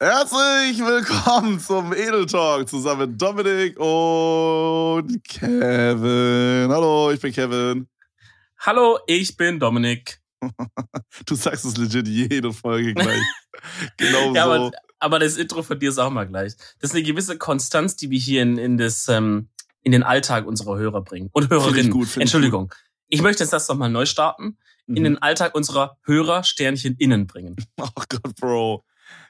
Herzlich 0.00 0.78
willkommen 0.78 1.58
zum 1.58 1.92
Edel 1.92 2.24
Talk 2.26 2.68
zusammen 2.68 3.10
mit 3.10 3.20
Dominik 3.20 3.76
und 3.80 5.24
Kevin. 5.24 6.70
Hallo, 6.70 7.10
ich 7.10 7.20
bin 7.20 7.32
Kevin. 7.32 7.88
Hallo, 8.60 9.00
ich 9.08 9.36
bin 9.36 9.58
Dominik. 9.58 10.20
du 11.26 11.34
sagst 11.34 11.64
es 11.64 11.76
legit 11.76 12.06
jede 12.06 12.52
Folge 12.52 12.94
gleich. 12.94 13.20
genau 13.96 14.32
ja, 14.34 14.44
so. 14.44 14.52
Aber, 14.52 14.70
aber, 15.00 15.18
das 15.18 15.36
Intro 15.36 15.64
von 15.64 15.80
dir 15.80 15.88
ist 15.88 15.98
auch 15.98 16.10
mal 16.10 16.28
gleich. 16.28 16.54
Das 16.78 16.90
ist 16.90 16.94
eine 16.94 17.02
gewisse 17.02 17.36
Konstanz, 17.36 17.96
die 17.96 18.08
wir 18.12 18.20
hier 18.20 18.42
in, 18.42 18.56
in, 18.56 18.78
das, 18.78 19.08
ähm, 19.08 19.48
in 19.82 19.90
den 19.90 20.04
Alltag 20.04 20.46
unserer 20.46 20.78
Hörer 20.78 21.02
bringen. 21.02 21.28
Und 21.32 21.50
Hörerinnen. 21.50 21.86
Ich 21.86 21.90
gut, 21.90 22.16
Entschuldigung. 22.18 22.66
Ich, 22.66 22.70
gut. 22.70 22.78
ich 23.08 23.22
möchte 23.22 23.42
jetzt 23.42 23.52
das 23.52 23.66
doch 23.66 23.74
mal 23.74 23.90
neu 23.90 24.06
starten. 24.06 24.58
Mhm. 24.86 24.96
In 24.96 25.02
den 25.02 25.18
Alltag 25.18 25.56
unserer 25.56 25.98
Hörer 26.04 26.44
Sternchen 26.44 26.94
innen 26.98 27.26
bringen. 27.26 27.56
Oh 27.80 27.88
Gott, 27.96 28.36
Bro. 28.40 28.84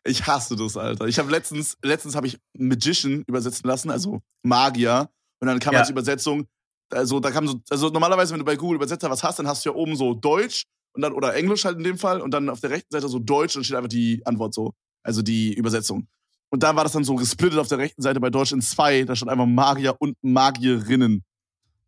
Ich 0.05 0.27
hasse 0.27 0.57
das, 0.57 0.77
Alter. 0.77 1.07
Ich 1.07 1.19
habe 1.19 1.31
letztens, 1.31 1.77
letztens 1.83 2.15
habe 2.15 2.27
ich 2.27 2.39
Magician 2.57 3.25
übersetzen 3.27 3.69
lassen, 3.69 3.91
also 3.91 4.21
Magier. 4.43 5.11
Und 5.41 5.49
dann 5.49 5.59
kam 5.59 5.75
ja. 5.75 5.81
als 5.81 5.91
Übersetzung, 5.91 6.47
also 6.91 7.21
da 7.21 7.31
kam 7.31 7.47
so, 7.47 7.61
also 7.71 7.89
normalerweise, 7.89 8.33
wenn 8.33 8.41
du 8.41 8.45
bei 8.45 8.57
Google 8.57 8.77
Übersetzer 8.77 9.11
was 9.11 9.23
hast, 9.23 9.39
dann 9.39 9.47
hast 9.47 9.65
du 9.65 9.71
ja 9.71 9.77
oben 9.77 9.97
so 9.97 10.15
Deutsch 10.15 10.65
und 10.93 11.03
dann, 11.03 11.13
oder 11.13 11.35
Englisch 11.35 11.65
halt 11.65 11.77
in 11.79 11.85
dem 11.85 11.99
Fall, 11.99 12.21
und 12.21 12.33
dann 12.33 12.49
auf 12.49 12.61
der 12.61 12.71
rechten 12.71 12.93
Seite 12.93 13.09
so 13.09 13.19
Deutsch 13.19 13.57
und 13.57 13.65
steht 13.65 13.77
einfach 13.77 13.89
die 13.89 14.23
Antwort 14.25 14.55
so, 14.55 14.73
also 15.03 15.23
die 15.23 15.55
Übersetzung. 15.55 16.09
Und 16.51 16.63
da 16.63 16.75
war 16.75 16.85
das 16.85 16.93
dann 16.93 17.05
so 17.05 17.15
gesplittet 17.15 17.59
auf 17.59 17.69
der 17.69 17.79
rechten 17.79 18.03
Seite 18.03 18.21
bei 18.21 18.31
Deutsch 18.31 18.53
in 18.53 18.63
zwei, 18.63 19.05
da 19.05 19.15
stand 19.15 19.31
einfach 19.31 19.47
Magier 19.47 19.97
und 19.99 20.17
Magierinnen. 20.23 21.25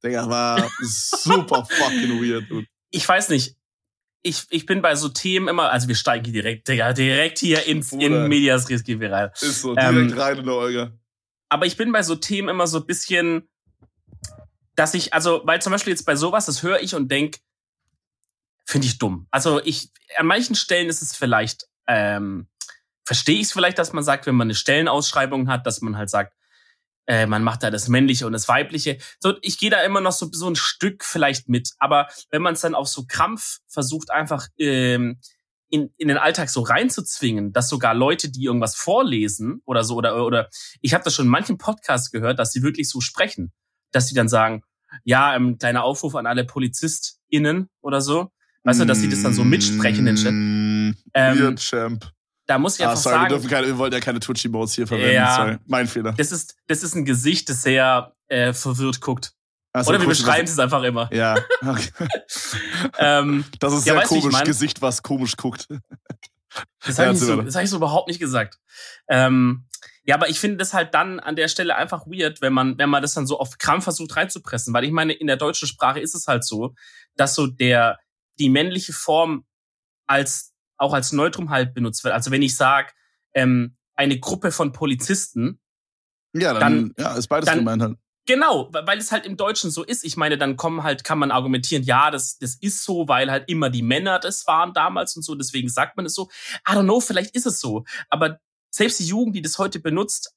Digga, 0.04 0.28
war 0.28 0.70
super 0.82 1.64
fucking 1.64 2.22
weird, 2.22 2.50
dude. 2.50 2.66
Ich 2.90 3.08
weiß 3.08 3.30
nicht, 3.30 3.56
ich, 4.22 4.46
ich 4.50 4.66
bin 4.66 4.82
bei 4.82 4.94
so 4.94 5.08
Themen 5.08 5.48
immer, 5.48 5.70
also 5.70 5.88
wir 5.88 5.94
steigen 5.94 6.24
hier 6.24 6.34
direkt, 6.34 6.68
Digga, 6.68 6.92
direkt 6.92 7.38
hier 7.38 7.66
ins 7.66 7.92
in 7.92 8.28
Medias 8.28 8.68
Res 8.68 8.84
gehen 8.84 9.00
wir 9.00 9.10
rein. 9.10 9.30
Ist 9.40 9.62
so, 9.62 9.74
direkt 9.74 10.12
ähm, 10.12 10.18
rein 10.18 10.38
in 10.38 10.44
der 10.44 10.54
Olga. 10.54 10.92
Aber 11.48 11.66
ich 11.66 11.76
bin 11.76 11.92
bei 11.92 12.02
so 12.02 12.16
Themen 12.16 12.48
immer 12.48 12.66
so 12.66 12.78
ein 12.78 12.86
bisschen, 12.86 13.48
dass 14.76 14.94
ich, 14.94 15.14
also, 15.14 15.42
weil 15.44 15.62
zum 15.62 15.72
Beispiel 15.72 15.92
jetzt 15.92 16.04
bei 16.04 16.16
sowas, 16.16 16.46
das 16.46 16.62
höre 16.62 16.80
ich 16.80 16.94
und 16.94 17.10
denk, 17.10 17.38
finde 18.66 18.86
ich 18.86 18.98
dumm. 18.98 19.26
Also 19.30 19.60
ich, 19.64 19.90
an 20.16 20.26
manchen 20.26 20.54
Stellen 20.54 20.88
ist 20.88 21.02
es 21.02 21.16
vielleicht, 21.16 21.66
ähm, 21.86 22.46
verstehe 23.04 23.36
ich 23.36 23.42
es 23.42 23.52
vielleicht, 23.52 23.78
dass 23.78 23.92
man 23.92 24.04
sagt, 24.04 24.26
wenn 24.26 24.36
man 24.36 24.46
eine 24.46 24.54
Stellenausschreibung 24.54 25.48
hat, 25.48 25.66
dass 25.66 25.80
man 25.80 25.96
halt 25.96 26.10
sagt, 26.10 26.34
äh, 27.10 27.26
man 27.26 27.42
macht 27.42 27.64
da 27.64 27.70
das 27.72 27.88
Männliche 27.88 28.24
und 28.24 28.32
das 28.32 28.46
Weibliche. 28.46 28.98
So, 29.18 29.34
ich 29.42 29.58
gehe 29.58 29.68
da 29.68 29.82
immer 29.82 30.00
noch 30.00 30.12
so, 30.12 30.28
so 30.30 30.48
ein 30.48 30.54
Stück 30.54 31.04
vielleicht 31.04 31.48
mit. 31.48 31.72
Aber 31.80 32.06
wenn 32.30 32.40
man 32.40 32.54
es 32.54 32.60
dann 32.60 32.76
auf 32.76 32.86
so 32.86 33.04
Krampf 33.04 33.58
versucht, 33.66 34.12
einfach 34.12 34.46
ähm, 34.58 35.18
in, 35.70 35.92
in 35.96 36.06
den 36.06 36.18
Alltag 36.18 36.50
so 36.50 36.60
reinzuzwingen, 36.60 37.52
dass 37.52 37.68
sogar 37.68 37.94
Leute, 37.94 38.30
die 38.30 38.44
irgendwas 38.44 38.76
vorlesen 38.76 39.60
oder 39.64 39.82
so, 39.82 39.96
oder, 39.96 40.24
oder 40.24 40.50
ich 40.82 40.94
habe 40.94 41.02
das 41.02 41.16
schon 41.16 41.24
in 41.24 41.32
manchen 41.32 41.58
Podcasts 41.58 42.12
gehört, 42.12 42.38
dass 42.38 42.52
sie 42.52 42.62
wirklich 42.62 42.88
so 42.88 43.00
sprechen, 43.00 43.50
dass 43.90 44.06
sie 44.06 44.14
dann 44.14 44.28
sagen, 44.28 44.62
ja, 45.02 45.30
ein 45.30 45.42
ähm, 45.42 45.58
kleiner 45.58 45.82
Aufruf 45.82 46.14
an 46.14 46.28
alle 46.28 46.44
PolizistInnen 46.44 47.70
oder 47.80 48.02
so. 48.02 48.30
Weißt 48.62 48.80
du, 48.80 48.84
dass 48.84 49.00
sie 49.00 49.08
das 49.08 49.22
dann 49.22 49.34
so 49.34 49.42
mitsprechen, 49.42 50.04
den 50.06 50.14
Chat. 50.14 50.32
Mm, 50.32 50.90
ähm, 51.14 51.56
Champ. 51.56 52.12
Da 52.50 52.58
muss 52.58 52.80
ich 52.80 52.84
ah, 52.84 52.90
einfach 52.90 53.00
sorry, 53.00 53.14
sagen. 53.14 53.30
Wir, 53.30 53.36
dürfen 53.36 53.48
keine, 53.48 53.66
wir 53.68 53.78
wollten 53.78 53.94
ja 53.94 54.00
keine 54.00 54.18
Twitchy-Modes 54.18 54.74
hier 54.74 54.84
verwenden. 54.84 55.14
Ja, 55.14 55.36
sorry. 55.36 55.58
Mein 55.66 55.86
Fehler. 55.86 56.14
Das 56.14 56.32
ist, 56.32 56.56
das 56.66 56.82
ist 56.82 56.96
ein 56.96 57.04
Gesicht, 57.04 57.48
das 57.48 57.62
sehr 57.62 58.16
äh, 58.26 58.52
verwirrt 58.52 59.00
guckt. 59.00 59.34
So, 59.72 59.90
Oder 59.90 60.00
wir 60.00 60.08
beschreiben 60.08 60.48
es 60.48 60.58
einfach 60.58 60.82
immer. 60.82 61.08
Ja. 61.12 61.36
Okay. 61.64 61.90
ähm, 62.98 63.44
das 63.60 63.72
ist 63.72 63.86
ja, 63.86 63.94
sehr 63.94 64.02
komisch. 64.02 64.34
Ich 64.36 64.44
Gesicht, 64.44 64.82
was 64.82 65.04
komisch 65.04 65.36
guckt. 65.36 65.68
Das 66.84 66.98
habe 66.98 67.12
ich, 67.12 67.20
so, 67.20 67.38
hab 67.40 67.62
ich 67.62 67.70
so 67.70 67.76
überhaupt 67.76 68.08
nicht 68.08 68.18
gesagt. 68.18 68.58
Ähm, 69.08 69.68
ja, 70.02 70.16
aber 70.16 70.28
ich 70.28 70.40
finde 70.40 70.56
das 70.56 70.74
halt 70.74 70.92
dann 70.92 71.20
an 71.20 71.36
der 71.36 71.46
Stelle 71.46 71.76
einfach 71.76 72.04
weird, 72.06 72.42
wenn 72.42 72.52
man, 72.52 72.76
wenn 72.78 72.90
man 72.90 73.00
das 73.00 73.14
dann 73.14 73.28
so 73.28 73.38
auf 73.38 73.58
Krampf 73.58 73.84
versucht 73.84 74.16
reinzupressen. 74.16 74.74
Weil 74.74 74.82
ich 74.82 74.90
meine, 74.90 75.12
in 75.12 75.28
der 75.28 75.36
deutschen 75.36 75.68
Sprache 75.68 76.00
ist 76.00 76.16
es 76.16 76.26
halt 76.26 76.44
so, 76.44 76.74
dass 77.14 77.36
so 77.36 77.46
der, 77.46 78.00
die 78.40 78.50
männliche 78.50 78.92
Form 78.92 79.44
als 80.08 80.49
auch 80.80 80.94
als 80.94 81.12
Neutrum 81.12 81.50
halt 81.50 81.74
benutzt 81.74 82.02
wird. 82.04 82.14
Also 82.14 82.30
wenn 82.30 82.42
ich 82.42 82.56
sage, 82.56 82.92
ähm, 83.34 83.76
eine 83.94 84.18
Gruppe 84.18 84.50
von 84.50 84.72
Polizisten, 84.72 85.60
ja, 86.32 86.54
dann, 86.54 86.94
dann 86.96 87.04
ja, 87.04 87.14
ist 87.14 87.28
beides 87.28 87.46
dann, 87.46 87.58
gemeint 87.58 87.82
halt. 87.82 87.98
Genau, 88.26 88.68
weil 88.72 88.98
es 88.98 89.12
halt 89.12 89.26
im 89.26 89.36
Deutschen 89.36 89.70
so 89.70 89.82
ist. 89.82 90.04
Ich 90.04 90.16
meine, 90.16 90.38
dann 90.38 90.56
kommen 90.56 90.82
halt, 90.82 91.04
kann 91.04 91.18
man 91.18 91.30
argumentieren, 91.30 91.82
ja, 91.82 92.10
das, 92.10 92.38
das 92.38 92.54
ist 92.54 92.84
so, 92.84 93.08
weil 93.08 93.30
halt 93.30 93.48
immer 93.48 93.70
die 93.70 93.82
Männer 93.82 94.18
das 94.18 94.46
waren 94.46 94.72
damals 94.72 95.16
und 95.16 95.22
so, 95.22 95.34
deswegen 95.34 95.68
sagt 95.68 95.96
man 95.96 96.06
es 96.06 96.14
so. 96.14 96.30
I 96.68 96.72
don't 96.72 96.84
know, 96.84 97.00
vielleicht 97.00 97.34
ist 97.34 97.46
es 97.46 97.60
so. 97.60 97.84
Aber 98.08 98.38
selbst 98.70 99.00
die 99.00 99.06
Jugend, 99.06 99.34
die 99.34 99.42
das 99.42 99.58
heute 99.58 99.80
benutzt, 99.80 100.34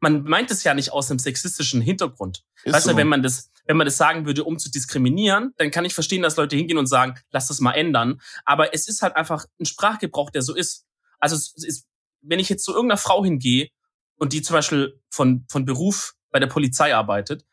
man 0.00 0.24
meint 0.24 0.50
es 0.50 0.62
ja 0.62 0.74
nicht 0.74 0.92
aus 0.92 1.10
einem 1.10 1.18
sexistischen 1.18 1.80
Hintergrund. 1.80 2.44
Ist 2.64 2.74
weißt 2.74 2.84
so. 2.84 2.92
du, 2.92 2.96
wenn 2.96 3.08
man 3.08 3.22
das, 3.22 3.50
wenn 3.70 3.76
man 3.76 3.84
das 3.84 3.98
sagen 3.98 4.26
würde, 4.26 4.42
um 4.42 4.58
zu 4.58 4.68
diskriminieren, 4.68 5.54
dann 5.56 5.70
kann 5.70 5.84
ich 5.84 5.94
verstehen, 5.94 6.22
dass 6.22 6.34
Leute 6.34 6.56
hingehen 6.56 6.76
und 6.76 6.88
sagen, 6.88 7.14
lass 7.30 7.46
das 7.46 7.60
mal 7.60 7.70
ändern. 7.70 8.20
Aber 8.44 8.74
es 8.74 8.88
ist 8.88 9.00
halt 9.00 9.14
einfach 9.14 9.46
ein 9.60 9.64
Sprachgebrauch, 9.64 10.30
der 10.30 10.42
so 10.42 10.56
ist. 10.56 10.86
Also 11.20 11.36
ist, 11.36 11.86
wenn 12.20 12.40
ich 12.40 12.48
jetzt 12.48 12.64
zu 12.64 12.72
irgendeiner 12.72 12.98
Frau 12.98 13.22
hingehe 13.22 13.68
und 14.16 14.32
die 14.32 14.42
zum 14.42 14.54
Beispiel 14.54 15.00
von, 15.08 15.46
von 15.48 15.66
Beruf 15.66 16.16
bei 16.32 16.40
der 16.40 16.48
Polizei 16.48 16.96
arbeitet, 16.96 17.46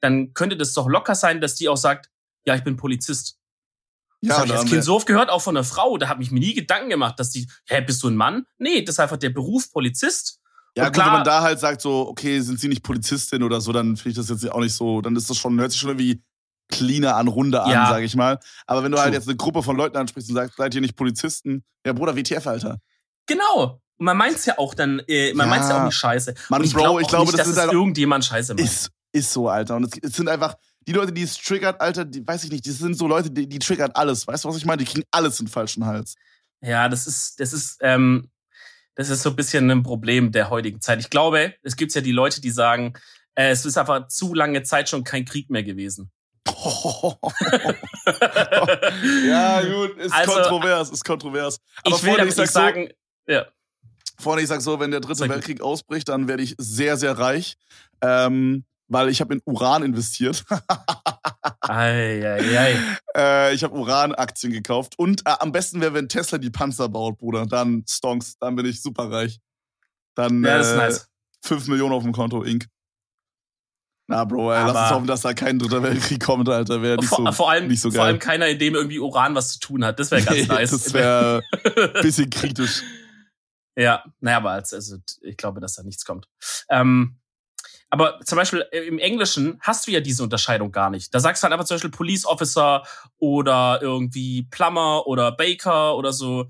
dann 0.00 0.34
könnte 0.34 0.56
das 0.56 0.72
doch 0.72 0.88
locker 0.88 1.14
sein, 1.14 1.40
dass 1.40 1.54
die 1.54 1.68
auch 1.68 1.76
sagt, 1.76 2.10
ja, 2.44 2.56
ich 2.56 2.64
bin 2.64 2.76
Polizist. 2.76 3.38
Ja, 4.22 4.30
das 4.30 4.38
habe 4.38 4.48
ich 4.48 4.54
als 4.54 4.68
Kind 4.68 4.82
so 4.82 4.96
oft 4.96 5.06
gehört, 5.06 5.30
auch 5.30 5.42
von 5.42 5.56
einer 5.56 5.62
Frau. 5.62 5.98
Da 5.98 6.08
habe 6.08 6.20
ich 6.24 6.32
mir 6.32 6.40
nie 6.40 6.54
Gedanken 6.54 6.90
gemacht, 6.90 7.20
dass 7.20 7.30
die, 7.30 7.48
hä, 7.66 7.80
bist 7.80 8.02
du 8.02 8.08
ein 8.08 8.16
Mann? 8.16 8.44
Nee, 8.58 8.82
das 8.82 8.96
ist 8.96 8.98
einfach 8.98 9.18
der 9.18 9.30
Beruf 9.30 9.70
Polizist. 9.70 10.39
Ja, 10.76 10.84
gut, 10.84 10.94
klar, 10.94 11.06
wenn 11.06 11.12
man 11.14 11.24
da 11.24 11.42
halt 11.42 11.58
sagt, 11.58 11.80
so, 11.80 12.08
okay, 12.08 12.40
sind 12.40 12.60
sie 12.60 12.68
nicht 12.68 12.82
Polizistin 12.82 13.42
oder 13.42 13.60
so, 13.60 13.72
dann 13.72 13.96
finde 13.96 14.10
ich 14.10 14.16
das 14.16 14.28
jetzt 14.28 14.50
auch 14.50 14.60
nicht 14.60 14.74
so, 14.74 15.00
dann 15.00 15.16
ist 15.16 15.28
das 15.28 15.36
schon, 15.36 15.58
hört 15.58 15.72
sich 15.72 15.80
schon 15.80 15.90
irgendwie 15.90 16.22
cleaner 16.68 17.16
an, 17.16 17.28
runder 17.28 17.64
an, 17.64 17.70
ja. 17.72 17.88
sage 17.88 18.04
ich 18.04 18.14
mal. 18.14 18.38
Aber 18.66 18.84
wenn 18.84 18.92
du 18.92 18.98
halt 18.98 19.12
jetzt 19.12 19.28
eine 19.28 19.36
Gruppe 19.36 19.62
von 19.62 19.76
Leuten 19.76 19.96
ansprichst 19.96 20.30
und 20.30 20.36
sagst, 20.36 20.56
seid 20.56 20.74
ihr 20.74 20.80
nicht 20.80 20.96
Polizisten? 20.96 21.64
Ja, 21.84 21.92
Bruder, 21.92 22.16
WTF, 22.16 22.46
Alter. 22.46 22.78
Genau. 23.26 23.80
Und 23.98 24.06
man 24.06 24.16
meint's 24.16 24.46
ja 24.46 24.58
auch 24.58 24.74
dann, 24.74 25.00
äh, 25.08 25.34
man 25.34 25.46
ja. 25.46 25.50
meint's 25.50 25.68
ja 25.68 25.80
auch 25.80 25.84
nicht 25.84 25.96
scheiße. 25.96 26.34
Mann, 26.48 26.64
ich, 26.64 26.72
Bro, 26.72 26.82
glaub 26.82 27.00
ich 27.00 27.08
glaube, 27.08 27.26
nicht, 27.26 27.38
das 27.38 27.46
dass 27.46 27.56
ist 27.56 27.60
halt 27.60 27.72
irgendjemand 27.72 28.24
scheiße 28.24 28.54
meint. 28.54 28.66
Ist, 28.66 28.90
ist 29.12 29.32
so, 29.32 29.48
Alter. 29.48 29.76
Und 29.76 29.84
es, 29.84 30.00
es, 30.02 30.16
sind 30.16 30.28
einfach, 30.28 30.54
die 30.86 30.92
Leute, 30.92 31.12
die 31.12 31.22
es 31.22 31.36
triggert, 31.36 31.80
Alter, 31.80 32.04
die, 32.04 32.26
weiß 32.26 32.44
ich 32.44 32.50
nicht, 32.50 32.64
die 32.64 32.70
sind 32.70 32.96
so 32.96 33.06
Leute, 33.06 33.30
die, 33.30 33.48
die 33.48 33.58
triggern 33.58 33.90
alles. 33.92 34.26
Weißt 34.26 34.44
du, 34.44 34.48
was 34.48 34.56
ich 34.56 34.64
meine? 34.64 34.82
Die 34.82 34.90
kriegen 34.90 35.04
alles 35.10 35.38
in 35.40 35.46
den 35.46 35.52
falschen 35.52 35.84
Hals. 35.84 36.14
Ja, 36.62 36.88
das 36.88 37.06
ist, 37.06 37.40
das 37.40 37.52
ist, 37.52 37.78
ähm, 37.80 38.30
das 38.94 39.08
ist 39.08 39.22
so 39.22 39.30
ein 39.30 39.36
bisschen 39.36 39.70
ein 39.70 39.82
Problem 39.82 40.32
der 40.32 40.50
heutigen 40.50 40.80
Zeit. 40.80 41.00
Ich 41.00 41.10
glaube, 41.10 41.54
es 41.62 41.76
gibt 41.76 41.94
ja 41.94 42.00
die 42.00 42.12
Leute, 42.12 42.40
die 42.40 42.50
sagen, 42.50 42.94
äh, 43.34 43.50
es 43.50 43.64
ist 43.64 43.78
einfach 43.78 44.08
zu 44.08 44.34
lange 44.34 44.62
Zeit 44.62 44.88
schon 44.88 45.04
kein 45.04 45.24
Krieg 45.24 45.50
mehr 45.50 45.62
gewesen. 45.62 46.10
ja, 49.26 49.62
gut, 49.62 49.96
ist 49.98 50.12
also, 50.12 50.32
kontrovers, 50.32 50.90
ist 50.90 51.04
kontrovers. 51.04 51.60
Aber 51.84 51.96
ich 51.96 52.02
will 52.02 52.16
damit 52.16 52.36
nicht 52.36 52.50
sagen, 52.50 52.88
so, 53.26 53.32
ja. 53.32 53.46
Vorne, 54.18 54.42
ich 54.42 54.48
sag 54.48 54.60
so, 54.60 54.80
wenn 54.80 54.90
der 54.90 55.00
dritte 55.00 55.28
Weltkrieg 55.28 55.62
ausbricht, 55.62 56.08
dann 56.08 56.28
werde 56.28 56.42
ich 56.42 56.54
sehr, 56.58 56.96
sehr 56.96 57.18
reich. 57.18 57.56
Ähm, 58.02 58.64
weil 58.88 59.08
ich 59.08 59.20
habe 59.20 59.34
in 59.34 59.40
Uran 59.44 59.82
investiert. 59.82 60.44
ei, 61.60 62.26
ei, 62.26 62.58
ei. 62.58 62.76
Äh, 63.16 63.54
ich 63.54 63.64
habe 63.64 63.76
Uran-Aktien 63.76 64.52
gekauft. 64.52 64.98
Und 64.98 65.22
äh, 65.26 65.34
am 65.38 65.52
besten 65.52 65.80
wäre, 65.80 65.94
wenn 65.94 66.08
Tesla 66.08 66.38
die 66.38 66.50
Panzer 66.50 66.88
baut, 66.88 67.18
Bruder. 67.18 67.46
Dann 67.46 67.84
Stonks, 67.88 68.36
dann 68.38 68.56
bin 68.56 68.66
ich 68.66 68.82
super 68.82 69.10
reich. 69.10 69.40
Dann 70.14 70.42
ja, 70.44 70.58
das 70.58 70.72
äh, 70.72 70.76
nice. 70.76 71.08
5 71.42 71.68
Millionen 71.68 71.94
auf 71.94 72.02
dem 72.02 72.12
Konto, 72.12 72.42
Inc. 72.42 72.66
Na, 74.10 74.24
Bro, 74.24 74.52
ey, 74.52 74.64
lass 74.64 74.76
uns 74.76 74.90
hoffen, 74.90 75.06
dass 75.06 75.20
da 75.20 75.34
kein 75.34 75.60
dritter 75.60 75.84
Weltkrieg 75.84 76.20
kommt, 76.20 76.48
Alter. 76.48 76.82
Wäre 76.82 76.96
nicht, 76.96 77.08
vor, 77.08 77.24
so, 77.24 77.32
vor 77.32 77.50
allem, 77.50 77.68
nicht 77.68 77.80
so 77.80 77.90
geil. 77.90 77.96
Vor 77.96 78.04
allem 78.06 78.18
keiner, 78.18 78.48
in 78.48 78.58
dem 78.58 78.74
irgendwie 78.74 78.98
Uran 78.98 79.36
was 79.36 79.52
zu 79.52 79.60
tun 79.60 79.84
hat. 79.84 80.00
Das 80.00 80.10
wäre 80.10 80.22
ganz 80.22 80.48
nice. 80.48 80.70
Das 80.70 80.92
wäre 80.92 81.42
ein 81.64 81.92
bisschen 82.02 82.28
kritisch. 82.28 82.82
Ja, 83.78 84.04
naja, 84.18 84.38
aber 84.38 84.50
als, 84.50 84.74
also 84.74 84.96
ich 85.20 85.36
glaube, 85.36 85.60
dass 85.60 85.74
da 85.74 85.84
nichts 85.84 86.04
kommt. 86.04 86.26
Ähm, 86.70 87.19
aber 87.90 88.20
zum 88.24 88.36
Beispiel 88.36 88.64
äh, 88.70 88.86
im 88.86 88.98
Englischen 88.98 89.58
hast 89.60 89.86
du 89.86 89.90
ja 89.90 90.00
diese 90.00 90.22
Unterscheidung 90.22 90.70
gar 90.70 90.90
nicht. 90.90 91.12
Da 91.12 91.18
sagst 91.20 91.42
du 91.42 91.44
halt 91.44 91.52
einfach 91.52 91.66
zum 91.66 91.74
Beispiel 91.74 91.90
Police 91.90 92.24
Officer 92.24 92.84
oder 93.18 93.80
irgendwie 93.82 94.46
Plumber 94.50 95.06
oder 95.06 95.32
Baker 95.32 95.96
oder 95.96 96.12
so. 96.12 96.46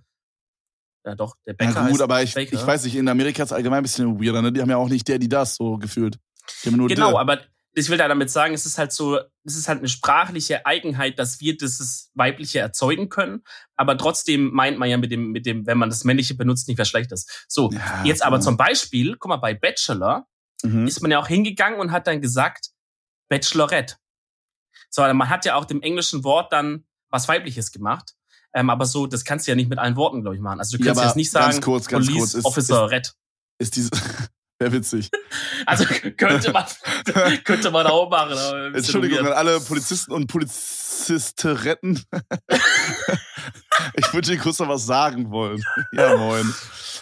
Ja, 1.04 1.14
doch, 1.14 1.34
der 1.46 1.54
Bäcker. 1.54 1.72
Ja, 1.72 1.88
gut, 1.88 2.02
aber 2.02 2.22
ich, 2.22 2.37
ich 2.37 2.66
weiß 2.66 2.84
nicht, 2.84 2.94
in 2.94 3.08
Amerika 3.08 3.42
ist 3.42 3.50
es 3.50 3.52
allgemein 3.54 3.78
ein 3.78 3.84
bisschen 3.84 4.22
weirder, 4.22 4.42
ne? 4.42 4.52
Die 4.52 4.60
haben 4.60 4.69
ja 4.69 4.76
auch 4.76 4.90
nicht 4.90 5.08
der, 5.08 5.19
die 5.19 5.31
das 5.31 5.56
so 5.56 5.78
gefühlt. 5.78 6.19
genau, 6.62 6.88
der. 6.88 7.19
aber 7.19 7.40
ich 7.72 7.88
will 7.88 7.96
da 7.96 8.08
damit 8.08 8.31
sagen, 8.31 8.52
es 8.52 8.66
ist 8.66 8.76
halt 8.76 8.92
so, 8.92 9.19
es 9.44 9.56
ist 9.56 9.69
halt 9.69 9.78
eine 9.78 9.88
sprachliche 9.88 10.66
Eigenheit, 10.66 11.19
dass 11.19 11.40
wir 11.40 11.56
dieses 11.56 12.10
Weibliche 12.14 12.58
erzeugen 12.58 13.08
können, 13.08 13.44
aber 13.76 13.96
trotzdem 13.96 14.50
meint 14.50 14.78
man 14.78 14.90
ja 14.90 14.98
mit 14.98 15.10
dem, 15.10 15.31
mit 15.31 15.46
dem, 15.46 15.66
wenn 15.66 15.78
man 15.78 15.88
das 15.88 16.04
Männliche 16.04 16.34
benutzt, 16.34 16.69
nicht 16.69 16.78
was 16.78 16.88
Schlechtes. 16.88 17.26
So, 17.48 17.70
ja, 17.70 18.02
jetzt 18.04 18.22
aber 18.22 18.40
zum 18.40 18.58
Beispiel, 18.58 19.16
guck 19.16 19.31
mal, 19.31 19.37
bei 19.37 19.54
Bachelor 19.54 20.26
mhm. 20.62 20.87
ist 20.87 21.01
man 21.01 21.11
ja 21.11 21.19
auch 21.19 21.29
hingegangen 21.29 21.81
und 21.81 21.93
hat 21.93 22.07
dann 22.07 22.21
gesagt, 22.21 22.71
Bachelorette. 23.29 23.97
So, 24.89 25.03
man 25.03 25.29
hat 25.29 25.45
ja 25.45 25.55
auch 25.55 25.65
dem 25.65 25.83
englischen 25.83 26.25
Wort 26.25 26.53
dann 26.53 26.85
was 27.11 27.29
Weibliches 27.29 27.73
gemacht. 27.73 28.15
Ähm, 28.53 28.71
aber 28.71 28.85
so, 28.85 29.07
das 29.07 29.25
kannst 29.25 29.47
du 29.47 29.53
ja 29.53 29.57
nicht 29.57 29.71
mit 29.71 29.79
allen 29.79 29.97
Worten, 29.97 30.23
glaube 30.23 30.35
ich, 30.35 30.43
machen. 30.43 30.59
Also 30.59 30.77
du 30.77 30.85
kannst 30.85 31.01
ja, 31.01 31.07
jetzt 31.07 31.17
nicht 31.17 31.31
sagen, 31.31 31.53
ganz 31.53 31.65
kurz, 31.65 31.87
ganz 31.87 32.07
Police 32.07 32.19
kurz, 32.19 32.35
ist, 32.35 32.45
Officer 32.45 32.85
ist, 32.87 32.91
Red. 32.91 33.12
Ist 33.59 33.77
diese, 33.77 33.91
Wäre 34.61 34.73
witzig. 34.73 35.11
Also 35.67 35.85
könnte 35.85 36.53
man, 36.53 36.65
könnte 37.45 37.71
man 37.71 37.87
auch 37.87 38.09
machen. 38.09 38.75
Entschuldigung 38.75 39.27
an 39.27 39.33
alle 39.35 39.61
Polizisten 39.61 40.12
und 40.12 40.27
Polizisteretten. 40.27 42.03
Ich 43.94 44.12
würde 44.12 44.31
dir 44.31 44.38
kurz 44.38 44.59
noch 44.59 44.69
was 44.69 44.87
sagen 44.87 45.31
wollen. 45.31 45.62
Ja, 45.93 46.17
moin. 46.17 46.55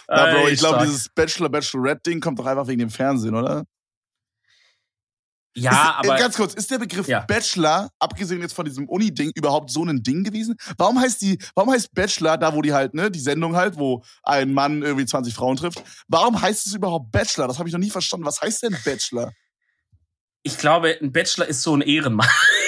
Na, 0.07 0.33
Bro, 0.33 0.47
ich 0.47 0.59
glaube, 0.59 0.85
dieses 0.85 1.09
Bachelor-Bachelorette-Ding 1.09 2.19
kommt 2.19 2.39
doch 2.39 2.45
einfach 2.45 2.67
wegen 2.67 2.79
dem 2.79 2.89
Fernsehen, 2.89 3.35
oder? 3.35 3.65
Ja, 5.55 5.99
ist, 6.01 6.09
aber. 6.09 6.17
Ganz 6.17 6.35
kurz, 6.37 6.53
ist 6.53 6.71
der 6.71 6.79
Begriff 6.79 7.07
ja. 7.07 7.21
Bachelor, 7.21 7.89
abgesehen 7.99 8.41
jetzt 8.41 8.53
von 8.53 8.65
diesem 8.65 8.87
Uni-Ding, 8.87 9.31
überhaupt 9.35 9.71
so 9.71 9.83
ein 9.83 10.03
Ding 10.03 10.23
gewesen? 10.23 10.55
Warum 10.77 10.99
heißt 10.99 11.21
die, 11.21 11.37
warum 11.55 11.71
heißt 11.71 11.93
Bachelor, 11.93 12.37
da 12.37 12.53
wo 12.53 12.61
die 12.61 12.73
halt, 12.73 12.93
ne, 12.93 13.11
die 13.11 13.19
Sendung 13.19 13.55
halt, 13.55 13.77
wo 13.77 14.03
ein 14.23 14.53
Mann 14.53 14.81
irgendwie 14.81 15.05
20 15.05 15.33
Frauen 15.33 15.57
trifft, 15.57 15.83
warum 16.07 16.39
heißt 16.39 16.67
es 16.67 16.73
überhaupt 16.73 17.11
Bachelor? 17.11 17.47
Das 17.47 17.59
habe 17.59 17.67
ich 17.67 17.73
noch 17.73 17.79
nie 17.79 17.89
verstanden. 17.89 18.25
Was 18.25 18.41
heißt 18.41 18.63
denn 18.63 18.77
Bachelor? 18.85 19.33
Ich 20.43 20.57
glaube, 20.57 20.97
ein 21.01 21.11
Bachelor 21.11 21.47
ist 21.47 21.61
so 21.61 21.75
ein 21.75 21.81
Ehrenmann. 21.81 22.29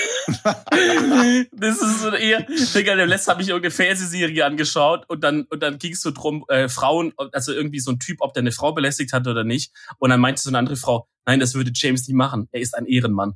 das 1.51 1.81
ist 1.81 2.01
so 2.01 2.11
eher, 2.11 2.43
Digga, 2.43 2.95
der 2.95 3.07
letzte 3.07 3.31
habe 3.31 3.41
ich 3.41 3.49
irgendeine 3.49 3.71
Fernsehserie 3.71 4.45
angeschaut 4.45 5.05
und 5.07 5.23
dann, 5.23 5.43
und 5.43 5.61
dann 5.61 5.77
ging 5.77 5.93
es 5.93 6.01
so 6.01 6.11
drum, 6.11 6.45
äh, 6.47 6.69
Frauen, 6.69 7.13
also 7.31 7.53
irgendwie 7.53 7.79
so 7.79 7.91
ein 7.91 7.99
Typ, 7.99 8.17
ob 8.21 8.33
der 8.33 8.41
eine 8.41 8.51
Frau 8.51 8.73
belästigt 8.73 9.13
hat 9.13 9.27
oder 9.27 9.43
nicht. 9.43 9.73
Und 9.97 10.09
dann 10.09 10.19
meinte 10.19 10.41
so 10.41 10.49
eine 10.49 10.57
andere 10.57 10.75
Frau, 10.75 11.07
nein, 11.25 11.39
das 11.39 11.53
würde 11.53 11.71
James 11.73 12.07
nie 12.07 12.13
machen. 12.13 12.47
Er 12.51 12.61
ist 12.61 12.75
ein 12.77 12.85
Ehrenmann. 12.85 13.35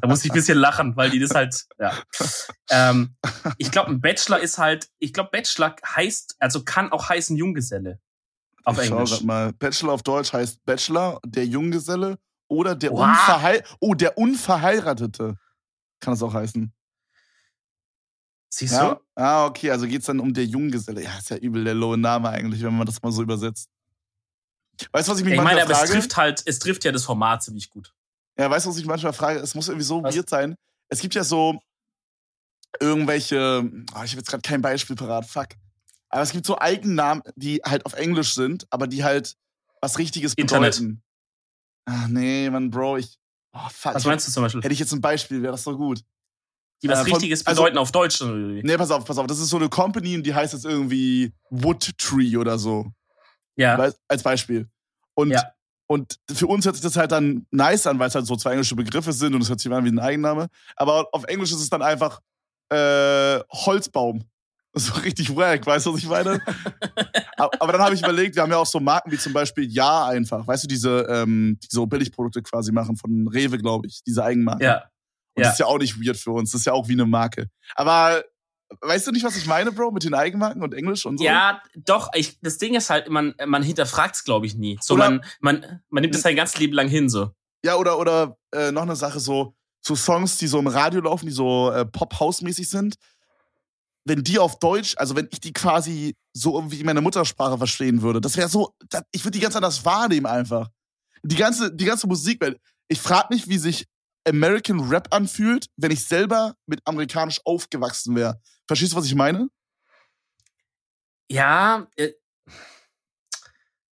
da 0.00 0.08
muss 0.08 0.24
ich 0.24 0.30
ein 0.30 0.34
bisschen 0.34 0.58
lachen, 0.58 0.96
weil 0.96 1.10
die 1.10 1.18
das 1.18 1.30
halt, 1.30 1.66
ja. 1.78 1.92
Ähm, 2.70 3.16
ich 3.56 3.70
glaube, 3.70 3.90
ein 3.90 4.00
Bachelor 4.00 4.40
ist 4.40 4.58
halt, 4.58 4.88
ich 4.98 5.12
glaube, 5.12 5.30
Bachelor 5.32 5.74
heißt, 5.84 6.36
also 6.38 6.64
kann 6.64 6.92
auch 6.92 7.08
heißen 7.08 7.36
Junggeselle. 7.36 7.98
Auf 8.64 8.82
ich 8.82 8.90
Englisch. 8.90 9.16
Schau 9.18 9.24
mal. 9.24 9.52
Bachelor 9.54 9.94
auf 9.94 10.02
Deutsch 10.02 10.32
heißt 10.32 10.64
Bachelor, 10.64 11.20
der 11.24 11.46
Junggeselle 11.46 12.18
oder 12.48 12.74
der, 12.74 12.92
wow. 12.92 13.62
Oh, 13.80 13.94
der 13.94 14.18
Unverheiratete 14.18 15.36
kann 16.00 16.14
das 16.14 16.22
auch 16.22 16.34
heißen. 16.34 16.72
Siehst 18.50 18.74
ja? 18.74 18.94
du? 18.94 19.00
Ah, 19.14 19.46
okay, 19.46 19.70
also 19.70 19.86
geht 19.86 20.00
es 20.00 20.06
dann 20.06 20.20
um 20.20 20.32
der 20.32 20.46
Junggeselle. 20.46 21.02
Ja, 21.02 21.18
ist 21.18 21.30
ja 21.30 21.36
übel 21.36 21.64
der 21.64 21.74
lowe 21.74 21.98
Name 21.98 22.30
eigentlich, 22.30 22.62
wenn 22.62 22.76
man 22.76 22.86
das 22.86 23.02
mal 23.02 23.12
so 23.12 23.22
übersetzt. 23.22 23.68
Weißt 24.92 25.08
du, 25.08 25.12
was 25.12 25.18
ich 25.18 25.24
mich 25.24 25.34
ich 25.34 25.40
manchmal 25.40 25.64
meine, 25.64 25.74
frage? 25.74 25.84
es 25.84 25.90
trifft 25.90 26.16
halt, 26.16 26.42
es 26.46 26.58
trifft 26.58 26.84
ja 26.84 26.92
das 26.92 27.04
Format 27.04 27.42
ziemlich 27.42 27.68
gut. 27.68 27.92
Ja, 28.38 28.48
weißt 28.50 28.66
du, 28.66 28.70
was 28.70 28.78
ich 28.78 28.86
manchmal 28.86 29.12
frage? 29.12 29.40
Es 29.40 29.54
muss 29.54 29.68
irgendwie 29.68 29.84
so 29.84 30.02
was? 30.02 30.14
weird 30.14 30.30
sein. 30.30 30.56
Es 30.88 31.00
gibt 31.00 31.14
ja 31.14 31.24
so 31.24 31.60
irgendwelche, 32.80 33.62
oh, 33.94 34.02
ich 34.04 34.12
habe 34.12 34.20
jetzt 34.20 34.28
gerade 34.28 34.42
kein 34.42 34.62
Beispiel 34.62 34.96
parat, 34.96 35.26
fuck. 35.26 35.48
Aber 36.08 36.22
es 36.22 36.30
gibt 36.30 36.46
so 36.46 36.58
Eigennamen, 36.58 37.22
die 37.36 37.60
halt 37.64 37.84
auf 37.84 37.94
Englisch 37.94 38.34
sind, 38.34 38.66
aber 38.70 38.86
die 38.86 39.04
halt 39.04 39.36
was 39.80 39.98
Richtiges 39.98 40.34
Internet. 40.34 40.76
bedeuten. 40.76 41.02
Ach 41.84 42.08
nee, 42.08 42.48
Mann, 42.50 42.70
Bro, 42.70 42.98
ich. 42.98 43.18
Oh, 43.58 43.68
fuck. 43.70 43.94
Was 43.94 44.04
meinst 44.04 44.28
du 44.28 44.32
zum 44.32 44.42
Beispiel? 44.42 44.62
Hätte 44.62 44.72
ich 44.72 44.78
jetzt 44.78 44.92
ein 44.92 45.00
Beispiel, 45.00 45.42
wäre 45.42 45.52
das 45.52 45.64
so 45.64 45.76
gut. 45.76 46.02
Die 46.82 46.88
was 46.88 47.00
äh, 47.00 47.10
Richtiges 47.10 47.44
also, 47.46 47.62
bedeuten 47.62 47.78
auf 47.78 47.90
Deutsch. 47.90 48.22
Nee, 48.22 48.76
pass 48.76 48.90
auf, 48.90 49.04
pass 49.04 49.18
auf. 49.18 49.26
Das 49.26 49.40
ist 49.40 49.48
so 49.48 49.56
eine 49.56 49.68
Company 49.68 50.14
und 50.14 50.22
die 50.24 50.34
heißt 50.34 50.52
jetzt 50.52 50.64
irgendwie 50.64 51.32
Wood 51.50 51.98
Tree 51.98 52.36
oder 52.36 52.58
so. 52.58 52.92
Ja. 53.56 53.90
Als 54.06 54.22
Beispiel. 54.22 54.68
Und, 55.14 55.30
ja. 55.30 55.42
und 55.88 56.20
für 56.32 56.46
uns 56.46 56.64
hört 56.64 56.76
sich 56.76 56.84
das 56.84 56.96
halt 56.96 57.10
dann 57.10 57.46
nice 57.50 57.88
an, 57.88 57.98
weil 57.98 58.08
es 58.08 58.14
halt 58.14 58.26
so 58.26 58.36
zwei 58.36 58.52
englische 58.52 58.76
Begriffe 58.76 59.12
sind 59.12 59.34
und 59.34 59.42
es 59.42 59.48
hört 59.48 59.58
sich 59.58 59.72
an 59.72 59.84
wie 59.84 59.88
ein 59.88 59.98
Eigenname. 59.98 60.48
Aber 60.76 61.08
auf 61.12 61.24
Englisch 61.24 61.50
ist 61.50 61.60
es 61.60 61.70
dann 61.70 61.82
einfach 61.82 62.20
äh, 62.68 63.40
Holzbaum. 63.50 64.22
So 64.74 64.94
richtig 65.00 65.34
wack, 65.34 65.66
weißt 65.66 65.86
du, 65.86 65.94
was 65.94 66.00
ich 66.00 66.08
meine? 66.08 66.40
aber 67.36 67.72
dann 67.72 67.80
habe 67.80 67.94
ich 67.94 68.02
überlegt, 68.02 68.36
wir 68.36 68.42
haben 68.42 68.50
ja 68.50 68.58
auch 68.58 68.66
so 68.66 68.78
Marken 68.78 69.10
wie 69.10 69.18
zum 69.18 69.32
Beispiel 69.32 69.64
Ja 69.64 70.06
einfach, 70.06 70.46
weißt 70.46 70.64
du, 70.64 70.68
diese, 70.68 71.06
ähm, 71.08 71.58
die 71.62 71.68
so 71.70 71.86
Billigprodukte 71.86 72.42
quasi 72.42 72.70
machen 72.70 72.96
von 72.96 73.28
Rewe, 73.28 73.58
glaube 73.58 73.86
ich, 73.86 74.02
diese 74.06 74.22
Eigenmarken. 74.22 74.64
Ja. 74.64 74.84
Und 75.34 75.42
ja. 75.42 75.44
das 75.44 75.52
ist 75.54 75.58
ja 75.60 75.66
auch 75.66 75.78
nicht 75.78 75.98
weird 75.98 76.16
für 76.16 76.32
uns, 76.32 76.52
das 76.52 76.60
ist 76.60 76.64
ja 76.66 76.74
auch 76.74 76.88
wie 76.88 76.92
eine 76.92 77.06
Marke. 77.06 77.48
Aber 77.74 78.22
weißt 78.80 79.06
du 79.06 79.12
nicht, 79.12 79.24
was 79.24 79.36
ich 79.36 79.46
meine, 79.46 79.72
Bro, 79.72 79.92
mit 79.92 80.04
den 80.04 80.14
Eigenmarken 80.14 80.62
und 80.62 80.74
Englisch 80.74 81.06
und 81.06 81.18
so? 81.18 81.24
Ja, 81.24 81.62
doch. 81.74 82.10
Ich, 82.14 82.38
das 82.40 82.58
Ding 82.58 82.74
ist 82.74 82.90
halt, 82.90 83.08
man, 83.08 83.34
man 83.46 83.62
hinterfragt 83.62 84.16
es, 84.16 84.24
glaube 84.24 84.46
ich, 84.46 84.54
nie. 84.54 84.78
So, 84.80 84.94
oder, 84.94 85.10
man, 85.10 85.24
man, 85.40 85.82
man 85.88 86.02
nimmt 86.02 86.14
es 86.14 86.22
sein 86.22 86.36
ganzes 86.36 86.58
Leben 86.58 86.74
lang 86.74 86.88
hin, 86.88 87.08
so. 87.08 87.30
Ja, 87.64 87.76
oder, 87.76 87.98
oder 87.98 88.36
äh, 88.52 88.70
noch 88.70 88.82
eine 88.82 88.96
Sache, 88.96 89.18
so, 89.20 89.54
so 89.80 89.96
Songs, 89.96 90.36
die 90.36 90.46
so 90.46 90.58
im 90.58 90.66
Radio 90.66 91.00
laufen, 91.00 91.26
die 91.26 91.32
so 91.32 91.70
äh, 91.70 91.86
Pop-House-mäßig 91.86 92.68
sind 92.68 92.96
wenn 94.08 94.24
die 94.24 94.38
auf 94.38 94.58
Deutsch, 94.58 94.94
also 94.96 95.14
wenn 95.14 95.28
ich 95.30 95.40
die 95.40 95.52
quasi 95.52 96.16
so 96.32 96.70
wie 96.70 96.82
meine 96.82 97.00
Muttersprache 97.00 97.58
verstehen 97.58 98.02
würde, 98.02 98.20
das 98.20 98.36
wäre 98.36 98.48
so, 98.48 98.74
das, 98.88 99.02
ich 99.12 99.24
würde 99.24 99.38
die 99.38 99.42
ganz 99.42 99.56
anders 99.56 99.84
wahrnehmen 99.84 100.26
einfach. 100.26 100.68
Die 101.22 101.36
ganze, 101.36 101.74
die 101.74 101.84
ganze 101.84 102.06
Musikwelt. 102.06 102.58
Ich 102.88 103.00
frage 103.00 103.28
mich, 103.30 103.48
wie 103.48 103.58
sich 103.58 103.86
American 104.26 104.80
Rap 104.88 105.08
anfühlt, 105.12 105.66
wenn 105.76 105.90
ich 105.90 106.04
selber 106.04 106.54
mit 106.66 106.80
amerikanisch 106.84 107.40
aufgewachsen 107.44 108.14
wäre. 108.14 108.40
Verstehst 108.66 108.92
du, 108.92 108.96
was 108.96 109.06
ich 109.06 109.14
meine? 109.14 109.48
Ja, 111.30 111.86
äh, 111.96 112.12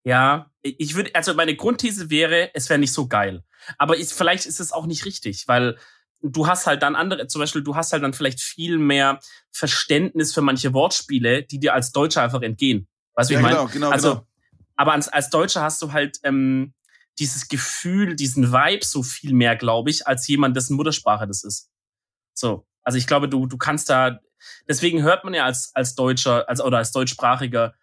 ja, 0.05 0.51
ich 0.63 0.95
würde, 0.95 1.15
also 1.15 1.35
meine 1.35 1.57
Grundthese 1.57 2.11
wäre, 2.11 2.51
es 2.55 2.69
wäre 2.69 2.79
nicht 2.79 2.93
so 2.93 3.09
geil. 3.09 3.43
Aber 3.77 3.99
ich, 3.99 4.09
vielleicht 4.09 4.47
ist 4.47 4.61
es 4.61 4.73
auch 4.73 4.87
nicht 4.87 5.05
richtig, 5.05 5.49
weil 5.49 5.79
du 6.23 6.47
hast 6.47 6.67
halt 6.67 6.83
dann 6.83 6.97
andere, 6.97 7.27
zum 7.27 7.41
Beispiel, 7.41 7.63
du 7.63 7.77
hast 7.77 7.93
halt 7.93 8.03
dann 8.03 8.13
vielleicht 8.13 8.41
viel 8.41 8.79
mehr 8.79 9.21
Verständnis 9.53 10.35
für 10.35 10.43
manche 10.43 10.73
Wortspiele, 10.73 11.43
die 11.43 11.59
dir 11.59 11.75
als 11.75 11.93
Deutscher 11.93 12.23
einfach 12.23 12.43
entgehen. 12.43 12.89
Weißt 13.15 13.31
du, 13.31 13.35
ja, 13.35 13.41
ich 13.41 13.43
meine? 13.43 13.57
Genau, 13.57 13.69
genau, 13.69 13.91
also, 13.91 14.15
genau. 14.15 14.27
Aber 14.77 14.93
als, 14.93 15.09
als 15.09 15.31
Deutscher 15.31 15.63
hast 15.63 15.81
du 15.83 15.93
halt 15.93 16.19
ähm, 16.23 16.75
dieses 17.19 17.49
Gefühl, 17.49 18.15
diesen 18.15 18.53
Vibe 18.53 18.85
so 18.85 19.03
viel 19.03 19.33
mehr, 19.33 19.57
glaube 19.57 19.91
ich, 19.91 20.07
als 20.07 20.27
jemand, 20.29 20.57
dessen 20.57 20.77
Muttersprache 20.77 21.27
das 21.27 21.45
ist. 21.45 21.71
So. 22.35 22.67
Also 22.83 22.99
ich 22.99 23.07
glaube, 23.07 23.29
du, 23.29 23.47
du 23.47 23.57
kannst 23.57 23.89
da, 23.91 24.21
deswegen 24.69 25.03
hört 25.03 25.25
man 25.25 25.35
ja 25.35 25.45
als, 25.45 25.71
als 25.75 25.95
Deutscher, 25.95 26.49
als, 26.49 26.61
oder 26.61 26.79
als 26.79 26.93
Deutschsprachiger, 26.93 27.75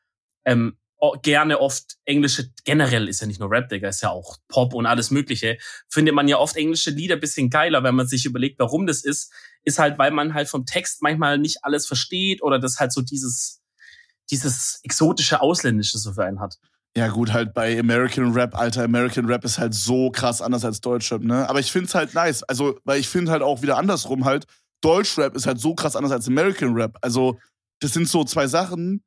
ähm, 0.46 0.78
gerne 1.22 1.60
oft 1.60 1.98
englische, 2.06 2.52
generell 2.64 3.10
ist 3.10 3.22
ja 3.22 3.28
nicht 3.28 3.40
nur 3.40 3.52
Rap, 3.52 3.70
Digga, 3.70 3.90
ist 3.90 4.02
ja 4.02 4.10
auch 4.10 4.38
Pop 4.48 4.74
und 4.74 4.86
alles 4.86 5.12
Mögliche, 5.12 5.58
findet 5.90 6.16
man 6.16 6.28
ja 6.28 6.38
oft 6.38 6.56
englische 6.56 6.92
Lieder 6.92 7.18
bisschen 7.18 7.50
geiler, 7.50 7.84
wenn 7.84 7.96
man 7.96 8.08
sich 8.08 8.26
überlegt, 8.26 8.60
warum 8.60 8.88
das 8.88 9.04
ist, 9.04 9.32
ist 9.64 9.80
halt, 9.80 9.98
weil 9.98 10.12
man 10.12 10.34
halt 10.34 10.48
vom 10.48 10.66
Text 10.66 11.02
manchmal 11.02 11.38
nicht 11.38 11.60
alles 11.64 11.88
versteht 11.88 12.42
oder 12.42 12.60
das 12.60 12.80
halt 12.80 12.94
so 12.94 13.02
dieses, 13.02 13.62
dieses 14.32 14.80
exotische 14.84 15.42
Ausländische 15.42 15.98
so 15.98 16.14
für 16.14 16.24
einen 16.24 16.40
hat. 16.40 16.58
Ja, 16.96 17.08
gut, 17.08 17.34
halt 17.34 17.54
bei 17.54 17.78
American 17.80 18.34
Rap, 18.34 18.56
alter 18.56 18.84
American 18.84 19.26
Rap 19.26 19.44
ist 19.44 19.58
halt 19.58 19.74
so 19.74 20.12
krass 20.12 20.42
anders 20.42 20.64
als 20.64 20.80
Deutschrap, 20.80 21.24
ne? 21.24 21.50
Aber 21.50 21.60
ich 21.60 21.72
find's 21.72 21.96
halt 21.96 22.14
nice. 22.14 22.44
Also, 22.44 22.80
weil 22.84 23.00
ich 23.00 23.10
finde 23.10 23.32
halt 23.32 23.42
auch 23.42 23.64
wieder 23.64 23.78
andersrum 23.78 24.26
halt, 24.26 24.46
Deutschrap 24.82 25.36
ist 25.36 25.48
halt 25.48 25.60
so 25.60 25.74
krass 25.74 25.96
anders 25.96 26.12
als 26.12 26.28
American 26.28 26.76
Rap. 26.76 26.98
Also, 27.02 27.40
das 27.80 27.94
sind 27.94 28.08
so 28.08 28.24
zwei 28.24 28.46
Sachen, 28.48 29.04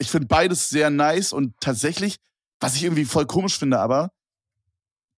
ich 0.00 0.10
finde 0.10 0.26
beides 0.26 0.70
sehr 0.70 0.90
nice 0.90 1.32
und 1.32 1.54
tatsächlich, 1.60 2.16
was 2.58 2.74
ich 2.74 2.84
irgendwie 2.84 3.04
voll 3.04 3.26
komisch 3.26 3.58
finde, 3.58 3.78
aber 3.78 4.10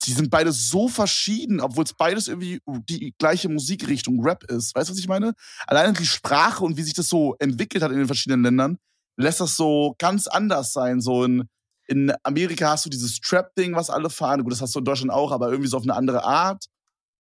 die 0.05 0.13
sind 0.13 0.31
beide 0.31 0.51
so 0.51 0.89
verschieden, 0.89 1.61
obwohl 1.61 1.85
es 1.85 1.95
beides 1.95 2.27
irgendwie 2.27 2.61
die 2.89 3.15
gleiche 3.19 3.49
Musikrichtung 3.49 4.21
Rap 4.25 4.43
ist. 4.51 4.75
Weißt 4.75 4.89
du, 4.89 4.93
was 4.93 4.99
ich 4.99 5.07
meine? 5.07 5.35
Alleine 5.69 5.93
die 5.93 6.07
Sprache 6.07 6.65
und 6.65 6.77
wie 6.77 6.83
sich 6.83 6.95
das 6.95 7.09
so 7.09 7.37
entwickelt 7.39 7.85
hat 7.85 7.93
in 7.93 7.99
den 7.99 8.09
verschiedenen 8.09 8.43
Ländern, 8.43 8.79
lässt 9.17 9.41
das 9.41 9.57
so 9.57 9.95
ganz 9.99 10.27
anders 10.27 10.73
sein. 10.73 11.01
So 11.01 11.23
in, 11.23 11.49
in 11.87 12.13
Amerika 12.25 12.71
hast 12.71 12.85
du 12.85 12.91
dieses 12.91 13.21
Trap-Ding, 13.21 13.77
was 13.77 13.91
alle 13.91 14.11
fahren. 14.11 14.43
Gut, 14.43 14.53
das 14.53 14.61
hast 14.61 14.75
du 14.75 14.81
in 14.81 14.85
Deutschland 14.85 15.13
auch, 15.13 15.31
aber 15.31 15.51
irgendwie 15.51 15.69
so 15.69 15.77
auf 15.77 15.85
eine 15.85 15.95
andere 15.95 16.25
Art. 16.25 16.65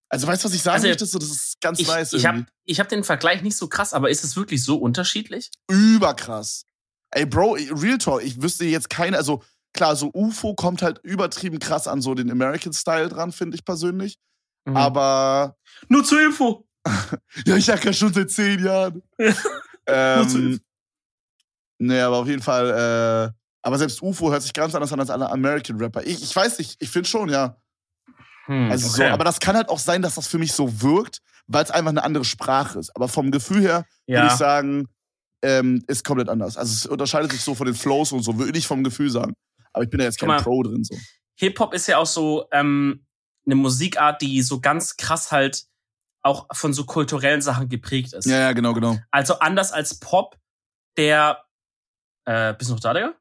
Also 0.08 0.26
weißt 0.26 0.42
du, 0.42 0.48
was 0.48 0.54
ich 0.54 0.62
sagen 0.62 0.74
also, 0.74 0.88
möchte? 0.88 1.06
So, 1.06 1.20
das 1.20 1.30
ist 1.30 1.60
ganz 1.60 1.78
ich, 1.78 1.86
nice. 1.86 2.12
Ich 2.12 2.26
habe 2.26 2.44
ich 2.64 2.80
hab 2.80 2.88
den 2.88 3.04
Vergleich 3.04 3.42
nicht 3.42 3.56
so 3.56 3.68
krass, 3.68 3.94
aber 3.94 4.10
ist 4.10 4.24
es 4.24 4.36
wirklich 4.36 4.64
so 4.64 4.76
unterschiedlich? 4.76 5.52
Überkrass. 5.70 6.64
Ey, 7.12 7.26
Bro, 7.26 7.56
Real 7.70 7.98
Talk, 7.98 8.22
ich 8.22 8.40
wüsste 8.42 8.64
jetzt 8.64 8.90
keine, 8.90 9.16
also 9.16 9.42
klar, 9.72 9.96
so 9.96 10.10
UFO 10.12 10.54
kommt 10.54 10.82
halt 10.82 10.98
übertrieben 11.02 11.58
krass 11.58 11.86
an 11.86 12.00
so 12.00 12.14
den 12.14 12.30
American 12.30 12.72
Style 12.72 13.08
dran, 13.08 13.32
finde 13.32 13.56
ich 13.56 13.64
persönlich. 13.64 14.18
Mhm. 14.64 14.76
Aber. 14.76 15.56
Nur 15.88 16.04
zur 16.04 16.22
Info. 16.22 16.66
ja, 17.46 17.56
ich 17.56 17.66
ja 17.66 17.92
schon 17.92 18.12
seit 18.12 18.30
zehn 18.30 18.64
Jahren. 18.64 19.02
ähm, 19.86 20.60
Nee, 21.82 22.00
aber 22.00 22.18
auf 22.18 22.28
jeden 22.28 22.42
Fall, 22.42 22.70
äh, 22.70 23.32
aber 23.62 23.76
selbst 23.76 24.02
UFO 24.02 24.30
hört 24.30 24.42
sich 24.42 24.52
ganz 24.52 24.72
anders 24.72 24.92
an 24.92 25.00
als 25.00 25.10
alle 25.10 25.28
American 25.28 25.78
Rapper. 25.78 26.06
Ich, 26.06 26.22
ich 26.22 26.34
weiß 26.34 26.58
nicht, 26.58 26.80
ich 26.80 26.88
finde 26.88 27.08
schon, 27.08 27.28
ja. 27.28 27.56
Hm, 28.46 28.70
Also 28.70 28.86
okay. 28.86 29.08
so, 29.08 29.12
aber 29.12 29.24
das 29.24 29.40
kann 29.40 29.56
halt 29.56 29.68
auch 29.68 29.80
sein, 29.80 30.00
dass 30.00 30.14
das 30.14 30.28
für 30.28 30.38
mich 30.38 30.52
so 30.52 30.80
wirkt, 30.80 31.18
weil 31.48 31.64
es 31.64 31.72
einfach 31.72 31.90
eine 31.90 32.04
andere 32.04 32.24
Sprache 32.24 32.78
ist. 32.78 32.94
Aber 32.94 33.08
vom 33.08 33.32
Gefühl 33.32 33.62
her 33.62 33.84
würde 34.06 34.26
ja. 34.26 34.26
ich 34.28 34.34
sagen, 34.34 34.88
ähm, 35.42 35.82
ist 35.86 36.04
komplett 36.04 36.28
anders. 36.28 36.56
Also 36.56 36.72
es 36.72 36.86
unterscheidet 36.86 37.32
sich 37.32 37.40
so 37.40 37.54
von 37.54 37.66
den 37.66 37.74
Flows 37.74 38.12
und 38.12 38.22
so, 38.22 38.38
würde 38.38 38.58
ich 38.58 38.66
vom 38.66 38.84
Gefühl 38.84 39.10
sagen. 39.10 39.34
Aber 39.72 39.84
ich 39.84 39.90
bin 39.90 39.98
da 39.98 40.04
jetzt 40.04 40.18
kein 40.18 40.28
mal. 40.28 40.42
Pro 40.42 40.62
drin. 40.62 40.84
So. 40.84 40.96
Hip-Hop 41.38 41.74
ist 41.74 41.86
ja 41.88 41.98
auch 41.98 42.06
so 42.06 42.46
ähm, 42.52 43.04
eine 43.46 43.54
Musikart, 43.54 44.22
die 44.22 44.42
so 44.42 44.60
ganz 44.60 44.96
krass 44.96 45.32
halt 45.32 45.64
auch 46.22 46.46
von 46.52 46.72
so 46.72 46.84
kulturellen 46.84 47.42
Sachen 47.42 47.68
geprägt 47.68 48.12
ist. 48.12 48.26
Ja, 48.26 48.38
ja, 48.38 48.52
genau, 48.52 48.74
genau. 48.74 48.96
Also 49.10 49.38
anders 49.40 49.72
als 49.72 49.98
Pop, 49.98 50.38
der 50.96 51.44
äh, 52.26 52.54
bist 52.54 52.70
du 52.70 52.74
noch 52.74 52.80
da, 52.80 52.94
Digga? 52.94 53.14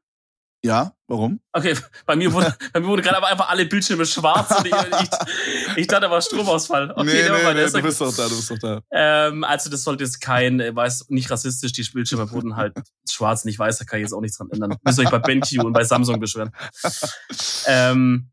Ja, 0.64 0.92
warum? 1.08 1.40
Okay, 1.52 1.76
bei 2.06 2.14
mir 2.14 2.32
wurde, 2.32 2.54
bei 2.72 2.78
mir 2.78 2.86
wurde 2.86 3.02
gerade 3.02 3.16
aber 3.16 3.26
einfach 3.26 3.48
alle 3.48 3.66
Bildschirme 3.66 4.06
schwarz 4.06 4.56
und 4.56 4.66
ich, 4.66 4.72
ich, 4.72 5.08
ich 5.76 5.86
dachte, 5.88 6.02
da 6.02 6.10
war 6.10 6.22
Stromausfall. 6.22 6.92
Okay, 6.92 7.04
nee, 7.04 7.52
nee, 7.52 7.54
nee, 7.54 7.68
du 7.68 7.82
bist 7.82 8.00
doch 8.00 8.14
da, 8.14 8.28
du 8.28 8.36
bist 8.36 8.48
doch 8.48 8.58
da. 8.58 8.80
Ähm, 8.92 9.42
also 9.42 9.70
das 9.70 9.82
sollte 9.82 10.04
jetzt 10.04 10.20
kein, 10.20 10.60
äh, 10.60 10.74
weiß 10.74 11.06
nicht 11.08 11.28
rassistisch, 11.30 11.72
die 11.72 11.82
Bildschirme 11.82 12.30
wurden 12.30 12.54
halt 12.54 12.74
schwarz, 13.10 13.44
nicht 13.44 13.58
weiß, 13.58 13.78
da 13.78 13.84
kann 13.84 13.98
ich 13.98 14.04
jetzt 14.04 14.12
auch 14.12 14.20
nichts 14.20 14.38
dran 14.38 14.50
ändern. 14.52 14.76
Müsst 14.84 15.00
ihr 15.00 15.04
euch 15.04 15.10
bei 15.10 15.18
BenQ 15.18 15.64
und 15.64 15.72
bei 15.72 15.82
Samsung 15.82 16.20
beschweren. 16.20 16.52
Ähm, 17.66 18.30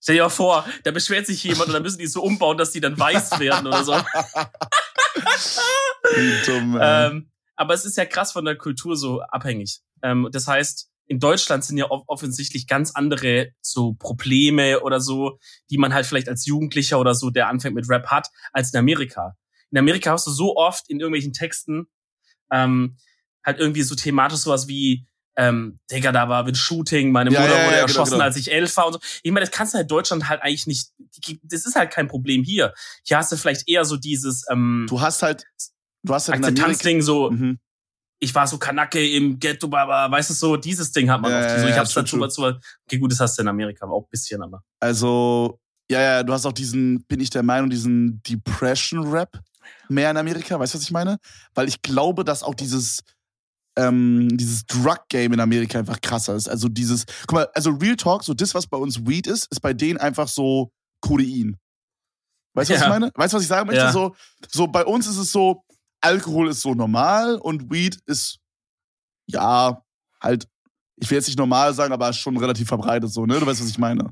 stell 0.00 0.16
dir 0.16 0.22
mal 0.22 0.30
vor, 0.30 0.64
da 0.84 0.92
beschwert 0.92 1.26
sich 1.26 1.44
jemand 1.44 1.66
und 1.68 1.74
dann 1.74 1.82
müssen 1.82 1.98
die 1.98 2.06
so 2.06 2.22
umbauen, 2.22 2.56
dass 2.56 2.70
die 2.70 2.80
dann 2.80 2.98
weiß 2.98 3.38
werden 3.38 3.66
oder 3.66 3.84
so. 3.84 3.92
Wie 6.16 6.46
dumm. 6.46 6.78
Ähm, 6.80 7.30
aber 7.56 7.74
es 7.74 7.84
ist 7.84 7.98
ja 7.98 8.06
krass 8.06 8.32
von 8.32 8.46
der 8.46 8.56
Kultur 8.56 8.96
so 8.96 9.20
abhängig. 9.20 9.82
Ähm, 10.02 10.28
das 10.32 10.46
heißt, 10.46 10.89
in 11.10 11.18
Deutschland 11.18 11.64
sind 11.64 11.76
ja 11.76 11.90
off- 11.90 12.04
offensichtlich 12.06 12.68
ganz 12.68 12.92
andere 12.92 13.48
so 13.60 13.94
Probleme 13.94 14.80
oder 14.80 15.00
so, 15.00 15.40
die 15.68 15.76
man 15.76 15.92
halt 15.92 16.06
vielleicht 16.06 16.28
als 16.28 16.46
Jugendlicher 16.46 17.00
oder 17.00 17.16
so, 17.16 17.30
der 17.30 17.48
anfängt 17.48 17.74
mit 17.74 17.88
Rap 17.90 18.06
hat, 18.06 18.28
als 18.52 18.72
in 18.72 18.78
Amerika. 18.78 19.36
In 19.72 19.78
Amerika 19.78 20.12
hast 20.12 20.28
du 20.28 20.30
so 20.30 20.56
oft 20.56 20.88
in 20.88 21.00
irgendwelchen 21.00 21.32
Texten 21.32 21.88
ähm, 22.52 22.96
halt 23.44 23.58
irgendwie 23.58 23.82
so 23.82 23.96
thematisch 23.96 24.38
sowas 24.38 24.68
wie 24.68 25.04
ähm, 25.36 25.80
Digga, 25.90 26.12
da 26.12 26.28
war 26.28 26.46
ein 26.46 26.54
Shooting, 26.54 27.10
meine 27.10 27.32
Ja, 27.32 27.40
Mutter 27.40 27.56
ja, 27.58 27.64
wurde 27.66 27.76
ja, 27.76 27.82
erschossen, 27.82 28.12
genau, 28.12 28.16
genau. 28.18 28.24
als 28.26 28.36
ich 28.36 28.52
elf 28.52 28.76
war 28.76 28.86
und 28.86 28.92
so. 28.92 29.00
Ich 29.24 29.32
meine, 29.32 29.46
das 29.46 29.50
kannst 29.54 29.74
du 29.74 29.78
halt 29.78 29.86
in 29.86 29.88
Deutschland 29.88 30.28
halt 30.28 30.42
eigentlich 30.42 30.68
nicht, 30.68 30.90
das 31.42 31.66
ist 31.66 31.74
halt 31.74 31.90
kein 31.90 32.06
Problem 32.06 32.44
hier. 32.44 32.72
Hier 33.04 33.16
hast 33.16 33.32
du 33.32 33.36
vielleicht 33.36 33.68
eher 33.68 33.84
so 33.84 33.96
dieses 33.96 34.44
ähm, 34.48 34.86
du 34.88 35.00
hast 35.00 35.22
halt, 35.22 35.44
du 36.04 36.14
hast 36.14 36.28
halt 36.28 36.38
Akzeptanzding, 36.38 37.02
so, 37.02 37.30
mhm. 37.32 37.58
Ich 38.22 38.34
war 38.34 38.46
so 38.46 38.58
Kanacke 38.58 39.04
im 39.16 39.38
Ghetto, 39.40 39.66
aber 39.74 40.10
weißt 40.14 40.30
du 40.30 40.34
so, 40.34 40.56
dieses 40.56 40.92
Ding 40.92 41.10
hat 41.10 41.20
man 41.22 41.32
Ja, 41.32 41.40
oft. 41.40 41.50
so, 41.50 41.66
ich 41.66 41.70
ja, 41.74 41.76
hab's 41.78 41.94
dazu, 41.94 42.16
true. 42.16 42.26
dazu, 42.26 42.42
okay, 42.86 42.98
gut, 42.98 43.10
das 43.12 43.20
hast 43.20 43.38
du 43.38 43.42
in 43.42 43.48
Amerika, 43.48 43.84
aber 43.86 43.94
auch 43.94 44.02
ein 44.04 44.10
bisschen, 44.10 44.42
aber. 44.42 44.62
also, 44.78 45.58
ja, 45.90 46.00
ja, 46.00 46.22
du 46.22 46.32
hast 46.32 46.46
auch 46.46 46.52
diesen, 46.52 47.02
bin 47.04 47.18
ich 47.20 47.30
der 47.30 47.42
Meinung, 47.42 47.68
diesen 47.70 48.22
Depression-Rap 48.22 49.40
mehr 49.88 50.10
in 50.10 50.16
Amerika, 50.16 50.58
weißt 50.60 50.74
du, 50.74 50.78
was 50.78 50.84
ich 50.84 50.90
meine? 50.92 51.18
Weil 51.54 51.66
ich 51.68 51.82
glaube, 51.82 52.22
dass 52.24 52.42
auch 52.42 52.54
dieses, 52.54 53.00
ähm, 53.76 54.28
dieses 54.36 54.66
Drug-Game 54.66 55.32
in 55.32 55.40
Amerika 55.40 55.78
einfach 55.78 56.00
krasser 56.00 56.34
ist. 56.36 56.48
Also 56.48 56.68
dieses, 56.68 57.06
guck 57.26 57.32
mal, 57.32 57.48
also 57.54 57.70
Real 57.70 57.96
Talk, 57.96 58.22
so 58.24 58.34
das, 58.34 58.54
was 58.54 58.66
bei 58.66 58.76
uns 58.76 59.06
Weed 59.06 59.26
ist, 59.26 59.46
ist 59.50 59.60
bei 59.60 59.72
denen 59.72 59.98
einfach 59.98 60.28
so 60.28 60.70
Codein. 61.00 61.56
Weißt 62.54 62.68
du, 62.70 62.74
was 62.74 62.80
Ja. 62.80 62.86
ich 62.86 62.92
meine? 62.92 63.10
Weißt 63.14 63.32
du, 63.32 63.36
was 63.36 63.42
ich 63.44 63.48
sagen 63.48 63.66
möchte? 63.66 63.82
Ja. 63.82 63.92
So, 63.92 64.14
so 64.48 64.66
bei 64.66 64.84
uns 64.84 65.06
ist 65.06 65.16
es 65.16 65.32
so, 65.32 65.64
Alkohol 66.00 66.48
ist 66.48 66.62
so 66.62 66.74
normal 66.74 67.36
und 67.36 67.70
Weed 67.70 67.98
ist, 68.06 68.38
ja, 69.26 69.82
halt, 70.22 70.48
ich 70.96 71.10
will 71.10 71.16
jetzt 71.18 71.26
nicht 71.28 71.38
normal 71.38 71.72
sagen, 71.74 71.92
aber 71.92 72.12
schon 72.12 72.36
relativ 72.36 72.68
verbreitet 72.68 73.10
so, 73.10 73.26
ne? 73.26 73.38
Du 73.40 73.46
weißt, 73.46 73.60
was 73.60 73.68
ich 73.68 73.78
meine. 73.78 74.10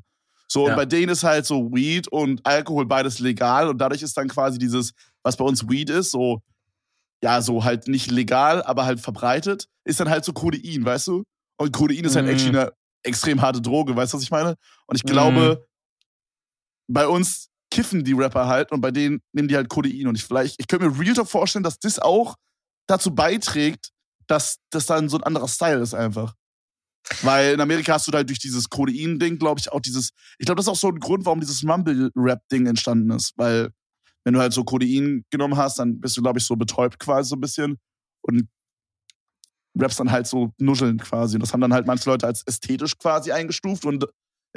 So, 0.50 0.64
und 0.64 0.70
Ja. 0.70 0.76
bei 0.76 0.86
denen 0.86 1.10
ist 1.10 1.24
halt 1.24 1.44
so 1.44 1.70
Weed 1.72 2.08
und 2.08 2.44
Alkohol 2.46 2.86
beides 2.86 3.18
legal 3.18 3.68
und 3.68 3.78
dadurch 3.78 4.02
ist 4.02 4.16
dann 4.16 4.28
quasi 4.28 4.58
dieses, 4.58 4.92
was 5.22 5.36
bei 5.36 5.44
uns 5.44 5.68
Weed 5.68 5.90
ist, 5.90 6.10
so, 6.10 6.40
ja, 7.22 7.42
so 7.42 7.64
halt 7.64 7.88
nicht 7.88 8.10
legal, 8.10 8.62
aber 8.62 8.84
halt 8.86 9.00
verbreitet, 9.00 9.68
ist 9.84 10.00
dann 10.00 10.08
halt 10.08 10.24
so 10.24 10.32
Codein, 10.32 10.84
weißt 10.84 11.08
du? 11.08 11.24
Und 11.58 11.72
Codein 11.72 12.04
ist 12.04 12.16
halt 12.16 12.26
Mhm. 12.26 12.32
actually 12.32 12.58
eine 12.58 12.72
extrem 13.02 13.42
harte 13.42 13.60
Droge, 13.60 13.94
weißt 13.96 14.12
du, 14.12 14.16
was 14.16 14.22
ich 14.24 14.30
meine? 14.30 14.54
Und 14.86 14.96
ich 14.96 15.02
glaube, 15.02 15.66
bei 16.86 17.06
uns 17.06 17.48
kiffen 17.70 18.04
die 18.04 18.12
Rapper 18.12 18.46
halt 18.46 18.72
und 18.72 18.80
bei 18.80 18.90
denen 18.90 19.20
nehmen 19.32 19.48
die 19.48 19.56
halt 19.56 19.68
Codein. 19.68 20.06
Und 20.06 20.16
ich 20.16 20.24
vielleicht, 20.24 20.56
ich 20.58 20.66
könnte 20.66 20.88
mir 20.88 20.98
Real 20.98 21.14
Talk 21.14 21.28
vorstellen, 21.28 21.62
dass 21.62 21.78
das 21.78 21.98
auch 21.98 22.36
dazu 22.86 23.14
beiträgt, 23.14 23.90
dass 24.26 24.58
das 24.70 24.86
dann 24.86 25.08
so 25.08 25.18
ein 25.18 25.24
anderer 25.24 25.48
Style 25.48 25.80
ist 25.80 25.94
einfach. 25.94 26.34
Weil 27.22 27.54
in 27.54 27.60
Amerika 27.60 27.94
hast 27.94 28.06
du 28.06 28.12
halt 28.12 28.28
durch 28.28 28.38
dieses 28.38 28.68
Codein-Ding, 28.68 29.38
glaube 29.38 29.60
ich, 29.60 29.72
auch 29.72 29.80
dieses, 29.80 30.10
ich 30.38 30.46
glaube, 30.46 30.56
das 30.56 30.66
ist 30.66 30.70
auch 30.70 30.76
so 30.76 30.88
ein 30.88 31.00
Grund, 31.00 31.24
warum 31.24 31.40
dieses 31.40 31.62
Mumble-Rap-Ding 31.62 32.66
entstanden 32.66 33.10
ist. 33.10 33.32
Weil, 33.36 33.70
wenn 34.24 34.34
du 34.34 34.40
halt 34.40 34.52
so 34.52 34.64
Codein 34.64 35.24
genommen 35.30 35.56
hast, 35.56 35.78
dann 35.78 36.00
bist 36.00 36.16
du, 36.16 36.22
glaube 36.22 36.38
ich, 36.38 36.44
so 36.44 36.56
betäubt 36.56 36.98
quasi 36.98 37.30
so 37.30 37.36
ein 37.36 37.40
bisschen 37.40 37.78
und 38.22 38.48
rappst 39.78 40.00
dann 40.00 40.10
halt 40.10 40.26
so 40.26 40.52
nuscheln 40.58 40.98
quasi. 40.98 41.36
Und 41.36 41.42
das 41.42 41.52
haben 41.52 41.60
dann 41.60 41.72
halt 41.72 41.86
manche 41.86 42.10
Leute 42.10 42.26
als 42.26 42.42
ästhetisch 42.46 42.98
quasi 42.98 43.32
eingestuft 43.32 43.86
und 43.86 44.06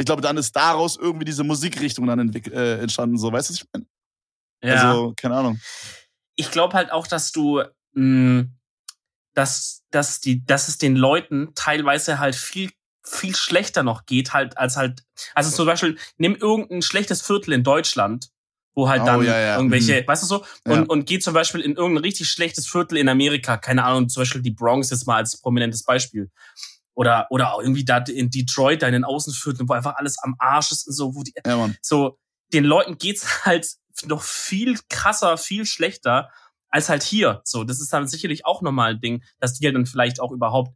ich 0.02 0.06
glaube, 0.06 0.22
dann 0.22 0.38
ist 0.38 0.56
daraus 0.56 0.98
irgendwie 0.98 1.26
diese 1.26 1.44
Musikrichtung 1.44 2.08
dann 2.08 2.34
äh, 2.34 2.80
entstanden, 2.80 3.18
so, 3.18 3.32
weißt 3.32 3.50
du, 3.50 3.54
was 3.54 3.62
ich 3.62 3.68
meine? 3.74 3.86
Ja. 4.64 4.92
Also, 4.92 5.14
keine 5.16 5.36
Ahnung. 5.36 5.60
ich 6.36 6.52
glaube 6.52 6.74
halt 6.74 6.92
auch, 6.92 7.08
dass 7.08 7.32
du, 7.32 7.64
mh, 7.94 8.46
dass, 9.34 9.84
dass 9.92 10.20
die, 10.20 10.46
dass 10.46 10.68
es 10.68 10.78
den 10.78 10.96
Leuten 10.96 11.52
teilweise 11.56 12.20
halt 12.20 12.36
viel, 12.36 12.72
viel 13.04 13.36
schlechter 13.36 13.84
noch 13.84 14.06
geht, 14.06 14.34
halt, 14.34 14.58
als 14.58 14.76
halt, 14.78 15.04
also 15.34 15.50
zum 15.52 15.66
Beispiel, 15.66 15.98
nimm 16.18 16.36
irgendein 16.36 16.82
schlechtes 16.82 17.22
Viertel 17.22 17.54
in 17.54 17.64
Deutschland, 17.64 18.30
wo 18.74 18.90
halt 18.90 19.02
Oh, 19.02 19.06
dann 19.06 19.24
ja, 19.24 19.40
ja. 19.40 19.56
irgendwelche, 19.58 20.06
weißt 20.06 20.24
du 20.24 20.28
so, 20.28 20.46
und, 20.66 20.80
Ja. 20.80 20.86
und 20.88 21.06
geh 21.06 21.20
zum 21.20 21.34
Beispiel 21.34 21.62
in 21.62 21.76
irgendein 21.76 22.04
richtig 22.04 22.30
schlechtes 22.30 22.68
Viertel 22.68 22.98
in 22.98 23.10
Amerika, 23.10 23.58
keine 23.58 23.84
Ahnung, 23.84 24.10
zum 24.10 24.22
Beispiel 24.22 24.42
die 24.42 24.52
Bronx 24.52 24.90
jetzt 24.92 25.08
mal 25.08 25.18
als 25.18 25.40
prominentes 25.42 25.84
Beispiel. 25.84 26.30
Oder, 26.94 27.28
oder 27.30 27.54
auch 27.54 27.62
irgendwie 27.62 27.86
da 27.86 27.98
in 28.00 28.30
Detroit, 28.30 28.82
da 28.82 28.88
in 28.88 28.94
den 28.94 29.06
Außenvierteln, 29.06 29.68
wo 29.68 29.74
einfach 29.74 29.96
alles 29.96 30.18
am 30.22 30.36
Arsch 30.40 30.72
ist 30.72 30.88
und 30.88 30.94
so, 30.94 31.16
wo 31.16 31.24
die, 31.24 31.34
Ja, 31.46 31.70
so, 31.82 32.20
den 32.54 32.66
Leuten 32.66 32.98
geht's 32.98 33.26
halt 33.46 33.68
noch 34.06 34.24
viel 34.24 34.78
krasser, 34.90 35.38
viel 35.38 35.66
schlechter 35.66 36.30
als 36.70 36.90
halt 36.90 37.04
hier. 37.04 37.42
So, 37.44 37.64
das 37.64 37.82
ist 37.82 37.92
dann 37.94 38.08
sicherlich 38.08 38.46
auch 38.46 38.62
nochmal 38.62 38.94
ein 38.94 39.02
Ding, 39.02 39.24
dass 39.40 39.54
die 39.54 39.66
halt 39.66 39.76
dann 39.76 39.86
vielleicht 39.86 40.20
auch 40.22 40.32
überhaupt 40.32 40.76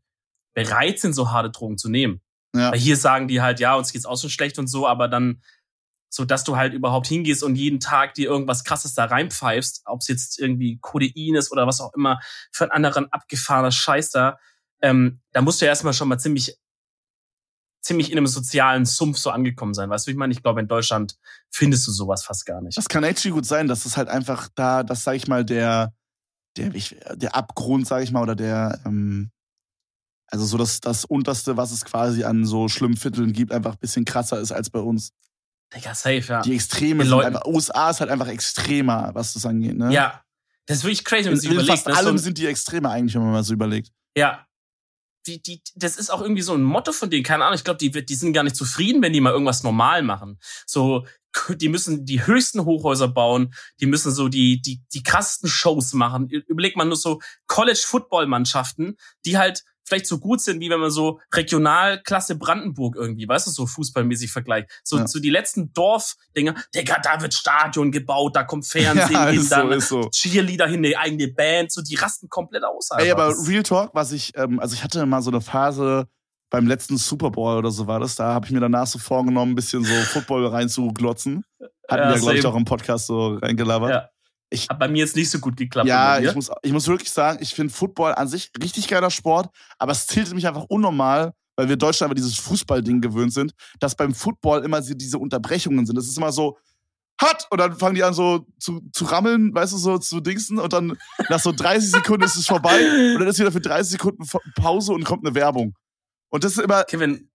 bereit 0.53 0.99
sind, 0.99 1.13
so 1.13 1.31
harte 1.31 1.51
Drogen 1.51 1.77
zu 1.77 1.89
nehmen. 1.89 2.21
Ja. 2.53 2.71
Weil 2.71 2.79
hier 2.79 2.97
sagen 2.97 3.27
die 3.27 3.41
halt, 3.41 3.59
ja, 3.59 3.75
uns 3.75 3.91
geht's 3.91 4.05
auch 4.05 4.19
schon 4.19 4.29
schlecht 4.29 4.59
und 4.59 4.67
so, 4.67 4.87
aber 4.87 5.07
dann, 5.07 5.41
so 6.09 6.23
dass 6.23 6.43
du 6.43 6.55
halt 6.55 6.73
überhaupt 6.73 7.07
hingehst 7.07 7.43
und 7.43 7.55
jeden 7.55 7.79
Tag 7.79 8.13
dir 8.13 8.29
irgendwas 8.29 8.63
krasses 8.63 8.93
da 8.93 9.05
reinpfeifst, 9.05 9.83
ob 9.85 10.01
es 10.01 10.07
jetzt 10.07 10.39
irgendwie 10.39 10.77
Codein 10.79 11.35
ist 11.35 11.51
oder 11.51 11.67
was 11.67 11.81
auch 11.81 11.93
immer, 11.93 12.19
für 12.51 12.65
einen 12.65 12.71
anderen 12.71 13.11
abgefahrener 13.11 13.71
Scheiß 13.71 14.11
da, 14.11 14.37
ähm, 14.85 15.19
da 15.31 15.41
musst 15.41 15.59
du 15.61 15.65
ja 15.65 15.69
erstmal 15.69 15.93
schon 15.93 16.07
mal 16.07 16.19
ziemlich, 16.19 16.55
ziemlich 17.81 18.11
in 18.11 18.17
einem 18.17 18.27
sozialen 18.27 18.85
Sumpf 18.85 19.17
so 19.17 19.29
angekommen 19.31 19.73
sein. 19.73 19.89
Weißt 19.89 20.07
du, 20.07 20.11
ich 20.11 20.17
meine? 20.17 20.31
Ich 20.33 20.41
glaube, 20.43 20.59
in 20.59 20.67
Deutschland 20.67 21.17
findest 21.51 21.87
du 21.87 21.91
sowas 21.91 22.23
fast 22.23 22.45
gar 22.45 22.61
nicht. 22.61 22.77
Das 22.77 22.87
kann 22.87 23.03
actually 23.03 23.33
gut 23.33 23.45
sein, 23.45 23.67
dass 23.67 23.85
es 23.85 23.97
halt 23.97 24.07
einfach 24.09 24.49
da, 24.55 24.83
das 24.83 25.03
sag 25.03 25.13
ich 25.15 25.27
mal, 25.27 25.43
der, 25.45 25.93
der, 26.57 26.69
der 27.15 27.35
Abgrund, 27.35 27.87
sag 27.87 28.03
ich 28.03 28.11
mal, 28.11 28.21
oder 28.23 28.35
der, 28.35 28.79
ähm, 28.85 29.31
also 30.27 30.45
so 30.45 30.57
das, 30.57 30.79
das 30.81 31.05
Unterste, 31.05 31.57
was 31.57 31.71
es 31.71 31.85
quasi 31.85 32.23
an 32.23 32.45
so 32.45 32.67
schlimmen 32.67 32.97
Vierteln 32.97 33.33
gibt, 33.33 33.51
einfach 33.51 33.73
ein 33.73 33.79
bisschen 33.79 34.05
krasser 34.05 34.39
ist 34.39 34.51
als 34.51 34.69
bei 34.69 34.79
uns. 34.79 35.11
Digga, 35.73 35.93
safe, 35.93 36.21
ja. 36.27 36.41
Die 36.41 36.53
Extreme 36.55 37.03
Den 37.03 37.07
sind 37.07 37.09
Leuten- 37.09 37.27
einfach, 37.35 37.45
USA 37.45 37.89
ist 37.89 37.99
halt 37.99 38.09
einfach 38.09 38.27
extremer, 38.27 39.11
was 39.13 39.33
das 39.33 39.45
angeht, 39.45 39.75
ne? 39.77 39.91
Ja. 39.91 40.21
Das 40.67 40.77
ist 40.77 40.83
wirklich 40.83 41.03
crazy, 41.05 41.25
wenn 41.25 41.33
man 41.33 41.39
sich 41.39 41.51
überlegt. 41.51 41.69
fast 41.71 41.87
ne? 41.87 41.93
So 41.93 41.99
allem 41.99 42.15
ein- 42.15 42.19
sind 42.19 42.37
die 42.39 42.47
Extreme 42.47 42.89
eigentlich, 42.89 43.13
wenn 43.13 43.21
man 43.21 43.31
mal 43.33 43.43
so 43.43 43.53
überlegt. 43.53 43.91
Ja. 44.17 44.47
Die, 45.27 45.41
die, 45.41 45.61
das 45.75 45.97
ist 45.97 46.11
auch 46.11 46.21
irgendwie 46.21 46.41
so 46.41 46.53
ein 46.53 46.63
Motto 46.63 46.91
von 46.91 47.09
denen, 47.09 47.23
keine 47.23 47.45
Ahnung. 47.45 47.55
Ich 47.55 47.63
glaube, 47.63 47.77
die, 47.77 47.89
die 47.89 48.15
sind 48.15 48.33
gar 48.33 48.43
nicht 48.43 48.55
zufrieden, 48.55 49.01
wenn 49.01 49.13
die 49.13 49.21
mal 49.21 49.31
irgendwas 49.31 49.63
normal 49.63 50.03
machen. 50.03 50.39
So, 50.67 51.05
die 51.49 51.69
müssen 51.69 52.05
die 52.05 52.25
höchsten 52.25 52.63
Hochhäuser 52.65 53.07
bauen, 53.07 53.53
die 53.79 53.85
müssen 53.85 54.11
so 54.11 54.29
die, 54.29 54.61
die, 54.61 54.81
die 54.93 55.03
krassesten 55.03 55.49
Shows 55.49 55.93
machen. 55.93 56.29
Überlegt 56.29 56.77
man 56.77 56.87
nur 56.87 56.97
so 56.97 57.19
College-Football-Mannschaften, 57.47 58.97
die 59.25 59.37
halt 59.37 59.63
vielleicht 59.85 60.07
so 60.07 60.19
gut 60.19 60.41
sind, 60.41 60.59
wie 60.59 60.69
wenn 60.69 60.79
man 60.79 60.91
so 60.91 61.19
Regionalklasse 61.33 62.35
Brandenburg 62.35 62.95
irgendwie, 62.95 63.27
weißt 63.27 63.47
du, 63.47 63.51
so 63.51 63.65
fußballmäßig 63.67 64.31
vergleicht. 64.31 64.69
So, 64.83 64.97
Ja. 64.97 65.07
so 65.07 65.19
die 65.19 65.29
letzten 65.29 65.71
Dorfdinger, 65.73 66.55
Digga, 66.73 66.97
da 67.01 67.21
wird 67.21 67.33
Stadion 67.33 67.91
gebaut, 67.91 68.35
da 68.35 68.43
kommt 68.43 68.65
Fernsehen 68.65 68.95
Ja, 69.13 69.27
hin, 69.29 69.39
ist 69.39 69.49
so, 69.49 69.55
dann 69.55 69.71
ist 69.71 69.87
so. 69.89 70.09
Cheerleader 70.09 70.67
hin, 70.67 70.83
eine 70.85 70.97
eigene 70.97 71.27
Band, 71.29 71.71
so 71.71 71.81
die 71.81 71.95
rasten 71.95 72.29
komplett 72.29 72.63
aus. 72.63 72.89
Ey, 72.91 73.11
einfach. 73.11 73.25
aber 73.25 73.47
Real 73.47 73.63
Talk, 73.63 73.91
was 73.93 74.11
ich, 74.11 74.33
ähm, 74.35 74.59
also 74.59 74.73
ich 74.75 74.83
hatte 74.83 75.05
mal 75.05 75.21
so 75.21 75.29
eine 75.31 75.41
Phase 75.41 76.07
beim 76.49 76.67
letzten 76.67 76.97
Super 76.97 77.31
Bowl 77.31 77.57
oder 77.57 77.71
so 77.71 77.87
war 77.87 77.99
das, 77.99 78.15
da 78.15 78.33
habe 78.33 78.45
ich 78.45 78.51
mir 78.51 78.59
danach 78.59 78.87
so 78.87 78.99
vorgenommen, 78.99 79.51
ein 79.53 79.55
bisschen 79.55 79.83
so 79.83 79.93
Football 80.05 80.45
reinzuglotzen. 80.47 81.43
Hatten 81.89 82.03
Ja, 82.03 82.13
wir, 82.13 82.19
glaube 82.19 82.37
ich, 82.37 82.45
auch 82.45 82.55
im 82.55 82.65
Podcast 82.65 83.07
so 83.07 83.35
reingelabert. 83.35 83.89
Ja. 83.91 84.09
Ich, 84.49 84.69
Hat 84.69 84.79
bei 84.79 84.87
mir 84.87 84.99
jetzt 84.99 85.15
nicht 85.15 85.29
so 85.29 85.39
gut 85.39 85.57
geklappt. 85.57 85.87
Ja, 85.87 86.19
ich 86.19 86.33
muss, 86.35 86.51
ich 86.61 86.71
muss 86.71 86.87
wirklich 86.87 87.11
sagen, 87.11 87.39
ich 87.41 87.53
finde 87.53 87.73
Football 87.73 88.13
an 88.13 88.27
sich 88.27 88.51
richtig 88.61 88.87
geiler 88.87 89.09
Sport, 89.09 89.49
aber 89.79 89.91
es 89.91 90.05
tiltet 90.05 90.35
mich 90.35 90.47
einfach 90.47 90.65
unnormal, 90.69 91.33
weil 91.55 91.67
wir 91.67 91.77
Deutschland 91.77 92.09
aber 92.09 92.15
dieses 92.15 92.37
Fußballding 92.37 93.01
gewöhnt 93.01 93.33
sind, 93.33 93.53
dass 93.79 93.95
beim 93.95 94.13
Football 94.13 94.63
immer 94.63 94.81
diese 94.81 95.17
Unterbrechungen 95.17 95.85
sind. 95.85 95.97
Das 95.97 96.07
ist 96.07 96.17
immer 96.17 96.31
so, 96.31 96.57
hat! 97.19 97.47
Und 97.49 97.59
dann 97.59 97.77
fangen 97.77 97.95
die 97.95 98.03
an 98.03 98.13
so 98.13 98.45
zu, 98.59 98.81
zu 98.91 99.05
rammeln, 99.05 99.53
weißt 99.53 99.73
du, 99.73 99.77
so 99.77 99.97
zu 99.97 100.19
dingsen 100.19 100.59
und 100.59 100.73
dann 100.73 100.97
nach 101.29 101.39
so 101.39 101.51
30 101.51 101.91
Sekunden 101.91 102.23
ist 102.23 102.35
es 102.35 102.47
vorbei 102.47 102.77
und 103.13 103.19
dann 103.19 103.27
ist 103.27 103.39
wieder 103.39 103.51
für 103.51 103.61
30 103.61 103.93
Sekunden 103.93 104.25
Pause 104.55 104.93
und 104.93 105.05
kommt 105.05 105.25
eine 105.25 105.35
Werbung. 105.35 105.75
Und 106.29 106.43
das 106.43 106.53
ist 106.53 106.59
immer. 106.59 106.83
Kevin. 106.83 107.29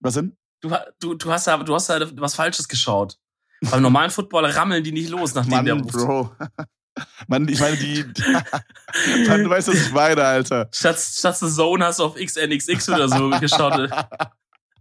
Was 0.00 0.14
denn? 0.14 0.36
Du, 0.60 0.70
du, 1.00 1.14
du 1.14 1.32
hast 1.32 1.46
ja, 1.46 1.56
du 1.56 1.74
hast 1.74 1.88
ja 1.88 2.00
was 2.20 2.34
Falsches 2.34 2.68
geschaut. 2.68 3.18
Beim 3.60 3.82
normalen 3.82 4.10
Football 4.10 4.46
rammeln 4.46 4.84
die 4.84 4.92
nicht 4.92 5.10
los, 5.10 5.34
nachdem 5.34 5.50
Mann, 5.50 5.64
der 5.64 5.74
Bro. 5.76 6.32
Mann, 7.28 7.48
ich 7.48 7.60
meine, 7.60 7.76
die. 7.76 8.04
Mann, 9.28 9.44
du 9.44 9.50
weißt, 9.50 9.68
was 9.68 9.86
ich 9.86 9.92
meine, 9.92 10.22
Alter. 10.22 10.68
Statt, 10.72 10.98
statt 10.98 11.38
The 11.38 11.48
Zone 11.48 11.84
hast 11.84 11.98
du 11.98 12.04
auf 12.04 12.14
XNXX 12.14 12.88
oder 12.88 13.08
so 13.08 13.30
geschaut 13.30 13.90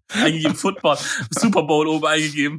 eingegeben, 0.14 0.56
Football, 0.56 0.98
Super 1.32 1.64
Bowl 1.64 1.88
oben 1.88 2.06
eingegeben. 2.06 2.58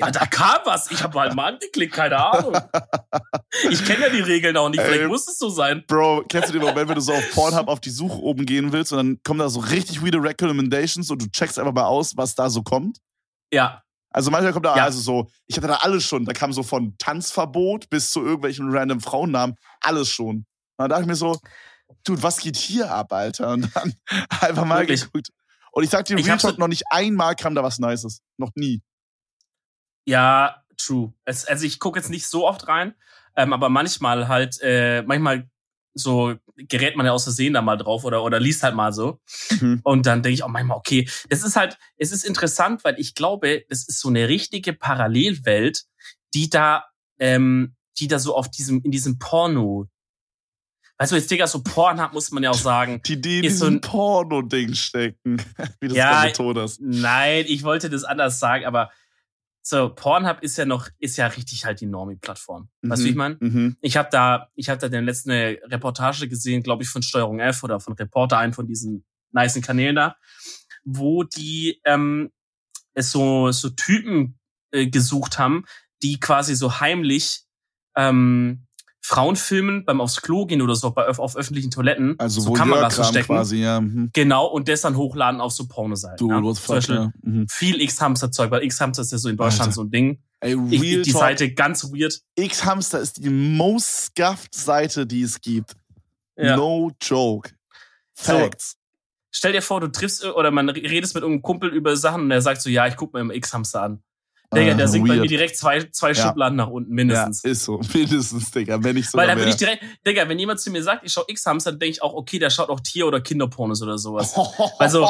Ja, 0.00 0.10
da 0.10 0.26
kam 0.26 0.58
was. 0.64 0.90
Ich 0.90 1.02
habe 1.02 1.20
halt 1.20 1.34
mal 1.34 1.52
angeklickt, 1.52 1.94
keine 1.94 2.16
Ahnung. 2.18 2.56
Ich 3.70 3.84
kenne 3.84 4.06
ja 4.06 4.08
die 4.08 4.20
Regeln 4.20 4.56
auch 4.56 4.68
nicht, 4.68 4.80
vielleicht 4.80 5.02
Ey, 5.02 5.06
muss 5.06 5.28
es 5.28 5.38
so 5.38 5.50
sein. 5.50 5.84
Bro, 5.86 6.24
kennst 6.28 6.48
du 6.48 6.52
den 6.52 6.62
Moment, 6.62 6.88
wenn 6.88 6.96
du 6.96 7.00
so 7.00 7.12
auf 7.12 7.30
Pornhub 7.32 7.68
auf 7.68 7.80
die 7.80 7.90
Suche 7.90 8.18
oben 8.20 8.44
gehen 8.44 8.72
willst 8.72 8.92
und 8.92 8.98
dann 8.98 9.20
kommen 9.22 9.38
da 9.38 9.48
so 9.48 9.60
richtig 9.60 10.02
weirde 10.02 10.20
Recommendations 10.20 11.10
und 11.10 11.22
du 11.22 11.30
checkst 11.30 11.60
einfach 11.60 11.72
mal 11.72 11.84
aus, 11.84 12.16
was 12.16 12.34
da 12.34 12.50
so 12.50 12.62
kommt? 12.62 12.98
Ja. 13.52 13.83
Also 14.14 14.30
manchmal 14.30 14.52
kommt 14.52 14.64
da, 14.64 14.76
ja. 14.76 14.84
also 14.84 15.00
so, 15.00 15.28
ich 15.46 15.56
hatte 15.56 15.66
da 15.66 15.78
alles 15.78 16.04
schon. 16.04 16.24
Da 16.24 16.32
kam 16.32 16.52
so 16.52 16.62
von 16.62 16.96
Tanzverbot 16.98 17.90
bis 17.90 18.10
zu 18.10 18.20
irgendwelchen 18.20 18.70
random 18.70 19.00
Frauennamen, 19.00 19.56
alles 19.80 20.08
schon. 20.08 20.36
Und 20.36 20.46
dann 20.78 20.88
dachte 20.88 21.02
ich 21.02 21.08
mir 21.08 21.16
so, 21.16 21.36
Dude, 22.04 22.22
was 22.22 22.38
geht 22.38 22.56
hier 22.56 22.90
ab, 22.92 23.12
Alter? 23.12 23.50
Und 23.50 23.74
dann 23.74 23.92
einfach 24.40 24.64
mal 24.64 24.80
Wirklich? 24.80 25.02
geguckt. 25.02 25.30
Und 25.72 25.82
ich 25.82 25.90
sag 25.90 26.04
dir, 26.04 26.16
Real 26.16 26.38
Talk, 26.38 26.58
noch 26.58 26.68
nicht 26.68 26.84
einmal 26.90 27.34
kam 27.34 27.56
da 27.56 27.64
was 27.64 27.80
Nices. 27.80 28.20
Noch 28.36 28.50
nie. 28.54 28.82
Ja, 30.06 30.62
true. 30.76 31.12
Es, 31.24 31.44
also 31.44 31.66
ich 31.66 31.80
gucke 31.80 31.98
jetzt 31.98 32.10
nicht 32.10 32.28
so 32.28 32.46
oft 32.46 32.68
rein, 32.68 32.94
ähm, 33.34 33.52
aber 33.52 33.68
manchmal 33.68 34.28
halt, 34.28 34.60
äh, 34.62 35.02
manchmal 35.02 35.50
so 35.94 36.34
gerät 36.56 36.96
man 36.96 37.06
ja 37.06 37.12
aus 37.12 37.24
Versehen 37.24 37.54
da 37.54 37.62
mal 37.62 37.76
drauf 37.76 38.04
oder, 38.04 38.22
oder 38.22 38.40
liest 38.40 38.62
halt 38.62 38.74
mal 38.74 38.92
so. 38.92 39.20
Mhm. 39.60 39.80
Und 39.84 40.06
dann 40.06 40.22
denke 40.22 40.34
ich 40.34 40.42
auch 40.42 40.48
manchmal, 40.48 40.76
okay, 40.76 41.08
das 41.28 41.42
ist 41.42 41.56
halt, 41.56 41.78
es 41.96 42.12
ist 42.12 42.24
interessant, 42.24 42.84
weil 42.84 42.98
ich 42.98 43.14
glaube, 43.14 43.64
es 43.68 43.88
ist 43.88 44.00
so 44.00 44.08
eine 44.08 44.28
richtige 44.28 44.72
Parallelwelt, 44.72 45.84
die 46.34 46.50
da, 46.50 46.84
ähm, 47.18 47.76
die 47.98 48.08
da 48.08 48.18
so 48.18 48.36
auf 48.36 48.50
diesem, 48.50 48.82
in 48.82 48.90
diesem 48.90 49.18
Porno 49.18 49.88
Weißt 50.96 51.10
du, 51.10 51.16
jetzt 51.16 51.30
Digga, 51.30 51.48
so 51.48 51.60
Pornhub 51.60 52.12
muss 52.12 52.30
man 52.30 52.44
ja 52.44 52.50
auch 52.50 52.54
sagen. 52.54 53.00
Die, 53.04 53.20
die 53.20 53.38
in 53.38 53.42
diesem 53.42 53.58
so 53.58 53.66
ein 53.66 53.80
Porno-Ding 53.80 54.74
stecken, 54.74 55.42
wie 55.80 55.88
du 55.88 55.94
ja, 55.96 56.24
betont 56.24 56.56
hast. 56.56 56.80
Nein, 56.80 57.46
ich 57.48 57.64
wollte 57.64 57.90
das 57.90 58.04
anders 58.04 58.38
sagen, 58.38 58.64
aber 58.64 58.90
so, 59.66 59.88
Pornhub 59.88 60.42
ist 60.42 60.58
ja 60.58 60.66
noch, 60.66 60.88
ist 60.98 61.16
ja 61.16 61.26
richtig 61.26 61.64
halt 61.64 61.80
die 61.80 61.86
Normie-Plattform. 61.86 62.68
Mhm. 62.82 62.90
Weißt 62.90 63.00
du, 63.00 63.06
wie 63.06 63.10
ich 63.10 63.16
meine? 63.16 63.36
Mhm. 63.40 63.76
Ich 63.80 63.96
habe 63.96 64.10
da, 64.12 64.50
ich 64.54 64.68
habe 64.68 64.78
da 64.78 64.90
den 64.90 65.06
letzten 65.06 65.30
Reportage 65.30 66.28
gesehen, 66.28 66.62
glaube 66.62 66.82
ich, 66.82 66.90
von 66.90 67.02
Steuerung 67.02 67.40
F 67.40 67.64
oder 67.64 67.80
von 67.80 67.94
Reporter, 67.94 68.36
einen 68.36 68.52
von 68.52 68.66
diesen 68.66 69.06
nicen 69.32 69.62
Kanälen 69.62 69.96
da, 69.96 70.16
wo 70.84 71.24
die 71.24 71.80
ähm, 71.84 72.30
es 72.92 73.10
so, 73.10 73.52
so 73.52 73.70
Typen 73.70 74.38
äh, 74.70 74.86
gesucht 74.86 75.38
haben, 75.38 75.64
die 76.02 76.20
quasi 76.20 76.54
so 76.54 76.80
heimlich 76.80 77.44
ähm, 77.96 78.63
Frauen 79.06 79.36
filmen 79.36 79.84
beim 79.84 80.00
aufs 80.00 80.22
Klo 80.22 80.46
gehen 80.46 80.62
oder 80.62 80.74
so 80.74 80.90
bei 80.90 81.06
auf 81.06 81.36
öffentlichen 81.36 81.70
Toiletten 81.70 82.14
also 82.18 82.40
so 82.40 82.54
Kameras 82.54 82.94
verstecken 82.94 83.26
quasi 83.26 83.58
ja 83.58 83.82
mhm. 83.82 84.08
genau 84.14 84.46
und 84.46 84.66
das 84.66 84.80
dann 84.80 84.96
hochladen 84.96 85.42
auf 85.42 85.52
so 85.52 85.68
Pornoseiten 85.68 86.16
du, 86.16 86.30
ja? 86.30 86.54
Zum 86.54 86.74
Beispiel 86.74 86.94
ja. 86.94 87.12
mhm. 87.20 87.46
viel 87.46 87.82
X 87.82 88.00
Hamster 88.00 88.32
Zeug 88.32 88.50
weil 88.50 88.64
X 88.64 88.80
Hamster 88.80 89.02
ist 89.02 89.12
ja 89.12 89.18
so 89.18 89.28
in 89.28 89.36
Deutschland 89.36 89.68
Alter. 89.68 89.72
so 89.72 89.82
ein 89.82 89.90
Ding 89.90 90.22
Ey, 90.40 90.56
ich, 90.70 90.80
die 90.80 91.12
talk. 91.12 91.20
Seite 91.20 91.52
ganz 91.52 91.84
weird 91.92 92.18
X 92.34 92.64
Hamster 92.64 93.00
ist 93.00 93.22
die 93.22 93.28
most 93.28 94.06
scuffed 94.06 94.54
Seite 94.54 95.06
die 95.06 95.20
es 95.20 95.38
gibt 95.38 95.76
ja. 96.38 96.56
no 96.56 96.90
joke 97.02 97.50
Facts 98.14 98.70
so. 98.70 98.78
Stell 99.36 99.52
dir 99.52 99.62
vor, 99.62 99.80
du 99.80 99.88
triffst 99.88 100.24
oder 100.24 100.52
man 100.52 100.68
redest 100.70 101.16
mit 101.16 101.24
einem 101.24 101.42
Kumpel 101.42 101.68
über 101.70 101.96
Sachen 101.96 102.22
und 102.22 102.30
er 102.30 102.40
sagt 102.40 102.62
so, 102.62 102.70
ja, 102.70 102.86
ich 102.86 102.94
guck 102.94 103.12
mir 103.12 103.18
im 103.18 103.32
X-Hamster 103.32 103.82
an. 103.82 104.02
Digga, 104.54 104.74
der 104.74 104.88
sinkt 104.88 105.08
bei 105.08 105.16
mir 105.16 105.26
direkt 105.26 105.56
zwei, 105.56 105.82
zwei 105.90 106.12
ja. 106.12 106.14
Schubladen 106.14 106.56
nach 106.56 106.68
unten, 106.68 106.92
mindestens. 106.92 107.42
Ja, 107.42 107.50
ist 107.50 107.64
so. 107.64 107.80
Mindestens, 107.94 108.50
Digga. 108.50 108.82
Wenn 108.82 108.96
ich 108.96 109.10
so. 109.10 109.18
Weil 109.18 109.26
dann 109.26 109.38
würde 109.38 109.50
ich 109.50 109.56
direkt, 109.56 109.82
Digga, 110.06 110.28
wenn 110.28 110.38
jemand 110.38 110.60
zu 110.60 110.70
mir 110.70 110.82
sagt, 110.82 111.04
ich 111.04 111.12
schau 111.12 111.24
X-Hamster, 111.26 111.72
dann 111.72 111.80
denke 111.80 111.92
ich 111.92 112.02
auch, 112.02 112.14
okay, 112.14 112.38
der 112.38 112.50
schaut 112.50 112.68
auch 112.68 112.80
Tier- 112.80 113.06
oder 113.06 113.20
Kinderpornos 113.20 113.82
oder 113.82 113.98
sowas. 113.98 114.34
also. 114.78 115.04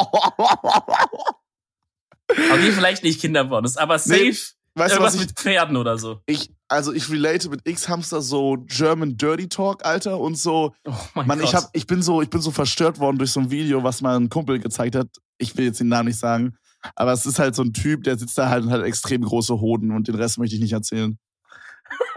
okay, 2.27 2.71
vielleicht 2.71 3.03
nicht 3.03 3.21
Kinderpornos, 3.21 3.77
aber 3.77 3.99
safe. 3.99 4.19
Nee, 4.19 4.35
weißt 4.75 4.93
irgendwas 4.93 5.13
du, 5.13 5.19
was 5.19 5.27
mit 5.27 5.39
Pferden 5.39 5.77
oder 5.77 5.97
so. 5.97 6.21
Ich, 6.25 6.51
also 6.67 6.93
ich 6.93 7.09
relate 7.09 7.49
mit 7.49 7.67
X-Hamster 7.67 8.21
so 8.21 8.57
German 8.67 9.17
Dirty 9.17 9.47
Talk, 9.47 9.85
Alter, 9.85 10.19
und 10.19 10.37
so. 10.37 10.73
Oh 10.85 10.93
mein 11.13 11.27
Mann, 11.27 11.39
Gott. 11.39 11.49
ich 11.49 11.55
hab, 11.55 11.69
ich 11.73 11.87
bin 11.87 12.01
so, 12.01 12.21
ich 12.21 12.29
bin 12.29 12.41
so 12.41 12.51
verstört 12.51 12.99
worden 12.99 13.17
durch 13.17 13.31
so 13.31 13.39
ein 13.39 13.51
Video, 13.51 13.83
was 13.83 14.01
mal 14.01 14.15
ein 14.15 14.29
Kumpel 14.29 14.59
gezeigt 14.59 14.95
hat. 14.95 15.07
Ich 15.37 15.55
will 15.57 15.65
jetzt 15.65 15.79
den 15.79 15.87
Namen 15.87 16.07
nicht 16.07 16.19
sagen. 16.19 16.57
Aber 16.95 17.13
es 17.13 17.25
ist 17.25 17.39
halt 17.39 17.55
so 17.55 17.63
ein 17.63 17.73
Typ, 17.73 18.03
der 18.03 18.17
sitzt 18.17 18.37
da 18.37 18.49
halt 18.49 18.63
und 18.63 18.71
hat 18.71 18.83
extrem 18.83 19.23
große 19.23 19.59
Hoden 19.59 19.91
und 19.91 20.07
den 20.07 20.15
Rest 20.15 20.37
möchte 20.37 20.55
ich 20.55 20.61
nicht 20.61 20.73
erzählen. 20.73 21.17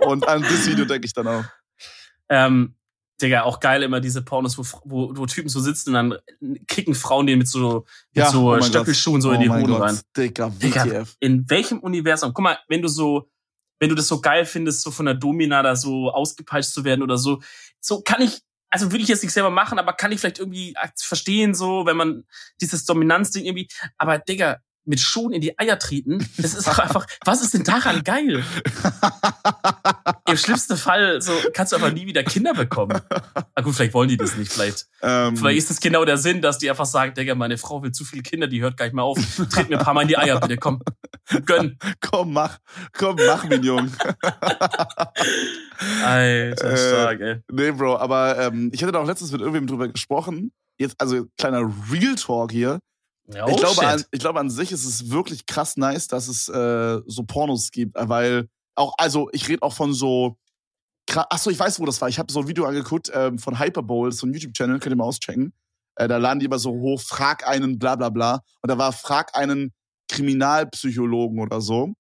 Und 0.01 0.27
an 0.29 0.43
das 0.43 0.67
Video 0.67 0.85
denke 0.85 1.07
ich 1.07 1.13
dann 1.13 1.27
auch. 1.27 1.45
Ähm, 2.29 2.75
Digga, 3.21 3.43
auch 3.43 3.59
geil 3.59 3.83
immer 3.83 4.01
diese 4.01 4.23
Pornos, 4.23 4.59
wo, 4.59 4.65
wo, 4.85 5.17
wo 5.17 5.27
Typen 5.27 5.49
so 5.49 5.61
sitzen 5.61 5.95
und 5.95 5.95
dann 5.95 6.19
kicken 6.69 6.95
Frauen 6.95 7.27
den 7.27 7.39
mit 7.39 7.49
so, 7.49 7.85
mit 8.15 8.25
ja, 8.25 8.31
so 8.31 8.53
oh 8.53 8.63
Stöckelschuhen 8.63 9.21
so 9.21 9.31
oh 9.31 9.33
in 9.33 9.41
die 9.41 9.51
Hoden 9.51 9.75
rein. 9.75 9.99
Digga, 10.17 10.51
Digga, 10.51 11.05
in 11.19 11.49
welchem 11.51 11.81
Universum? 11.81 12.33
Guck 12.33 12.45
mal, 12.45 12.59
wenn 12.69 12.81
du 12.81 12.89
so, 12.89 13.29
wenn 13.81 13.89
du 13.89 13.97
das 13.97 14.07
so 14.07 14.21
geil 14.21 14.45
findest, 14.45 14.83
so 14.83 14.91
von 14.91 15.07
der 15.07 15.15
Domina 15.15 15.63
da 15.63 15.75
so 15.75 16.11
ausgepeitscht 16.11 16.71
zu 16.71 16.85
werden 16.85 17.03
oder 17.03 17.19
so, 17.19 17.41
so 17.81 18.03
kann 18.03 18.23
ich, 18.23 18.41
also 18.71 18.93
würde 18.93 19.03
ich 19.03 19.09
jetzt 19.09 19.23
nicht 19.23 19.33
selber 19.33 19.51
machen, 19.51 19.79
aber 19.79 19.93
kann 19.93 20.13
ich 20.13 20.21
vielleicht 20.21 20.39
irgendwie 20.39 20.75
verstehen, 20.97 21.55
so, 21.55 21.87
wenn 21.87 21.97
man 21.97 22.25
dieses 22.61 22.85
Dominanzding 22.85 23.45
irgendwie, 23.45 23.69
aber 23.97 24.19
Digga, 24.19 24.59
mit 24.89 25.01
Schuhen 25.01 25.33
in 25.33 25.41
die 25.41 25.59
Eier 25.59 25.79
treten, 25.79 26.27
das 26.39 26.55
ist 26.55 26.67
doch 26.67 26.79
einfach, 26.79 27.07
was 27.25 27.43
ist 27.43 27.55
denn 27.55 27.65
daran 27.65 28.03
geil? 28.03 28.43
Im 30.27 30.37
schlimmsten 30.37 30.77
Fall 30.77 31.21
so 31.21 31.33
kannst 31.53 31.73
du 31.73 31.77
aber 31.77 31.91
nie 31.91 32.07
wieder 32.07 32.25
Kinder 32.25 32.55
bekommen. 32.55 33.01
Na 33.55 33.63
gut, 33.63 33.75
vielleicht 33.75 33.95
wollen 33.95 34.09
die 34.09 34.17
das 34.17 34.37
nicht, 34.37 34.53
vielleicht. 34.53 34.87
Ähm, 35.03 35.37
vielleicht 35.37 35.59
ist 35.59 35.71
das 35.71 35.81
genau 35.81 36.05
der 36.05 36.17
Sinn, 36.17 36.43
dass 36.43 36.59
die 36.59 36.71
einfach 36.71 36.87
sagen, 36.87 37.15
Digga, 37.15 37.35
meine 37.35 37.59
Frau 37.59 37.83
will 37.83 37.93
zu 37.93 38.05
viele 38.05 38.23
Kinder, 38.23 38.47
die 38.47 38.61
hört 38.63 38.77
gar 38.77 38.87
nicht 38.87 38.95
mehr 38.95 39.05
auf. 39.05 39.19
Tritt 39.51 39.69
mir 39.69 39.79
ein 39.79 39.85
paar 39.85 39.95
Mal 39.95 40.03
in 40.03 40.09
die 40.09 40.19
Eier, 40.19 40.41
bitte, 40.41 40.57
komm. 40.57 40.81
Gönn. 41.45 41.79
Komm, 42.01 42.33
mach, 42.33 42.59
komm, 42.93 43.17
mach, 43.27 43.45
mein 43.49 43.63
Junge. 43.63 43.91
Alter, 46.03 46.77
stark, 46.77 47.21
ey. 47.21 47.43
Nee, 47.51 47.71
Bro, 47.73 47.99
aber 47.99 48.39
ähm, 48.39 48.71
ich 48.73 48.83
hatte 48.83 48.93
da 48.93 49.01
auch 49.01 49.07
letztens 49.07 49.33
mit 49.33 49.41
irgendwem 49.41 49.67
drüber 49.67 49.89
gesprochen. 49.89 50.53
Jetzt, 50.79 50.95
also 50.99 51.27
kleiner 51.37 51.71
Real 51.91 52.15
Talk 52.15 52.53
hier. 52.53 52.79
Oh, 53.29 53.51
ich, 53.51 53.57
glaube, 53.57 53.87
an, 53.87 54.05
ich 54.11 54.21
glaube, 54.21 54.41
an 54.41 54.49
sich 54.49 54.73
ist 54.73 54.87
es 54.87 55.11
wirklich 55.11 55.45
krass 55.45 55.77
nice, 55.77 56.09
dass 56.09 56.29
es 56.29 56.49
äh, 56.49 57.01
so 57.07 57.25
Pornos 57.25 57.71
gibt, 57.71 57.95
weil 57.95 58.49
auch, 58.75 58.95
also 58.97 59.29
ich 59.33 59.49
rede 59.49 59.63
auch 59.63 59.75
von 59.75 59.93
so. 59.93 60.37
Achso, 61.15 61.51
ich 61.51 61.59
weiß, 61.59 61.81
wo 61.81 61.87
das 61.87 62.01
war. 62.01 62.09
Ich 62.09 62.19
habe 62.19 62.33
so 62.33 62.41
ein 62.41 62.49
Video 62.49 62.67
angeguckt 62.67 63.11
ähm, 63.15 63.39
von 63.39 63.59
Hyperbowl, 63.59 64.13
so 64.13 64.27
ein 64.27 64.33
YouTube-Channel, 64.33 64.79
könnt 64.79 64.95
ihr 64.95 64.97
mal 64.97 65.05
auschecken. 65.05 65.55
Äh, 65.97 66.07
da 66.07 66.19
laden 66.19 66.39
die 66.39 66.47
immer 66.47 66.59
so 66.59 66.71
hoch, 66.71 67.01
frag 67.01 67.47
einen, 67.47 67.79
bla 67.79 67.97
bla 67.97 68.11
bla. 68.11 68.43
Und 68.63 68.71
da 68.71 68.77
war, 68.77 68.93
frag 68.93 69.35
einen 69.35 69.73
Kriminalpsychologen 70.09 71.41
oder 71.41 71.61
so. 71.61 71.95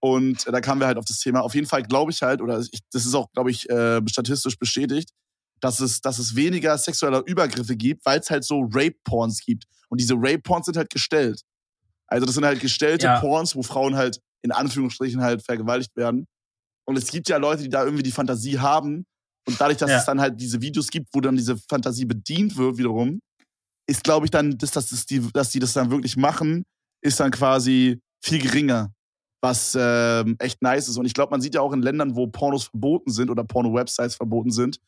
Und 0.00 0.46
äh, 0.46 0.52
da 0.52 0.60
kamen 0.60 0.80
wir 0.80 0.86
halt 0.86 0.98
auf 0.98 1.04
das 1.04 1.18
Thema. 1.18 1.42
Auf 1.42 1.54
jeden 1.54 1.66
Fall 1.66 1.82
glaube 1.82 2.12
ich 2.12 2.22
halt, 2.22 2.40
oder 2.40 2.60
ich, 2.60 2.80
das 2.92 3.06
ist 3.06 3.14
auch, 3.14 3.30
glaube 3.32 3.50
ich, 3.50 3.68
äh, 3.70 4.00
statistisch 4.08 4.58
bestätigt, 4.58 5.10
dass 5.64 5.80
es, 5.80 6.02
dass 6.02 6.18
es 6.18 6.36
weniger 6.36 6.76
sexueller 6.76 7.22
Übergriffe 7.26 7.74
gibt, 7.74 8.04
weil 8.04 8.20
es 8.20 8.28
halt 8.28 8.44
so 8.44 8.68
Rape-Porns 8.70 9.40
gibt. 9.40 9.64
Und 9.88 9.98
diese 9.98 10.14
Rape-Porns 10.14 10.66
sind 10.66 10.76
halt 10.76 10.90
gestellt. 10.90 11.40
Also 12.06 12.26
das 12.26 12.34
sind 12.34 12.44
halt 12.44 12.60
gestellte 12.60 13.06
ja. 13.06 13.18
Porns, 13.18 13.56
wo 13.56 13.62
Frauen 13.62 13.96
halt 13.96 14.20
in 14.42 14.52
Anführungsstrichen 14.52 15.22
halt 15.22 15.42
vergewaltigt 15.42 15.96
werden. 15.96 16.26
Und 16.86 16.98
es 16.98 17.10
gibt 17.10 17.30
ja 17.30 17.38
Leute, 17.38 17.62
die 17.62 17.70
da 17.70 17.82
irgendwie 17.82 18.02
die 18.02 18.12
Fantasie 18.12 18.58
haben. 18.58 19.06
Und 19.46 19.58
dadurch, 19.58 19.78
dass 19.78 19.90
ja. 19.90 19.98
es 19.98 20.04
dann 20.04 20.20
halt 20.20 20.38
diese 20.38 20.60
Videos 20.60 20.88
gibt, 20.88 21.08
wo 21.14 21.20
dann 21.22 21.36
diese 21.36 21.56
Fantasie 21.56 22.04
bedient 22.04 22.56
wird 22.58 22.76
wiederum, 22.76 23.20
ist, 23.86 24.04
glaube 24.04 24.26
ich, 24.26 24.30
dann, 24.30 24.58
dass, 24.58 24.70
dass, 24.70 25.06
die, 25.06 25.20
dass 25.32 25.48
die 25.48 25.60
das 25.60 25.72
dann 25.72 25.90
wirklich 25.90 26.18
machen, 26.18 26.64
ist 27.02 27.20
dann 27.20 27.30
quasi 27.30 28.00
viel 28.22 28.40
geringer. 28.40 28.92
Was 29.40 29.76
ähm, 29.78 30.36
echt 30.38 30.60
nice 30.60 30.88
ist. 30.88 30.98
Und 30.98 31.06
ich 31.06 31.14
glaube, 31.14 31.30
man 31.30 31.40
sieht 31.40 31.54
ja 31.54 31.62
auch 31.62 31.72
in 31.72 31.82
Ländern, 31.82 32.16
wo 32.16 32.26
Pornos 32.26 32.64
verboten 32.64 33.10
sind 33.10 33.30
oder 33.30 33.44
Porno-Websites 33.44 34.14
verboten 34.14 34.50
sind, 34.50 34.78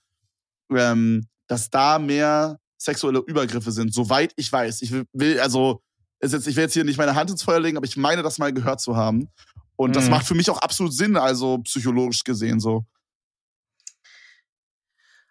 ähm, 0.75 1.27
dass 1.47 1.71
da 1.71 1.99
mehr 1.99 2.59
sexuelle 2.79 3.21
Übergriffe 3.21 3.73
sind, 3.73 3.93
soweit 3.95 4.33
ich 4.37 4.51
weiß. 4.53 4.83
Ich 4.83 4.93
will, 5.13 5.41
also, 5.41 5.83
ist 6.21 6.33
jetzt, 6.33 6.47
ich 6.47 6.57
will 6.57 6.65
jetzt 6.65 6.75
hier 6.75 6.85
nicht 6.85 6.99
meine 6.99 7.15
Hand 7.15 7.31
ins 7.31 7.43
Feuer 7.43 7.61
legen, 7.61 7.77
aber 7.77 7.87
ich 7.87 7.97
meine, 7.97 8.23
das 8.23 8.39
mal 8.39 8.53
gehört 8.53 8.81
zu 8.81 8.97
haben. 8.97 9.29
Und 9.77 9.91
mhm. 9.91 9.95
das 9.95 10.09
macht 10.09 10.27
für 10.27 10.35
mich 10.35 10.51
auch 10.51 10.59
absolut 10.59 10.95
Sinn, 10.95 11.17
also 11.17 11.59
psychologisch 11.59 12.25
gesehen 12.25 12.61
so. 12.61 12.85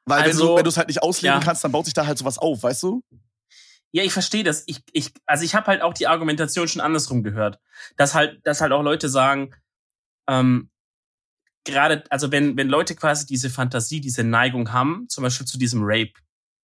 Weil 0.06 0.22
Also, 0.22 0.56
wenn 0.56 0.64
du 0.64 0.70
es 0.70 0.78
halt 0.78 0.88
nicht 0.88 1.02
ausleben 1.02 1.40
ja. 1.40 1.44
kannst, 1.44 1.64
dann 1.64 1.72
baut 1.72 1.86
sich 1.86 1.94
da 1.94 2.06
halt 2.06 2.18
sowas 2.18 2.38
auf, 2.38 2.62
weißt 2.62 2.84
du? 2.84 3.04
Ja, 3.92 4.04
ich 4.04 4.14
verstehe 4.14 4.44
das. 4.44 4.64
Ich, 4.68 4.84
ich, 4.92 5.14
also 5.26 5.44
ich 5.44 5.56
habe 5.56 5.68
halt 5.68 5.82
auch 5.82 5.94
die 5.94 6.08
Argumentation 6.08 6.68
schon 6.68 6.82
andersrum 6.82 7.24
gehört, 7.24 7.60
dass 7.96 8.14
halt, 8.14 8.46
dass 8.46 8.62
halt 8.62 8.72
auch 8.72 8.84
Leute 8.84 9.10
sagen, 9.10 9.56
ähm, 10.28 10.70
gerade, 11.66 12.04
also 12.10 12.32
wenn 12.32 12.56
wenn 12.58 12.70
Leute 12.70 12.96
quasi 12.96 13.26
diese 13.26 13.50
Fantasie, 13.50 14.00
diese 14.00 14.24
Neigung 14.24 14.72
haben, 14.72 15.08
zum 15.10 15.24
Beispiel 15.24 15.46
zu 15.46 15.58
diesem 15.58 15.82
Rape, 15.84 16.14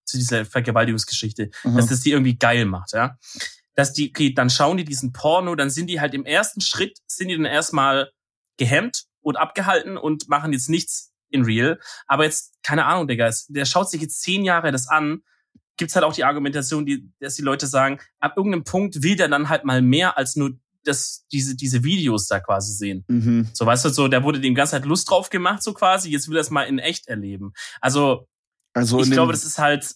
zu 0.05 0.17
dieser 0.17 0.45
Vergewaltigungsgeschichte, 0.45 1.49
Mhm. 1.63 1.75
dass 1.75 1.87
das 1.87 2.01
die 2.01 2.11
irgendwie 2.11 2.37
geil 2.37 2.65
macht, 2.65 2.93
ja, 2.93 3.17
dass 3.75 3.93
die, 3.93 4.09
okay, 4.09 4.33
dann 4.33 4.49
schauen 4.49 4.77
die 4.77 4.85
diesen 4.85 5.11
Porno, 5.11 5.55
dann 5.55 5.69
sind 5.69 5.87
die 5.87 5.99
halt 5.99 6.13
im 6.13 6.25
ersten 6.25 6.61
Schritt 6.61 6.99
sind 7.07 7.27
die 7.27 7.35
dann 7.35 7.45
erstmal 7.45 8.11
gehemmt 8.57 9.05
und 9.21 9.37
abgehalten 9.37 9.97
und 9.97 10.29
machen 10.29 10.53
jetzt 10.53 10.69
nichts 10.69 11.11
in 11.29 11.43
real. 11.43 11.79
Aber 12.07 12.25
jetzt 12.25 12.53
keine 12.63 12.85
Ahnung, 12.85 13.07
Digga, 13.07 13.31
der 13.49 13.65
schaut 13.65 13.89
sich 13.89 14.01
jetzt 14.01 14.21
zehn 14.21 14.43
Jahre 14.45 14.71
das 14.71 14.87
an 14.87 15.21
gibt's 15.77 15.95
halt 15.95 16.05
auch 16.05 16.13
die 16.13 16.25
Argumentation, 16.25 16.85
die, 16.85 17.09
dass 17.19 17.35
die 17.35 17.41
Leute 17.41 17.65
sagen, 17.65 17.99
ab 18.19 18.33
irgendeinem 18.37 18.65
Punkt 18.65 19.01
will 19.01 19.15
der 19.15 19.29
dann 19.29 19.49
halt 19.49 19.63
mal 19.63 19.81
mehr 19.81 20.15
als 20.15 20.35
nur 20.35 20.51
das, 20.83 21.25
diese, 21.31 21.55
diese 21.55 21.83
Videos 21.83 22.27
da 22.27 22.39
quasi 22.39 22.73
sehen. 22.73 23.03
Mhm. 23.07 23.47
So, 23.53 23.65
weißt 23.65 23.85
du, 23.85 23.89
so, 23.89 24.07
der 24.07 24.23
wurde 24.23 24.39
dem 24.39 24.55
ganze 24.55 24.71
Zeit 24.71 24.85
Lust 24.85 25.09
drauf 25.09 25.29
gemacht, 25.29 25.63
so 25.63 25.73
quasi, 25.73 26.09
jetzt 26.09 26.27
will 26.27 26.37
er 26.37 26.41
es 26.41 26.49
mal 26.49 26.63
in 26.63 26.79
echt 26.79 27.07
erleben. 27.07 27.53
Also, 27.79 28.27
Also 28.73 29.01
ich 29.01 29.11
glaube, 29.11 29.31
dem, 29.31 29.35
das 29.35 29.45
ist 29.45 29.57
halt, 29.57 29.95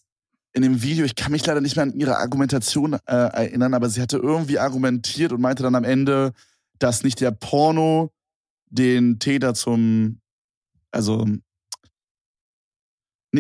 in 0.54 0.62
dem 0.62 0.82
Video, 0.82 1.06
ich 1.06 1.16
kann 1.16 1.34
mich 1.34 1.46
leider 1.46 1.60
nicht 1.60 1.76
mehr 1.76 1.84
an 1.84 1.94
ihre 1.94 2.18
Argumentation 2.18 2.94
äh, 2.94 2.98
erinnern, 3.08 3.74
aber 3.74 3.90
sie 3.90 4.02
hatte 4.02 4.18
irgendwie 4.18 4.58
argumentiert 4.58 5.34
und 5.34 5.42
meinte 5.42 5.64
dann 5.64 5.76
am 5.76 5.84
Ende, 5.84 6.32
dass 6.80 7.04
nicht 7.04 7.20
der 7.20 7.32
Porno 7.32 8.14
den 8.70 9.20
Täter 9.20 9.54
zum, 9.54 10.22
also 10.92 11.26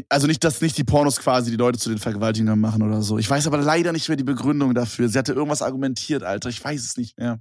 also 0.10 0.28
nicht, 0.28 0.44
dass 0.44 0.62
nicht 0.62 0.78
die 0.78 0.84
Pornos 0.84 1.18
quasi 1.20 1.52
die 1.52 1.58
Leute 1.58 1.78
zu 1.80 1.90
den 1.90 1.98
Vergewaltigern 2.00 2.60
machen 2.60 2.82
oder 2.82 3.02
so. 3.02 3.18
Ich 3.18 3.30
weiß 3.30 3.46
aber 3.48 3.58
leider 3.60 3.92
nicht 3.92 4.08
mehr 4.08 4.18
die 4.18 4.24
Begründung 4.24 4.74
dafür. 4.74 5.08
Sie 5.10 5.18
hatte 5.18 5.34
irgendwas 5.34 5.62
argumentiert, 5.62 6.24
Alter. 6.24 6.50
Ich 6.50 6.64
weiß 6.64 6.84
es 6.84 6.98
nicht 6.98 7.18
mehr. 7.18 7.40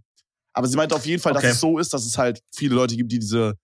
Aber 0.53 0.67
sie 0.69 0.77
meinte 0.77 0.95
auf 0.95 1.07
jeden 1.07 1.21
Fall, 1.23 1.33
Okay. 1.37 1.47
dass 1.47 1.55
es 1.57 1.61
so 1.61 1.79
ist, 1.79 1.93
dass 1.95 2.05
es 2.07 2.17
halt 2.19 2.41
viele 2.55 2.75
Leute 2.75 2.97
gibt, 2.97 3.11
die 3.13 3.19
diese, 3.19 3.55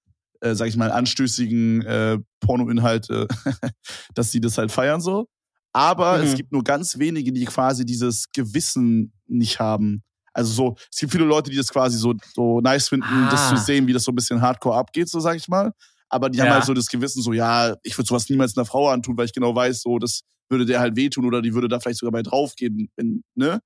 äh, 0.41 0.55
sag 0.55 0.67
ich 0.69 0.77
mal, 0.77 0.91
anstößigen 0.91 1.83
äh, 1.83 2.19
Pornoinhalte, 2.41 3.29
dass 4.15 4.33
sie 4.33 4.41
das 4.41 4.59
halt 4.59 4.73
feiern 4.73 5.01
so. 5.01 5.29
Aber 5.73 6.19
Mhm. 6.19 6.25
es 6.25 6.35
gibt 6.35 6.51
nur 6.53 6.65
ganz 6.65 6.99
wenige, 6.99 7.33
die 7.33 7.45
quasi 7.45 7.85
dieses 7.85 8.27
Gewissen 8.33 9.13
nicht 9.29 9.61
haben. 9.61 10.03
Also 10.33 10.53
so, 10.53 10.77
es 10.93 10.99
gibt 10.99 11.13
viele 11.13 11.25
Leute, 11.25 11.51
die 11.51 11.57
das 11.57 11.69
quasi 11.69 11.97
so, 11.99 12.15
so 12.35 12.61
nice 12.61 12.89
finden, 12.89 13.29
das 13.31 13.41
Ah. 13.41 13.49
zu 13.51 13.57
sehen, 13.57 13.87
wie 13.87 13.93
das 13.93 14.05
so 14.05 14.13
ein 14.13 14.17
bisschen 14.17 14.41
hardcore 14.41 14.77
abgeht, 14.77 15.09
so 15.09 15.21
sag 15.21 15.37
ich 15.37 15.49
mal. 15.49 15.73
Aber 16.11 16.29
die 16.31 16.41
haben 16.41 16.49
Ja. 16.49 16.55
halt 16.55 16.65
so 16.65 16.75
das 16.75 16.87
Gewissen, 16.89 17.23
so, 17.23 17.33
ja, 17.33 17.77
ich 17.83 17.97
würde 17.97 18.09
sowas 18.09 18.29
niemals 18.29 18.57
einer 18.57 18.67
Frau 18.67 18.89
antun, 18.89 19.17
weil 19.17 19.27
ich 19.27 19.33
genau 19.33 19.55
weiß, 19.55 19.83
so, 19.83 19.99
das 19.99 20.23
würde 20.51 20.67
der 20.67 20.81
halt 20.81 20.97
wehtun 20.97 21.25
oder 21.25 21.41
die 21.43 21.55
würde 21.55 21.69
da 21.69 21.79
vielleicht 21.81 22.01
sogar 22.01 22.13
bei 22.13 22.23
draufgehen, 22.23 22.91
wenn, 22.97 23.23
ne? 23.37 23.61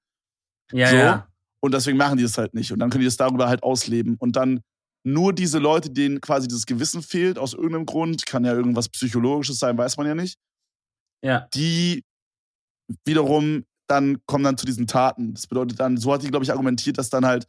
ja, 0.72 0.88
so. 0.90 0.96
ja. 0.96 1.28
Und 1.60 1.72
deswegen 1.72 1.96
machen 1.96 2.18
die 2.18 2.22
das 2.24 2.36
halt 2.36 2.52
nicht. 2.52 2.72
Und 2.72 2.78
dann 2.78 2.90
können 2.90 3.00
die 3.00 3.06
das 3.06 3.16
darüber 3.16 3.48
halt 3.48 3.62
ausleben. 3.62 4.16
Und 4.18 4.36
dann 4.36 4.60
nur 5.06 5.32
diese 5.32 5.58
Leute, 5.58 5.90
denen 5.90 6.20
quasi 6.20 6.46
dieses 6.46 6.66
Gewissen 6.66 7.02
fehlt, 7.02 7.38
aus 7.38 7.54
irgendeinem 7.54 7.86
Grund, 7.86 8.26
kann 8.26 8.44
ja 8.44 8.52
irgendwas 8.52 8.88
Psychologisches 8.90 9.58
sein, 9.58 9.78
weiß 9.78 9.96
man 9.96 10.06
ja 10.06 10.14
nicht, 10.14 10.36
Ja, 11.22 11.48
die 11.54 12.04
wiederum 13.06 13.64
dann 13.86 14.18
kommen 14.26 14.44
dann 14.44 14.56
zu 14.56 14.64
diesen 14.66 14.86
Taten. 14.86 15.34
Das 15.34 15.46
bedeutet 15.46 15.78
dann, 15.78 15.96
so 15.98 16.12
hat 16.12 16.22
die, 16.22 16.28
glaube 16.28 16.44
ich, 16.44 16.50
argumentiert, 16.50 16.96
dass 16.98 17.10
dann 17.10 17.26
halt 17.26 17.46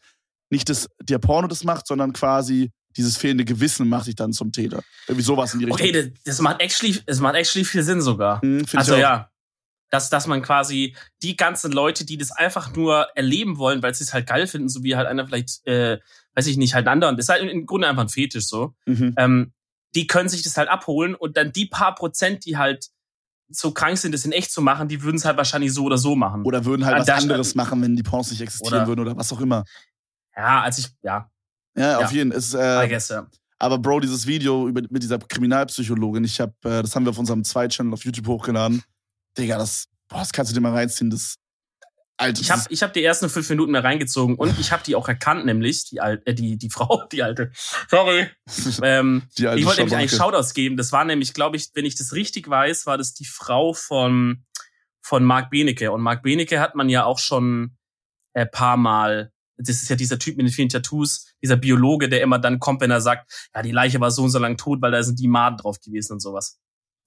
nicht 0.52 0.70
das, 0.70 0.88
der 1.02 1.18
Porno 1.20 1.48
das 1.48 1.64
macht, 1.64 1.88
sondern 1.88 2.12
quasi 2.14 2.72
dieses 2.98 3.18
fehlende 3.18 3.46
Gewissen 3.46 3.88
macht 3.90 4.08
dich 4.08 4.16
dann 4.16 4.34
zum 4.34 4.52
Täter. 4.52 4.84
Irgendwie 5.08 5.24
sowas 5.26 5.54
in 5.54 5.60
die 5.60 5.66
Richtung. 5.66 5.88
okay, 5.88 6.14
das, 6.24 6.40
macht 6.42 6.62
actually, 6.62 7.00
das 7.06 7.20
macht 7.20 7.36
actually 7.36 7.66
viel 7.66 7.84
Sinn 7.84 8.02
sogar. 8.02 8.42
Hm, 8.42 8.66
Also 8.76 8.96
ja, 8.96 9.30
dass, 9.92 10.10
dass 10.10 10.28
man 10.28 10.42
quasi 10.42 10.96
die 11.22 11.36
ganzen 11.36 11.72
Leute, 11.72 12.06
die 12.06 12.18
das 12.18 12.32
einfach 12.32 12.74
nur 12.76 13.08
erleben 13.16 13.58
wollen, 13.58 13.82
weil 13.84 13.94
sie 13.94 14.04
es 14.04 14.14
halt 14.14 14.28
geil 14.28 14.48
finden, 14.48 14.68
so 14.70 14.84
wie 14.84 14.96
halt 14.96 15.08
einer 15.08 15.26
vielleicht, 15.26 15.66
äh, 15.68 16.00
weiß 16.34 16.48
ich 16.48 16.58
nicht, 16.58 16.74
halt 16.74 16.88
ein 16.88 16.94
anderer, 16.94 17.14
das 17.14 17.26
ist 17.26 17.30
halt 17.30 17.44
im 17.50 17.66
Grunde 17.66 17.88
einfach 17.88 18.02
ein 18.04 18.10
Fetisch 18.10 18.48
so, 18.48 18.74
Mhm. 18.86 19.14
ähm, 19.18 19.54
die 19.94 20.08
können 20.08 20.28
sich 20.28 20.42
das 20.44 20.58
halt 20.58 20.68
abholen 20.70 21.16
und 21.16 21.38
dann 21.38 21.54
die 21.54 21.68
paar 21.68 21.96
Prozent, 21.96 22.46
die 22.46 22.58
halt 22.58 22.88
so 23.48 23.72
krank 23.72 23.98
sind, 23.98 24.12
das 24.12 24.26
in 24.26 24.32
echt 24.32 24.52
zu 24.52 24.62
machen, 24.62 24.88
die 24.88 25.04
würden 25.04 25.18
es 25.18 25.24
halt 25.24 25.38
wahrscheinlich 25.38 25.72
so 25.72 25.84
oder 25.84 25.98
so 26.00 26.16
machen. 26.16 26.44
Oder 26.46 26.66
würden 26.66 26.84
halt 26.86 26.96
Ah, 26.98 27.00
was 27.02 27.10
anderes 27.10 27.54
machen, 27.56 27.82
wenn 27.82 27.96
die 27.96 28.04
Pornos 28.04 28.32
nicht 28.32 28.42
existieren 28.42 28.74
Oder- 28.80 28.88
würden 28.88 29.00
oder 29.02 29.16
was 29.16 29.32
auch 29.32 29.40
immer. 29.40 29.64
ja, 30.36 30.64
als 30.64 30.80
ich, 30.80 30.88
ja, 31.04 31.30
Ja, 31.78 31.98
auf 31.98 32.12
Ja. 32.12 32.18
jeden 32.18 32.32
Fall. 32.32 32.40
Es, 32.40 32.54
I 32.54 32.58
Äh, 32.58 32.88
guess, 32.90 33.10
ja. 33.10 33.28
aber 33.60 33.78
Bro, 33.78 34.00
dieses 34.02 34.26
Video 34.28 34.68
über, 34.68 34.82
mit 34.90 35.04
dieser 35.04 35.20
Kriminalpsychologin, 35.20 36.24
ich 36.24 36.40
hab, 36.40 36.52
äh, 36.66 36.82
das 36.82 36.96
haben 36.96 37.06
wir 37.06 37.10
auf 37.10 37.18
unserem 37.20 37.44
Zweit-Channel 37.44 37.94
auf 37.94 38.04
YouTube 38.06 38.28
hochgeladen. 38.28 38.84
Digga, 39.38 39.58
das, 39.58 39.88
boah, 40.08 40.20
das 40.20 40.32
kannst 40.32 40.52
du 40.52 40.54
dir 40.56 40.62
mal 40.62 40.72
reinziehen. 40.74 41.10
Das, 41.10 41.36
Alter, 42.18 42.40
Ich 42.42 42.50
habe 42.50 42.62
ich 42.70 42.82
hab 42.82 42.94
die 42.94 43.04
ersten 43.04 43.28
fünf 43.30 43.50
Minuten 43.50 43.74
mehr 43.74 43.84
reingezogen 43.84 44.36
und 44.38 44.58
ich 44.58 44.72
habe 44.72 44.82
die 44.86 44.96
auch 44.96 45.10
erkannt, 45.10 45.46
nämlich 45.46 45.84
die, 45.90 46.00
Al 46.00 46.22
äh, 46.24 46.34
die, 46.34 46.58
die 46.58 46.70
Frau, 46.70 47.04
die 47.12 47.22
alte. 47.22 47.52
Sorry. 47.90 48.30
Ähm, 48.82 49.24
die 49.38 49.48
alte 49.48 49.60
ich 49.60 49.66
wollte 49.66 49.82
nämlich 49.82 49.98
eigentlich. 49.98 50.12
Shoutouts 50.18 50.54
geben. 50.54 50.78
Das 50.78 50.94
war 50.94 51.04
nämlich, 51.04 51.34
glaube 51.34 51.58
ich, 51.58 51.72
wenn 51.74 51.84
ich 51.84 51.96
das 51.96 52.14
richtig 52.14 52.50
weiß, 52.50 52.86
war 52.86 52.98
das 52.98 53.14
die 53.14 53.26
Frau 53.26 53.74
von, 53.74 54.46
von 55.02 55.26
Marc 55.26 55.50
Benecke. 55.50 55.92
Und 55.92 56.02
Marc 56.02 56.24
Benecke 56.24 56.62
hat 56.62 56.76
man 56.76 56.88
ja 56.88 57.04
auch 57.04 57.20
schon 57.20 57.76
ein 58.34 58.50
paar 58.50 58.78
Mal, 58.78 59.34
das 59.58 59.82
ist 59.82 59.90
ja 59.90 59.96
dieser 59.96 60.20
Typ 60.20 60.38
mit 60.38 60.46
den 60.46 60.52
vielen 60.52 60.70
Tattoos, 60.70 61.28
dieser 61.42 61.56
Biologe, 61.58 62.10
der 62.10 62.22
immer 62.22 62.40
dann 62.40 62.60
kommt, 62.60 62.82
wenn 62.82 62.92
er 62.92 63.02
sagt, 63.02 63.32
ja, 63.54 63.62
die 63.62 63.72
Leiche 63.72 64.00
war 64.00 64.12
so 64.12 64.24
und 64.24 64.30
so 64.32 64.40
lang 64.40 64.58
tot, 64.58 64.82
weil 64.82 64.92
da 64.92 65.02
sind 65.04 65.20
die 65.20 65.28
Maden 65.28 65.58
drauf 65.58 65.80
gewesen 65.80 66.14
und 66.14 66.20
sowas. 66.20 66.60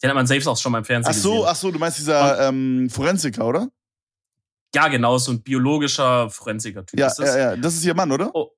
Den 0.02 0.10
hat 0.10 0.14
man 0.14 0.26
selbst 0.26 0.46
auch 0.46 0.56
schon 0.56 0.72
mal 0.72 0.78
im 0.78 0.84
Fernsehen 0.84 1.10
Ach 1.14 1.18
so, 1.20 1.30
gesehen. 1.32 1.46
ach 1.48 1.56
so, 1.56 1.70
du 1.70 1.78
meinst 1.78 1.98
dieser 1.98 2.48
ähm, 2.48 2.88
Forensiker, 2.90 3.46
oder? 3.46 3.68
Ja, 4.74 4.88
genau, 4.88 5.18
so 5.18 5.32
ein 5.32 5.42
biologischer 5.42 6.30
Forensiker-Typ 6.30 7.00
Ja, 7.00 7.10
ja, 7.18 7.38
ja, 7.38 7.56
das 7.56 7.74
ist 7.74 7.84
ihr 7.84 7.94
Mann, 7.94 8.12
oder? 8.12 8.30
Oh, 8.34 8.50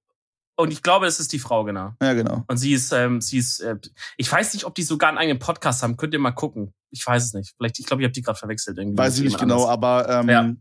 und 0.57 0.73
ich 0.73 0.83
glaube, 0.83 1.07
es 1.07 1.19
ist 1.19 1.33
die 1.33 1.39
Frau, 1.39 1.65
genau. 1.65 1.95
Ja, 2.03 2.13
genau. 2.13 2.45
Und 2.47 2.59
sie 2.59 2.75
ist, 2.75 2.93
ähm, 2.93 3.23
sie 3.23 3.39
ist, 3.39 3.61
äh, 3.61 3.77
ich 4.19 4.31
weiß 4.31 4.53
nicht, 4.53 4.65
ob 4.65 4.75
die 4.75 4.83
sogar 4.83 5.09
einen 5.09 5.17
eigenen 5.17 5.39
Podcast 5.39 5.83
haben. 5.83 5.97
Könnt 5.97 6.13
ihr 6.13 6.21
mal 6.21 6.33
gucken. 6.33 6.75
Ich 6.91 7.07
weiß 7.07 7.25
es 7.25 7.33
nicht. 7.33 7.55
Vielleicht, 7.57 7.79
ich 7.79 7.87
glaube, 7.87 8.03
ich 8.03 8.05
habe 8.05 8.13
die 8.13 8.21
gerade 8.21 8.39
verwechselt 8.39 8.77
irgendwie. 8.77 8.99
Weiß 8.99 9.17
ich 9.17 9.25
nicht 9.25 9.39
genau, 9.39 9.65
anders. 9.67 9.71
aber 9.71 10.09
ähm, 10.21 10.29
Ja. 10.29 10.55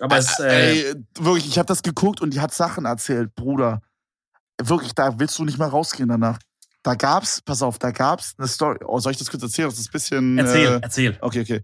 Aber 0.00 0.16
es, 0.18 0.38
äh, 0.40 0.90
ey, 0.90 0.94
wirklich, 1.18 1.46
ich 1.46 1.58
habe 1.58 1.66
das 1.66 1.82
geguckt 1.82 2.20
und 2.20 2.34
die 2.34 2.40
hat 2.40 2.52
Sachen 2.52 2.84
erzählt, 2.84 3.34
Bruder. 3.34 3.80
Wirklich, 4.60 4.94
da 4.94 5.18
willst 5.18 5.38
du 5.38 5.44
nicht 5.44 5.58
mehr 5.58 5.68
rausgehen 5.68 6.08
danach. 6.08 6.38
Da 6.82 6.94
gab's, 6.94 7.40
pass 7.42 7.62
auf, 7.62 7.78
da 7.78 7.90
gab's 7.90 8.34
eine 8.36 8.46
Story. 8.48 8.78
Oh, 8.84 8.98
soll 8.98 9.12
ich 9.12 9.18
das 9.18 9.30
kurz 9.30 9.42
erzählen? 9.42 9.68
Das 9.68 9.78
ist 9.78 9.88
ein 9.88 9.92
bisschen. 9.92 10.38
erzähl, 10.38 10.66
Äh, 10.74 10.80
erzähl. 10.82 11.18
okay, 11.20 11.40
okay. 11.40 11.62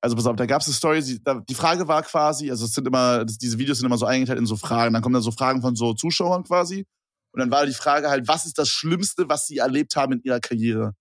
Also 0.00 0.16
pass 0.16 0.26
auf, 0.26 0.34
da 0.36 0.46
gab's 0.46 0.66
eine 0.66 0.74
Story. 0.74 1.02
Sie, 1.02 1.22
da, 1.22 1.40
die 1.40 1.54
Frage 1.54 1.86
war 1.86 2.02
quasi, 2.02 2.50
also 2.50 2.64
es 2.64 2.72
sind 2.72 2.86
immer, 2.88 3.24
diese 3.24 3.58
Videos 3.58 3.78
sind 3.78 3.86
immer 3.86 3.98
so 3.98 4.06
eingeteilt 4.06 4.38
in 4.38 4.46
so 4.46 4.56
Fragen. 4.56 4.92
Dann 4.94 5.02
kommen 5.02 5.12
dann 5.14 5.22
so 5.22 5.30
Fragen 5.30 5.60
von 5.60 5.76
so 5.76 5.92
Zuschauern 5.94 6.42
quasi. 6.44 6.86
Und 7.32 7.40
dann 7.40 7.50
war 7.50 7.66
die 7.66 7.74
Frage 7.74 8.08
halt, 8.10 8.26
was 8.28 8.46
ist 8.46 8.58
das 8.58 8.68
Schlimmste, 8.68 9.28
was 9.28 9.46
sie 9.46 9.58
erlebt 9.58 9.94
haben 9.96 10.12
in 10.14 10.22
ihrer 10.22 10.40
Karriere? 10.40 10.94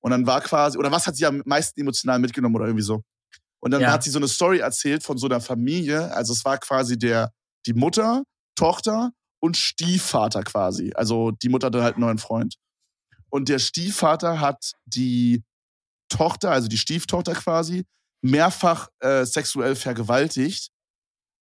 Und 0.00 0.10
dann 0.12 0.26
war 0.26 0.40
quasi, 0.40 0.78
oder 0.78 0.90
was 0.90 1.06
hat 1.06 1.16
sie 1.16 1.26
am 1.26 1.42
meisten 1.44 1.80
emotional 1.80 2.18
mitgenommen 2.18 2.54
oder 2.56 2.66
irgendwie 2.66 2.82
so? 2.84 3.02
Und 3.66 3.72
dann 3.72 3.80
Ja. 3.80 3.90
hat 3.90 4.04
sie 4.04 4.10
so 4.10 4.20
eine 4.20 4.28
Story 4.28 4.60
erzählt 4.60 5.02
von 5.02 5.18
so 5.18 5.26
einer 5.26 5.40
Familie. 5.40 6.14
Also 6.14 6.32
es 6.32 6.44
war 6.44 6.56
quasi 6.56 6.96
der, 6.96 7.32
die 7.66 7.72
Mutter, 7.72 8.22
Tochter 8.54 9.10
und 9.40 9.56
Stiefvater 9.56 10.44
quasi. 10.44 10.92
Also 10.94 11.32
die 11.32 11.48
Mutter 11.48 11.66
hatte 11.66 11.82
halt 11.82 11.96
einen 11.96 12.04
neuen 12.04 12.18
Freund. 12.18 12.54
Und 13.28 13.48
der 13.48 13.58
Stiefvater 13.58 14.38
hat 14.40 14.74
die 14.84 15.42
Tochter, 16.08 16.52
also 16.52 16.68
die 16.68 16.78
Stieftochter 16.78 17.34
quasi, 17.34 17.84
mehrfach 18.22 18.86
äh, 19.00 19.24
sexuell 19.26 19.74
vergewaltigt, 19.74 20.70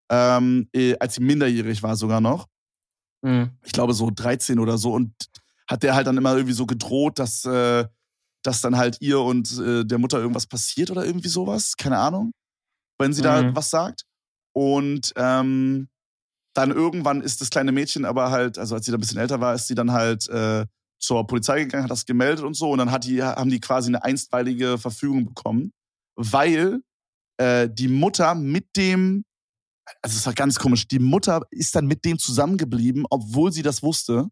ähm, 0.09 0.67
äh, 0.73 0.97
als 0.97 1.13
sie 1.13 1.21
minderjährig 1.21 1.83
war 1.83 1.95
sogar 1.95 2.21
noch. 2.21 2.47
Mhm. 3.21 3.51
Ich 3.63 3.71
glaube 3.71 3.93
so 3.93 4.09
13 4.09 4.57
oder 4.57 4.79
so. 4.79 4.93
Und 4.93 5.13
hat 5.67 5.83
der 5.83 5.93
halt 5.93 6.07
dann 6.07 6.17
immer 6.17 6.33
irgendwie 6.33 6.53
so 6.55 6.65
gedroht, 6.65 7.19
dass, 7.19 7.45
äh, 7.45 7.85
dass 8.45 8.61
dann 8.61 8.77
halt 8.77 8.97
ihr 9.01 9.19
und 9.19 9.57
äh, 9.59 9.83
der 9.85 9.97
Mutter 9.97 10.19
irgendwas 10.19 10.47
passiert 10.47 10.91
oder 10.91 11.05
irgendwie 11.05 11.29
sowas. 11.29 11.75
Keine 11.77 11.97
Ahnung. 11.97 12.31
Wenn 12.99 13.13
sie 13.13 13.21
da 13.21 13.41
Mhm. 13.41 13.55
was 13.55 13.69
sagt. 13.69 14.03
Und 14.55 15.13
ähm, 15.15 15.89
dann 16.55 16.71
irgendwann 16.71 17.21
ist 17.21 17.41
das 17.41 17.49
kleine 17.49 17.71
Mädchen 17.73 18.05
aber 18.05 18.31
halt, 18.31 18.57
also 18.57 18.75
als 18.75 18.85
sie 18.85 18.91
da 18.91 18.97
ein 18.97 19.01
bisschen 19.01 19.19
älter 19.19 19.41
war, 19.41 19.53
ist 19.53 19.67
sie 19.67 19.75
dann 19.75 19.91
halt 19.91 20.29
äh, 20.29 20.65
zur 21.01 21.27
Polizei 21.27 21.59
gegangen, 21.65 21.83
hat 21.83 21.91
das 21.91 22.05
gemeldet 22.05 22.45
und 22.45 22.53
so. 22.55 22.69
Und 22.71 22.77
dann 22.77 22.91
hat 22.91 23.03
die, 23.03 23.21
haben 23.21 23.49
die 23.49 23.59
quasi 23.59 23.89
eine 23.89 24.03
einstweilige 24.03 24.77
Verfügung 24.77 25.25
bekommen, 25.25 25.73
weil 26.15 26.81
äh, 27.37 27.69
die 27.69 27.89
Mutter 27.89 28.33
mit 28.35 28.77
dem, 28.77 29.25
also 30.01 30.15
es 30.17 30.25
war 30.25 30.33
ganz 30.33 30.55
komisch, 30.57 30.87
die 30.87 30.99
Mutter 30.99 31.41
ist 31.51 31.75
dann 31.75 31.87
mit 31.87 32.05
dem 32.05 32.17
zusammengeblieben, 32.17 33.05
obwohl 33.09 33.51
sie 33.51 33.63
das 33.63 33.83
wusste. 33.83 34.29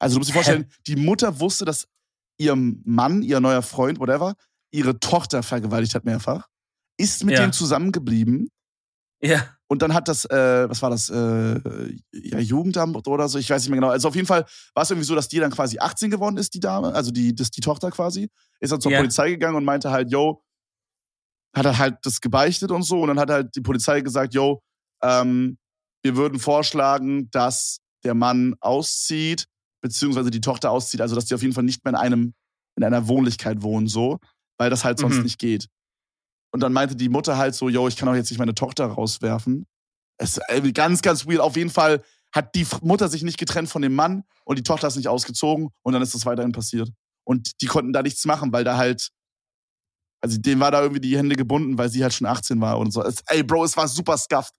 Also 0.00 0.14
du 0.14 0.20
musst 0.20 0.30
dir 0.30 0.34
vorstellen, 0.34 0.70
die 0.86 0.96
Mutter 0.96 1.38
wusste, 1.40 1.64
dass 1.66 1.86
ihr 2.38 2.54
Mann, 2.56 3.22
ihr 3.22 3.40
neuer 3.40 3.62
Freund, 3.62 3.98
whatever, 4.00 4.34
ihre 4.72 4.98
Tochter 4.98 5.42
vergewaltigt 5.42 5.94
hat 5.94 6.04
mehrfach, 6.04 6.46
ist 6.98 7.24
mit 7.24 7.34
Ja. 7.38 7.42
dem 7.46 7.52
zusammengeblieben 7.52 8.48
Ja. 9.22 9.48
Und 9.68 9.80
dann 9.80 9.94
hat 9.94 10.06
das, 10.08 10.24
äh, 10.26 10.68
was 10.68 10.82
war 10.82 10.90
das, 10.90 11.08
äh, 11.08 11.58
ja, 12.12 12.38
Jugendamt 12.38 13.08
oder 13.08 13.28
so, 13.28 13.38
ich 13.38 13.48
weiß 13.48 13.62
nicht 13.62 13.70
mehr 13.70 13.78
genau. 13.80 13.88
Also 13.90 14.08
auf 14.08 14.14
jeden 14.14 14.26
Fall 14.26 14.44
war 14.74 14.82
es 14.82 14.90
irgendwie 14.90 15.06
so, 15.06 15.14
dass 15.14 15.28
die 15.28 15.38
dann 15.38 15.50
quasi 15.50 15.78
18 15.78 16.10
geworden 16.10 16.36
ist, 16.36 16.52
die 16.54 16.60
Dame, 16.60 16.92
also 16.94 17.10
die, 17.10 17.34
das, 17.34 17.50
die 17.50 17.62
Tochter 17.62 17.90
quasi, 17.90 18.28
ist 18.60 18.70
dann 18.72 18.80
zur 18.82 18.92
Ja. 18.92 18.98
Polizei 18.98 19.30
gegangen 19.30 19.56
und 19.56 19.64
meinte 19.64 19.90
halt, 19.90 20.10
yo, 20.10 20.42
hat 21.56 21.64
er 21.64 21.78
halt 21.78 21.96
das 22.02 22.20
gebeichtet 22.20 22.70
und 22.70 22.82
so. 22.82 23.00
Und 23.00 23.08
dann 23.08 23.18
hat 23.20 23.30
halt 23.30 23.56
die 23.56 23.60
Polizei 23.62 24.00
gesagt, 24.02 24.34
yo, 24.34 24.60
ähm, 25.02 25.56
wir 26.02 26.16
würden 26.16 26.38
vorschlagen, 26.38 27.30
dass 27.30 27.78
der 28.04 28.14
Mann 28.14 28.54
auszieht, 28.60 29.46
beziehungsweise 29.84 30.30
die 30.30 30.40
Tochter 30.40 30.70
auszieht, 30.70 31.02
also 31.02 31.14
dass 31.14 31.26
die 31.26 31.34
auf 31.34 31.42
jeden 31.42 31.52
Fall 31.52 31.62
nicht 31.62 31.84
mehr 31.84 31.90
in 31.92 31.96
einem, 31.98 32.34
in 32.76 32.84
einer 32.84 33.06
Wohnlichkeit 33.06 33.60
wohnen, 33.60 33.86
so, 33.86 34.18
weil 34.58 34.70
das 34.70 34.82
halt 34.82 34.98
sonst 34.98 35.16
Mhm. 35.18 35.22
nicht 35.24 35.38
geht. 35.38 35.68
Und 36.52 36.60
dann 36.60 36.72
meinte 36.72 36.96
die 36.96 37.10
Mutter 37.10 37.36
halt 37.36 37.54
so, 37.54 37.68
yo, 37.68 37.86
ich 37.86 37.96
kann 37.96 38.08
auch 38.08 38.14
jetzt 38.14 38.30
nicht 38.30 38.38
meine 38.38 38.54
Tochter 38.54 38.86
rauswerfen. 38.86 39.66
Es 40.16 40.38
ist 40.38 40.42
irgendwie 40.48 40.72
ganz, 40.72 41.02
ganz 41.02 41.26
weird. 41.26 41.40
Auf 41.40 41.56
jeden 41.56 41.68
Fall 41.70 42.02
hat 42.32 42.54
die 42.54 42.66
Mutter 42.80 43.08
sich 43.10 43.22
nicht 43.22 43.36
getrennt 43.38 43.68
von 43.68 43.82
dem 43.82 43.94
Mann 43.94 44.24
und 44.46 44.58
die 44.58 44.62
Tochter 44.62 44.88
ist 44.88 44.96
nicht 44.96 45.08
ausgezogen 45.08 45.68
und 45.82 45.92
dann 45.92 46.00
ist 46.02 46.14
das 46.14 46.24
weiterhin 46.24 46.52
passiert. 46.52 46.90
Und 47.26 47.60
die 47.60 47.66
konnten 47.66 47.92
da 47.92 48.02
nichts 48.02 48.24
machen, 48.24 48.52
weil 48.52 48.64
da 48.64 48.78
halt, 48.78 49.10
also 50.22 50.38
denen 50.38 50.60
war 50.60 50.70
da 50.70 50.80
irgendwie 50.80 51.00
die 51.00 51.16
Hände 51.18 51.36
gebunden, 51.36 51.76
weil 51.76 51.90
sie 51.90 52.02
halt 52.02 52.14
schon 52.14 52.26
18 52.26 52.58
war 52.60 52.78
und 52.78 52.90
so. 52.90 53.02
Es, 53.04 53.16
ey, 53.26 53.42
Bro, 53.42 53.64
es 53.64 53.76
war 53.76 53.86
super 53.86 54.16
scuffed. 54.16 54.54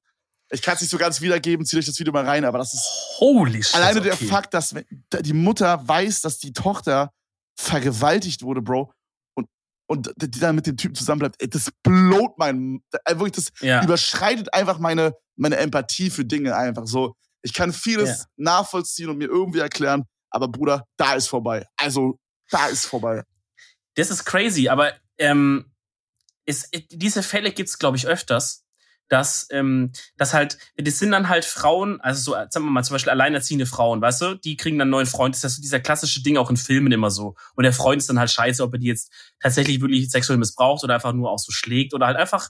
Ich 0.51 0.61
kann 0.61 0.75
es 0.75 0.81
nicht 0.81 0.91
so 0.91 0.97
ganz 0.97 1.21
wiedergeben, 1.21 1.65
zieht 1.65 1.79
euch 1.79 1.85
das 1.87 1.99
Video 1.99 2.13
mal 2.13 2.25
rein, 2.25 2.45
aber 2.45 2.59
das 2.59 2.73
ist 2.73 2.85
Holy 3.19 3.63
shit. 3.63 3.75
alleine 3.75 4.01
der 4.01 4.13
okay. 4.13 4.27
Fakt, 4.27 4.53
dass 4.53 4.75
die 5.21 5.33
Mutter 5.33 5.87
weiß, 5.87 6.21
dass 6.21 6.37
die 6.37 6.53
Tochter 6.53 7.11
vergewaltigt 7.57 8.43
wurde, 8.43 8.61
Bro, 8.61 8.93
und, 9.35 9.47
und 9.87 10.13
die 10.17 10.39
dann 10.39 10.55
mit 10.55 10.67
dem 10.67 10.77
Typen 10.77 10.95
zusammenbleibt, 10.95 11.41
ey, 11.41 11.49
das 11.49 11.71
blowt 11.83 12.37
mein, 12.37 12.81
äh, 13.05 13.15
wirklich, 13.17 13.31
das 13.33 13.51
Ja. 13.61 13.83
überschreitet 13.83 14.53
einfach 14.53 14.77
meine, 14.77 15.13
meine 15.35 15.57
Empathie 15.57 16.09
für 16.09 16.25
Dinge 16.25 16.55
einfach 16.55 16.85
so. 16.85 17.15
Ich 17.41 17.53
kann 17.53 17.73
vieles 17.73 18.19
Ja. 18.19 18.25
nachvollziehen 18.37 19.09
und 19.09 19.17
mir 19.17 19.27
irgendwie 19.27 19.59
erklären, 19.59 20.03
aber 20.29 20.47
Bruder, 20.47 20.85
da 20.97 21.15
ist 21.15 21.27
vorbei. 21.27 21.65
Also, 21.77 22.19
da 22.51 22.67
ist 22.67 22.85
vorbei. 22.85 23.23
Das 23.95 24.11
ist 24.11 24.25
crazy, 24.25 24.67
aber 24.67 24.93
ähm, 25.17 25.71
es, 26.45 26.69
diese 26.91 27.23
Fälle 27.23 27.51
gibt's 27.51 27.79
glaube 27.79 27.97
ich, 27.97 28.05
öfters. 28.07 28.64
Dass, 29.07 29.47
ähm, 29.51 29.91
dass 30.17 30.33
halt, 30.33 30.57
das 30.77 30.97
sind 30.97 31.11
dann 31.11 31.29
halt 31.29 31.45
Frauen, 31.45 32.01
also 32.01 32.21
so, 32.21 32.31
sagen 32.49 32.65
wir 32.65 32.71
mal, 32.71 32.83
zum 32.83 32.95
Beispiel 32.95 33.11
alleinerziehende 33.11 33.67
Frauen, 33.67 34.01
weißt 34.01 34.21
du, 34.21 34.35
die 34.35 34.57
kriegen 34.57 34.79
dann 34.79 34.85
einen 34.87 34.91
neuen 34.91 35.05
Freund. 35.05 35.35
Das 35.35 35.39
ist 35.39 35.43
ja 35.43 35.49
so 35.49 35.61
dieser 35.61 35.79
klassische 35.79 36.23
Ding 36.23 36.37
auch 36.37 36.49
in 36.49 36.57
Filmen 36.57 36.91
immer 36.91 37.11
so. 37.11 37.35
Und 37.55 37.63
der 37.63 37.73
Freund 37.73 38.01
ist 38.01 38.09
dann 38.09 38.17
halt 38.17 38.31
scheiße, 38.31 38.63
ob 38.63 38.73
er 38.73 38.79
die 38.79 38.87
jetzt 38.87 39.11
tatsächlich 39.39 39.79
wirklich 39.79 40.09
sexuell 40.09 40.39
missbraucht 40.39 40.83
oder 40.83 40.95
einfach 40.95 41.13
nur 41.13 41.29
auch 41.29 41.37
so 41.37 41.51
schlägt 41.51 41.93
oder 41.93 42.07
halt 42.07 42.17
einfach 42.17 42.49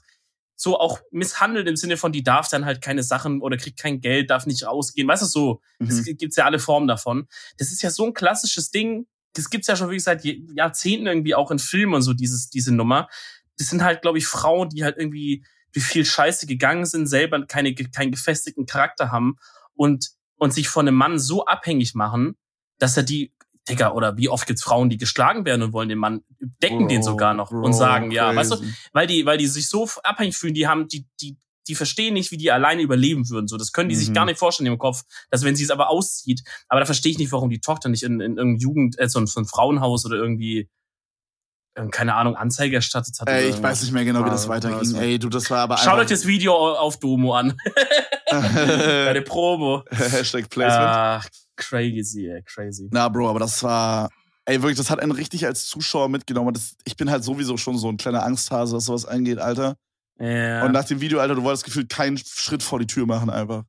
so 0.58 0.80
auch 0.80 1.00
misshandelt 1.10 1.68
im 1.68 1.76
Sinne 1.76 1.98
von, 1.98 2.12
die 2.12 2.22
darf 2.22 2.48
dann 2.48 2.64
halt 2.64 2.80
keine 2.80 3.02
Sachen 3.02 3.42
oder 3.42 3.58
kriegt 3.58 3.78
kein 3.78 4.00
Geld, 4.00 4.30
darf 4.30 4.46
nicht 4.46 4.66
rausgehen, 4.66 5.06
weißt 5.06 5.20
du, 5.24 5.26
so. 5.26 5.60
Es 5.78 6.06
Mhm. 6.06 6.16
gibt's 6.16 6.36
ja 6.36 6.46
alle 6.46 6.58
Formen 6.58 6.88
davon. 6.88 7.28
Das 7.58 7.70
ist 7.70 7.82
ja 7.82 7.90
so 7.90 8.06
ein 8.06 8.14
klassisches 8.14 8.70
Ding. 8.70 9.06
Das 9.34 9.50
gibt's 9.50 9.66
ja 9.66 9.76
schon 9.76 9.88
wirklich 9.88 10.04
seit 10.04 10.24
Jahrzehnten 10.24 11.06
irgendwie 11.06 11.34
auch 11.34 11.50
in 11.50 11.58
Filmen 11.58 11.92
und 11.92 12.00
so, 12.00 12.14
dieses, 12.14 12.48
diese 12.48 12.74
Nummer. 12.74 13.08
Das 13.58 13.68
sind 13.68 13.84
halt, 13.84 14.00
glaube 14.00 14.16
ich, 14.16 14.26
Frauen, 14.26 14.70
die 14.70 14.82
halt 14.84 14.96
irgendwie 14.96 15.44
wie 15.76 15.80
viel 15.80 16.04
Scheiße 16.06 16.46
gegangen 16.46 16.86
sind, 16.86 17.06
selber 17.06 17.44
keine, 17.46 17.74
keinen 17.74 18.10
gefestigten 18.10 18.64
Charakter 18.66 19.12
haben 19.12 19.36
und, 19.74 20.08
und 20.36 20.54
sich 20.54 20.68
von 20.68 20.88
einem 20.88 20.96
Mann 20.96 21.18
so 21.18 21.44
abhängig 21.44 21.94
machen, 21.94 22.36
dass 22.78 22.96
er 22.96 23.02
die, 23.02 23.32
Digga, 23.68 23.92
oder 23.92 24.16
wie 24.16 24.28
oft 24.28 24.46
gibt's 24.46 24.62
Frauen, 24.62 24.88
die 24.88 24.96
geschlagen 24.96 25.44
werden 25.44 25.62
und 25.62 25.72
wollen 25.72 25.88
den 25.90 25.98
Mann, 25.98 26.22
decken 26.62 26.88
den 26.88 27.00
Bro, 27.00 27.06
sogar 27.06 27.34
noch 27.34 27.50
Bro, 27.50 27.62
und 27.62 27.72
sagen, 27.74 28.10
ja, 28.10 28.34
weißt 28.34 28.52
du, 28.52 28.56
crazy. 28.56 28.74
weil 28.92 29.06
die, 29.06 29.26
weil 29.26 29.38
die 29.38 29.46
sich 29.48 29.68
so 29.68 29.88
abhängig 30.02 30.36
fühlen, 30.36 30.54
die 30.54 30.66
haben, 30.66 30.88
die, 30.88 31.06
die, 31.20 31.36
die 31.68 31.74
verstehen 31.74 32.14
nicht, 32.14 32.30
wie 32.30 32.36
die 32.38 32.50
alleine 32.50 32.80
überleben 32.80 33.28
würden. 33.28 33.48
So, 33.48 33.56
das 33.58 33.72
können 33.72 33.88
die 33.88 33.96
sich 33.96 34.10
Mhm. 34.10 34.14
gar 34.14 34.24
nicht 34.24 34.38
vorstellen 34.38 34.72
im 34.72 34.78
Kopf, 34.78 35.02
dass 35.30 35.42
wenn 35.42 35.56
sie 35.56 35.64
es 35.64 35.70
aber 35.70 35.90
auszieht, 35.90 36.42
aber 36.68 36.80
da 36.80 36.86
verstehe 36.86 37.12
ich 37.12 37.18
nicht, 37.18 37.32
warum 37.32 37.50
die 37.50 37.60
Tochter 37.60 37.88
nicht 37.88 38.02
in, 38.04 38.20
in 38.20 38.38
irgendeinem 38.38 38.56
Jugend, 38.56 38.98
äh, 38.98 39.08
so 39.08 39.18
ein, 39.18 39.26
so 39.26 39.40
ein 39.40 39.46
Frauenhaus 39.46 40.06
oder 40.06 40.16
irgendwie, 40.16 40.70
keine 41.90 42.14
Ahnung, 42.14 42.36
Anzeige 42.36 42.76
erstattet 42.76 43.18
hat. 43.20 43.28
Ey, 43.28 43.50
ich 43.50 43.62
weiß 43.62 43.82
nicht 43.82 43.92
mehr 43.92 44.04
genau, 44.04 44.24
wie 44.24 44.30
das 44.30 44.48
weiterging. 44.48 44.78
also. 44.78 44.98
Ey, 44.98 45.18
du, 45.18 45.28
das 45.28 45.50
war 45.50 45.58
aber 45.60 45.76
Schaut 45.76 45.98
euch 45.98 46.08
das 46.08 46.26
Video 46.26 46.54
auf 46.54 46.98
Domo 46.98 47.34
an. 47.34 47.58
Bei 48.30 49.12
der 49.12 49.20
Promo. 49.20 49.84
Hashtag 49.90 50.48
Placement. 50.48 50.88
Ach, 50.88 51.28
crazy, 51.56 52.28
ey, 52.28 52.42
crazy. 52.42 52.88
Na, 52.90 53.08
Bro, 53.08 53.30
aber 53.30 53.40
das 53.40 53.62
war. 53.62 54.10
Ey, 54.46 54.62
wirklich, 54.62 54.78
das 54.78 54.90
hat 54.90 55.00
einen 55.00 55.12
richtig 55.12 55.44
als 55.44 55.66
Zuschauer 55.66 56.08
mitgenommen. 56.08 56.54
Das, 56.54 56.76
ich 56.84 56.96
bin 56.96 57.10
halt 57.10 57.24
sowieso 57.24 57.56
schon 57.56 57.76
so 57.78 57.88
ein 57.88 57.96
kleiner 57.96 58.22
Angsthase, 58.22 58.76
was 58.76 58.84
sowas 58.84 59.04
angeht, 59.04 59.38
Alter. 59.38 59.76
Ja. 60.18 60.64
Und 60.64 60.72
nach 60.72 60.84
dem 60.84 61.00
Video, 61.00 61.18
Alter, 61.18 61.34
du 61.34 61.42
wolltest 61.42 61.64
gefühlt 61.64 61.88
keinen 61.88 62.16
Schritt 62.16 62.62
vor 62.62 62.78
die 62.78 62.86
Tür 62.86 63.06
machen, 63.06 63.28
einfach. 63.28 63.64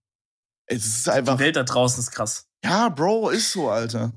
Ey, 0.68 0.78
das 0.78 0.86
ist 0.86 1.10
einfach. 1.10 1.36
die 1.36 1.44
Welt 1.44 1.56
da 1.56 1.64
draußen 1.64 2.00
ist 2.00 2.12
krass. 2.12 2.46
Ja, 2.64 2.90
Bro, 2.90 3.30
ist 3.30 3.52
so, 3.52 3.70
Alter. 3.70 4.14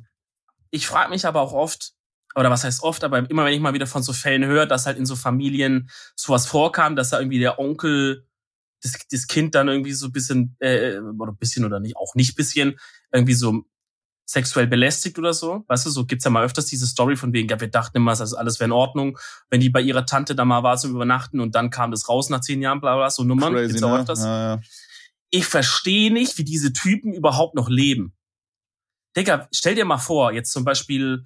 ich 0.71 0.87
frage 0.87 1.11
mich 1.11 1.27
aber 1.27 1.41
auch 1.41 1.53
oft, 1.53 1.95
oder 2.35 2.51
was 2.51 2.65
heißt 2.65 2.83
oft, 2.83 3.03
aber 3.05 3.29
immer 3.31 3.45
wenn 3.45 3.55
ich 3.55 3.61
mal 3.61 3.75
wieder 3.75 3.87
von 3.87 4.03
so 4.03 4.13
Fällen 4.13 4.45
höre, 4.45 4.67
dass 4.67 4.87
halt 4.87 4.99
in 4.99 5.07
so 5.07 5.17
Familien 5.17 5.91
sowas 6.15 6.47
vorkam, 6.47 6.97
dass 6.97 7.11
da 7.11 7.19
irgendwie 7.19 7.41
der 7.41 7.59
Onkel 7.59 8.27
das, 8.83 8.99
das 9.11 9.27
Kind 9.27 9.55
dann 9.55 9.69
irgendwie 9.69 9.93
so 9.93 10.07
ein 10.07 10.13
bisschen, 10.13 10.57
äh, 10.61 10.99
oder 10.99 11.33
ein 11.33 11.37
bisschen 11.37 11.65
oder 11.65 11.81
nicht, 11.81 11.97
auch 11.97 12.15
nicht 12.15 12.35
bisschen, 12.37 12.79
irgendwie 13.13 13.35
so 13.35 13.65
sexuell 14.31 14.67
belästigt 14.67 15.19
oder 15.19 15.35
so. 15.35 15.65
Weißt 15.67 15.87
du, 15.87 15.91
so 15.91 16.07
gibt's 16.07 16.25
ja 16.25 16.31
mal 16.31 16.45
öfters 16.45 16.67
diese 16.67 16.87
Story 16.87 17.17
von 17.17 17.33
wegen, 17.33 17.49
ja, 17.49 17.61
wir 17.61 17.69
dachten 17.69 17.97
immer, 17.97 18.13
also 18.13 18.37
alles 18.37 18.61
wäre 18.61 18.69
in 18.69 18.73
Ordnung, 18.73 19.19
wenn 19.51 19.61
die 19.61 19.71
bei 19.71 19.81
ihrer 19.81 20.07
Tante 20.07 20.35
da 20.35 20.45
mal 20.45 20.63
war 20.63 20.77
zum 20.77 20.93
Übernachten 20.93 21.41
und 21.41 21.55
dann 21.55 21.71
kam 21.71 21.91
das 21.91 22.09
raus 22.09 22.31
nach 22.31 22.41
zehn 22.41 22.63
Jahren, 22.63 22.81
bla 22.81 22.97
bla, 22.97 23.11
so 23.11 23.25
Nummern. 23.25 23.53
Crazy, 23.53 23.69
gibt's 23.69 23.83
auch 23.83 23.93
ne? 23.93 23.99
öfters 23.99 24.23
Ja, 24.23 24.55
ja. 24.55 24.61
ich 25.31 25.47
verstehe 25.47 26.13
nicht, 26.13 26.39
wie 26.39 26.45
diese 26.45 26.73
Typen 26.73 27.13
überhaupt 27.13 27.57
noch 27.57 27.69
leben. 27.69 28.15
Digga, 29.17 29.49
stell 29.53 29.75
dir 29.75 29.85
mal 29.85 29.99
vor, 29.99 30.33
jetzt 30.33 30.53
zum 30.53 30.65
Beispiel, 30.65 31.25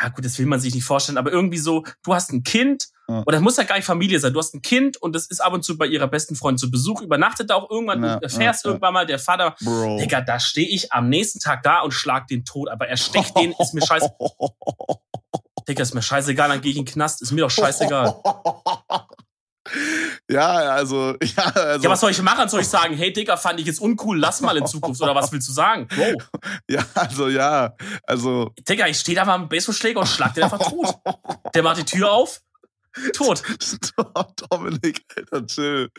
ja 0.00 0.08
gut, 0.10 0.24
das 0.24 0.38
will 0.38 0.46
man 0.46 0.60
sich 0.60 0.74
nicht 0.74 0.84
vorstellen, 0.84 1.18
aber 1.18 1.32
irgendwie 1.32 1.58
so, 1.58 1.84
du 2.02 2.14
hast 2.14 2.32
ein 2.32 2.42
Kind, 2.42 2.88
Ja. 3.08 3.20
oder 3.22 3.32
das 3.32 3.40
muss 3.40 3.56
ja 3.56 3.64
gar 3.64 3.76
nicht 3.76 3.84
Familie 3.84 4.18
sein, 4.20 4.32
du 4.32 4.38
hast 4.38 4.54
ein 4.54 4.62
Kind 4.62 4.96
und 4.96 5.14
das 5.14 5.26
ist 5.26 5.40
ab 5.40 5.52
und 5.52 5.62
zu 5.64 5.78
bei 5.78 5.86
ihrer 5.86 6.06
besten 6.08 6.34
Freundin 6.36 6.58
zu 6.58 6.70
Besuch, 6.70 7.00
übernachtet 7.02 7.50
da 7.50 7.54
auch 7.54 7.70
irgendwann, 7.70 8.02
Ja, 8.02 8.16
du 8.16 8.22
erfährst 8.24 8.64
ja, 8.64 8.70
irgendwann 8.70 8.94
mal, 8.94 9.06
der 9.06 9.18
Vater, 9.18 9.54
Bro. 9.60 9.98
Digga, 9.98 10.20
da 10.20 10.38
stehe 10.40 10.68
ich 10.68 10.92
am 10.92 11.08
nächsten 11.08 11.38
Tag 11.40 11.62
da 11.62 11.80
und 11.80 11.92
schlag 11.92 12.26
den 12.28 12.44
tot, 12.44 12.68
aber 12.68 12.88
er 12.88 12.96
stecht 12.96 13.36
den, 13.38 13.52
ist 13.58 13.74
mir 13.74 13.84
scheiße, 13.86 14.10
Digga, 15.68 15.82
ist 15.82 15.94
mir 15.94 16.02
scheißegal, 16.02 16.48
dann 16.48 16.60
gehe 16.60 16.70
ich 16.72 16.76
in 16.78 16.84
den 16.84 16.92
Knast, 16.92 17.22
ist 17.22 17.32
mir 17.32 17.40
doch 17.42 17.50
scheißegal. 17.50 18.14
ja, 20.30 20.48
also, 20.48 21.16
ja, 21.22 21.44
also. 21.44 21.84
Ja, 21.84 21.90
was 21.90 22.00
soll 22.00 22.10
ich 22.10 22.22
machen? 22.22 22.48
Soll 22.48 22.60
ich 22.60 22.68
sagen, 22.68 22.94
hey 22.94 23.12
Digga, 23.12 23.36
fand 23.36 23.60
ich 23.60 23.66
jetzt 23.66 23.80
uncool, 23.80 24.18
lass 24.18 24.40
mal 24.40 24.56
in 24.56 24.66
Zukunft, 24.66 25.00
oder 25.00 25.14
was 25.14 25.32
willst 25.32 25.48
du 25.48 25.52
sagen? 25.52 25.86
Bro. 25.94 26.22
ja, 26.68 26.84
also, 26.94 27.28
ja. 27.28 27.74
Also. 28.04 28.52
Digga, 28.68 28.86
ich 28.86 28.98
stehe 28.98 29.16
da 29.16 29.24
mal 29.24 29.38
dem 29.38 29.48
Baseballschläger 29.48 30.00
und 30.00 30.06
schlag 30.06 30.34
den 30.34 30.44
einfach 30.44 30.58
tot. 30.58 30.94
Der 31.54 31.62
macht 31.62 31.78
die 31.78 31.84
Tür 31.84 32.12
auf, 32.12 32.40
tot. 33.12 33.42
Dominik, 34.50 35.04
Alter, 35.16 35.46
chill. 35.46 35.90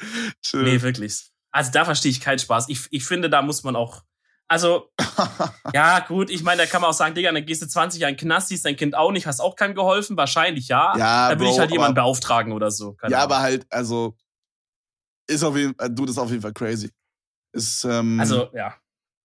Chill. 0.41 0.63
Nee, 0.63 0.81
wirklich. 0.81 1.29
Also 1.51 1.71
da 1.71 1.85
verstehe 1.85 2.11
ich 2.11 2.21
keinen 2.21 2.39
Spaß. 2.39 2.69
Ich, 2.69 2.87
ich 2.91 3.05
finde, 3.05 3.29
da 3.29 3.41
muss 3.41 3.63
man 3.63 3.75
auch. 3.75 4.03
Also, 4.49 4.89
ja, 5.73 5.99
gut, 5.99 6.29
ich 6.29 6.41
meine, 6.43 6.61
da 6.61 6.67
kann 6.67 6.81
man 6.81 6.91
auch 6.91 6.93
sagen, 6.95 7.13
Digga, 7.15 7.31
dann 7.31 7.45
gehst 7.45 7.61
du 7.61 7.67
20 7.67 7.99
Jahre 7.99 8.11
in 8.11 8.17
den 8.17 8.21
Knast, 8.27 8.47
siehst 8.47 8.63
dein 8.65 8.77
Kind 8.77 8.95
auch 8.95 9.11
nicht, 9.11 9.27
hast 9.27 9.41
auch 9.41 9.55
keinem 9.55 9.75
geholfen, 9.75 10.15
wahrscheinlich 10.15 10.69
ja. 10.69 10.97
Ja, 10.97 11.29
da 11.29 11.39
würde 11.39 11.51
ich 11.51 11.59
halt 11.59 11.71
jemanden 11.71 11.95
beauftragen 11.95 12.53
oder 12.53 12.71
so. 12.71 12.93
Keine 12.93 13.11
ja, 13.11 13.17
Ahnung. 13.19 13.31
aber 13.33 13.41
halt, 13.41 13.65
also. 13.69 14.15
Ist 15.29 15.43
auf 15.43 15.57
jeden 15.57 15.75
Fall, 15.75 15.89
du, 15.89 16.05
das 16.05 16.15
ist 16.15 16.19
auf 16.19 16.29
jeden 16.29 16.41
Fall 16.41 16.53
crazy. 16.53 16.89
Ist, 17.51 17.83
ähm, 17.83 18.19
Also, 18.19 18.49
ja. 18.53 18.73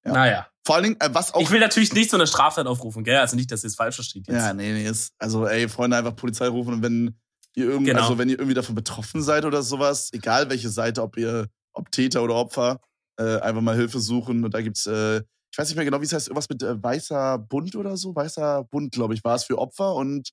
Ja. 0.05 0.13
Naja. 0.13 0.47
vor 0.67 0.75
allen 0.75 0.85
Dingen, 0.85 0.97
äh, 1.01 1.11
was 1.13 1.33
auch. 1.33 1.41
Ich 1.41 1.51
will 1.53 1.61
natürlich 1.61 1.93
nicht 1.93 2.11
so 2.11 2.17
eine 2.17 2.27
Straftat 2.27 2.67
aufrufen, 2.67 3.05
gell? 3.05 3.19
Also 3.19 3.37
nicht, 3.37 3.53
dass 3.53 3.63
ihr 3.63 3.69
es 3.69 3.77
falsch 3.77 3.95
versteht 3.95 4.27
jetzt. 4.27 4.37
Ja, 4.37 4.53
nee, 4.53 4.73
nee, 4.73 4.85
ist, 4.89 5.13
also 5.19 5.47
ey, 5.47 5.69
Freunde, 5.69 5.97
einfach 5.97 6.17
Polizei 6.17 6.49
rufen 6.49 6.75
und 6.75 6.83
wenn 6.83 7.17
ihr 7.55 7.67
irgendwie, 7.67 7.91
Genau. 7.93 8.03
also 8.03 8.19
wenn 8.19 8.29
ihr 8.29 8.37
irgendwie 8.39 8.55
davon 8.55 8.75
betroffen 8.75 9.23
seid 9.23 9.45
oder 9.45 9.63
sowas, 9.63 10.09
egal 10.13 10.51
welche 10.51 10.71
Seite, 10.71 11.03
ob 11.03 11.17
ihr, 11.17 11.47
ob 11.73 11.93
Täter 11.93 12.25
oder 12.25 12.35
Opfer, 12.35 12.81
äh, 13.19 13.39
einfach 13.41 13.61
mal 13.63 13.77
Hilfe 13.77 14.01
suchen 14.01 14.45
und 14.45 14.53
da 14.55 14.61
gibt's, 14.63 14.87
äh, 14.87 15.19
ich 15.51 15.59
weiß 15.59 15.69
nicht 15.69 15.77
mehr 15.77 15.85
genau, 15.85 16.01
wie 16.01 16.05
es 16.07 16.13
heißt, 16.13 16.29
irgendwas 16.29 16.49
mit 16.49 16.63
äh, 16.63 16.83
weißer 16.83 17.39
Bund 17.39 17.77
oder 17.77 17.97
so, 17.97 18.15
weißer 18.15 18.65
Bund, 18.71 18.93
glaube 18.93 19.15
ich, 19.15 19.23
war 19.25 19.35
es 19.37 19.45
für 19.45 19.59
Opfer 19.59 19.95
und 19.95 20.31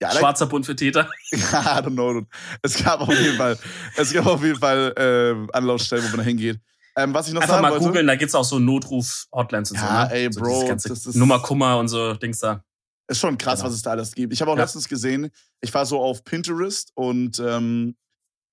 ja, 0.00 0.10
Schwarzer 0.10 0.46
Bund 0.46 0.66
für 0.66 0.74
Täter. 0.74 1.08
I 1.32 1.36
don't 1.36 1.92
know. 1.94 2.22
Es 2.62 2.82
gab 2.82 3.00
auf 3.00 3.08
jeden 3.16 3.36
Fall, 3.36 3.56
es 3.96 4.12
gab 4.12 4.26
auf 4.26 4.42
jeden 4.42 4.58
Fall 4.58 4.92
äh, 4.96 5.56
Anlaufstellen, 5.56 6.02
wo 6.04 6.08
man 6.08 6.16
da 6.18 6.22
hingeht. 6.24 6.60
Ähm, 6.96 7.14
was 7.14 7.28
ich 7.28 7.32
noch 7.34 7.40
Einfach 7.42 7.54
sagen 7.54 7.62
mal 7.62 7.70
wollte, 7.72 7.86
googeln, 7.86 8.06
da 8.08 8.16
gibt's 8.16 8.34
auch 8.34 8.44
so 8.44 8.58
Notruf-Hotlines 8.58 9.70
und 9.70 9.76
Ja, 9.78 10.06
so. 10.08 10.14
Ne? 10.14 10.20
ey, 10.20 10.32
so 10.32 10.40
Bro, 10.40 10.66
ganze 10.66 10.88
das 10.88 11.06
ist- 11.06 11.14
Nummer 11.14 11.40
Kummer 11.40 11.78
und 11.78 11.88
so 11.88 12.14
Dings 12.14 12.40
da. 12.40 12.64
Ist 13.08 13.20
schon 13.20 13.38
krass, 13.38 13.60
Genau. 13.60 13.68
was 13.68 13.76
es 13.76 13.82
da 13.82 13.92
alles 13.92 14.12
gibt. 14.12 14.32
Ich 14.32 14.40
habe 14.40 14.50
auch 14.50 14.56
Ja. 14.56 14.62
letztens 14.64 14.88
gesehen, 14.88 15.30
ich 15.60 15.72
war 15.72 15.86
so 15.86 16.00
auf 16.02 16.24
Pinterest 16.24 16.90
und 16.94 17.38
ähm, 17.38 17.96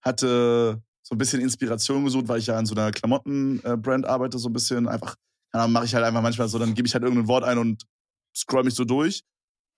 hatte 0.05 0.81
so 1.09 1.15
ein 1.15 1.17
bisschen 1.17 1.41
Inspiration 1.41 2.05
gesucht, 2.05 2.27
weil 2.27 2.37
ich 2.37 2.45
ja 2.45 2.55
an 2.57 2.67
so 2.67 2.75
einer 2.75 2.91
Klamottenbrand 2.91 4.05
arbeite, 4.05 4.37
so 4.37 4.47
ein 4.49 4.53
bisschen 4.53 4.87
einfach. 4.87 5.15
Dann 5.51 5.71
mache 5.71 5.85
ich 5.85 5.95
halt 5.95 6.05
einfach 6.05 6.21
manchmal 6.21 6.47
so, 6.47 6.59
dann 6.59 6.75
gebe 6.75 6.87
ich 6.87 6.93
halt 6.93 7.03
irgendein 7.03 7.27
Wort 7.27 7.43
ein 7.43 7.57
und 7.57 7.83
scroll 8.37 8.63
mich 8.63 8.75
so 8.75 8.85
durch. 8.85 9.23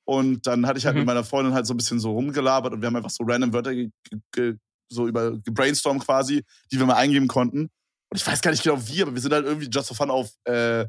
Und 0.06 0.46
dann 0.46 0.68
hatte 0.68 0.78
ich 0.78 0.86
halt 0.86 0.96
Mhm. 0.96 1.02
mit 1.02 1.08
meiner 1.08 1.24
Freundin 1.24 1.54
halt 1.54 1.66
so 1.66 1.74
ein 1.74 1.78
bisschen 1.78 2.02
so 2.02 2.12
rumgelabert 2.12 2.74
und 2.74 2.82
wir 2.82 2.88
haben 2.88 2.98
einfach 2.98 3.10
so 3.12 3.24
random 3.24 3.54
Wörter 3.54 3.72
so 4.92 5.08
über 5.08 5.38
gebrainstorm 5.40 6.00
quasi, 6.00 6.44
die 6.70 6.78
wir 6.78 6.86
mal 6.86 6.96
eingeben 6.96 7.30
konnten. 7.30 7.62
Und 8.10 8.18
ich 8.18 8.28
weiß 8.28 8.42
gar 8.42 8.52
nicht 8.52 8.64
genau 8.64 8.78
wie, 8.88 9.02
aber 9.02 9.14
wir 9.14 9.22
sind 9.22 9.32
halt 9.32 9.46
irgendwie 9.46 9.70
just 9.70 9.88
for 9.88 9.96
fun 9.96 10.10
auf 10.12 10.34
äh, 10.44 10.86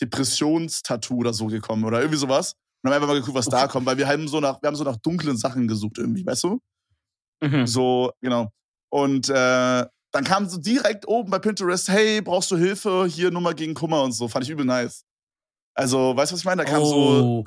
Depressionstattoo 0.00 1.14
oder 1.16 1.32
so 1.32 1.46
gekommen 1.46 1.84
oder 1.84 2.00
irgendwie 2.00 2.18
sowas. 2.18 2.54
Und 2.82 2.90
haben 2.90 2.96
einfach 2.96 3.08
mal 3.08 3.20
geguckt, 3.20 3.36
was 3.36 3.46
da 3.46 3.68
kommt, 3.68 3.86
weil 3.86 3.98
wir 3.98 4.08
haben 4.08 4.26
so 4.26 4.40
nach, 4.40 4.60
wir 4.60 4.66
haben 4.66 4.74
so 4.74 4.82
nach 4.84 4.96
dunklen 4.96 5.36
Sachen 5.36 5.68
gesucht 5.68 5.98
irgendwie, 5.98 6.26
weißt 6.26 6.44
du? 6.44 6.60
Mhm. 7.42 7.66
So, 7.66 8.10
genau. 8.20 8.50
Und 8.90 9.28
äh, 9.28 9.86
dann 10.12 10.24
kam 10.24 10.48
so 10.48 10.58
direkt 10.58 11.06
oben 11.08 11.30
bei 11.30 11.38
Pinterest, 11.38 11.88
hey, 11.88 12.20
brauchst 12.20 12.50
du 12.50 12.56
Hilfe? 12.56 13.06
Hier 13.08 13.30
Nummer 13.30 13.54
gegen 13.54 13.74
Kummer 13.74 14.02
und 14.02 14.12
so. 14.12 14.28
Fand 14.28 14.44
ich 14.44 14.50
übel 14.50 14.64
nice. 14.64 15.04
Also, 15.74 16.16
weißt 16.16 16.30
du, 16.30 16.34
was 16.34 16.40
ich 16.40 16.44
meine? 16.44 16.64
Da 16.64 16.70
kam 16.70 16.84
so, 16.84 16.94
oh, 16.96 17.44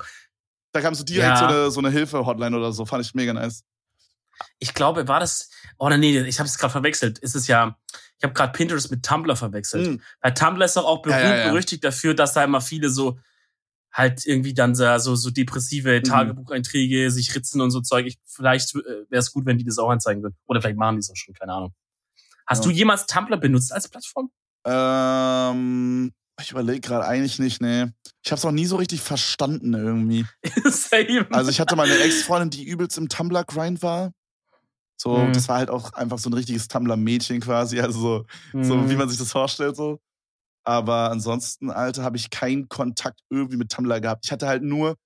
da 0.72 0.80
kam 0.80 0.94
so 0.94 1.04
direkt 1.04 1.28
Ja. 1.28 1.36
so 1.38 1.44
eine, 1.44 1.70
so 1.70 1.80
eine 1.80 1.90
Hilfe-Hotline 1.90 2.56
oder 2.56 2.72
so. 2.72 2.84
Fand 2.86 3.04
ich 3.04 3.14
mega 3.14 3.32
nice. 3.32 3.62
ich 4.58 4.74
glaube, 4.74 5.06
war 5.06 5.20
das. 5.20 5.50
Oh 5.78 5.88
nee, 5.90 6.18
ich 6.20 6.38
habe 6.38 6.48
es 6.48 6.58
gerade 6.58 6.72
verwechselt. 6.72 7.18
Ist 7.18 7.36
es 7.36 7.46
ja. 7.46 7.76
Ich 8.18 8.24
habe 8.24 8.32
gerade 8.32 8.52
Pinterest 8.52 8.90
mit 8.90 9.04
Tumblr 9.04 9.36
verwechselt. 9.36 9.86
Mhm. 9.86 10.00
Weil 10.22 10.34
Tumblr 10.34 10.64
ist 10.64 10.76
doch 10.76 10.84
auch 10.86 11.02
berühmt, 11.02 11.20
ja, 11.20 11.36
ja. 11.36 11.48
berüchtigt 11.50 11.84
dafür, 11.84 12.14
dass 12.14 12.32
da 12.32 12.42
immer 12.44 12.60
viele 12.62 12.88
so 12.88 13.18
halt 13.94 14.26
irgendwie 14.26 14.52
dann 14.54 14.74
so, 14.74 14.98
so, 14.98 15.14
so 15.14 15.30
depressive 15.30 16.00
Mhm. 16.00 16.02
Tagebucheinträge 16.02 17.10
sich 17.10 17.34
ritzen 17.34 17.60
und 17.60 17.70
so 17.70 17.80
Zeug. 17.80 18.06
Ich, 18.06 18.18
vielleicht 18.26 18.74
wäre 18.74 19.06
es 19.10 19.32
gut, 19.32 19.46
wenn 19.46 19.56
die 19.56 19.64
das 19.64 19.78
auch 19.78 19.88
anzeigen 19.88 20.22
würden. 20.22 20.34
Oder 20.46 20.60
vielleicht 20.60 20.76
machen 20.76 20.96
die 20.96 21.00
es 21.00 21.10
auch 21.10 21.16
schon, 21.16 21.32
keine 21.34 21.52
Ahnung. 21.52 21.72
Hast 22.46 22.64
Ja. 22.64 22.70
du 22.70 22.76
jemals 22.76 23.06
Tumblr 23.06 23.36
benutzt 23.38 23.72
als 23.72 23.88
Plattform? 23.88 24.30
Ähm, 24.66 26.12
ich 26.40 26.50
überlege 26.50 26.80
gerade 26.80 27.06
eigentlich 27.06 27.38
nicht, 27.38 27.60
nee. 27.60 27.86
Ich 28.24 28.30
habe 28.32 28.38
es 28.38 28.44
auch 28.44 28.50
nie 28.50 28.66
so 28.66 28.76
richtig 28.76 29.00
verstanden 29.00 29.72
irgendwie. 29.74 30.26
Same. 30.64 31.26
Also 31.30 31.50
ich 31.50 31.60
hatte 31.60 31.76
mal 31.76 31.84
eine 31.88 31.98
Ex-Freundin, 31.98 32.50
die 32.50 32.64
übelst 32.64 32.98
im 32.98 33.08
Tumblr-Grind 33.08 33.82
war. 33.82 34.12
So, 34.96 35.26
Mhm. 35.28 35.32
das 35.32 35.48
war 35.48 35.58
halt 35.58 35.70
auch 35.70 35.92
einfach 35.92 36.18
so 36.18 36.30
ein 36.30 36.34
richtiges 36.34 36.68
Tumblr-Mädchen 36.68 37.40
quasi, 37.40 37.80
also 37.80 38.00
so, 38.00 38.26
so 38.62 38.76
Mhm. 38.76 38.90
wie 38.90 38.96
man 38.96 39.08
sich 39.08 39.18
das 39.18 39.30
vorstellt 39.32 39.76
so. 39.76 40.00
Aber 40.64 41.10
ansonsten, 41.10 41.70
Alter, 41.70 42.02
habe 42.02 42.16
ich 42.16 42.30
keinen 42.30 42.68
Kontakt 42.68 43.20
irgendwie 43.30 43.56
mit 43.58 43.70
Tumblr 43.70 44.00
gehabt. 44.00 44.24
Ich 44.24 44.32
hatte 44.32 44.46
halt 44.48 44.62
nur, 44.62 44.96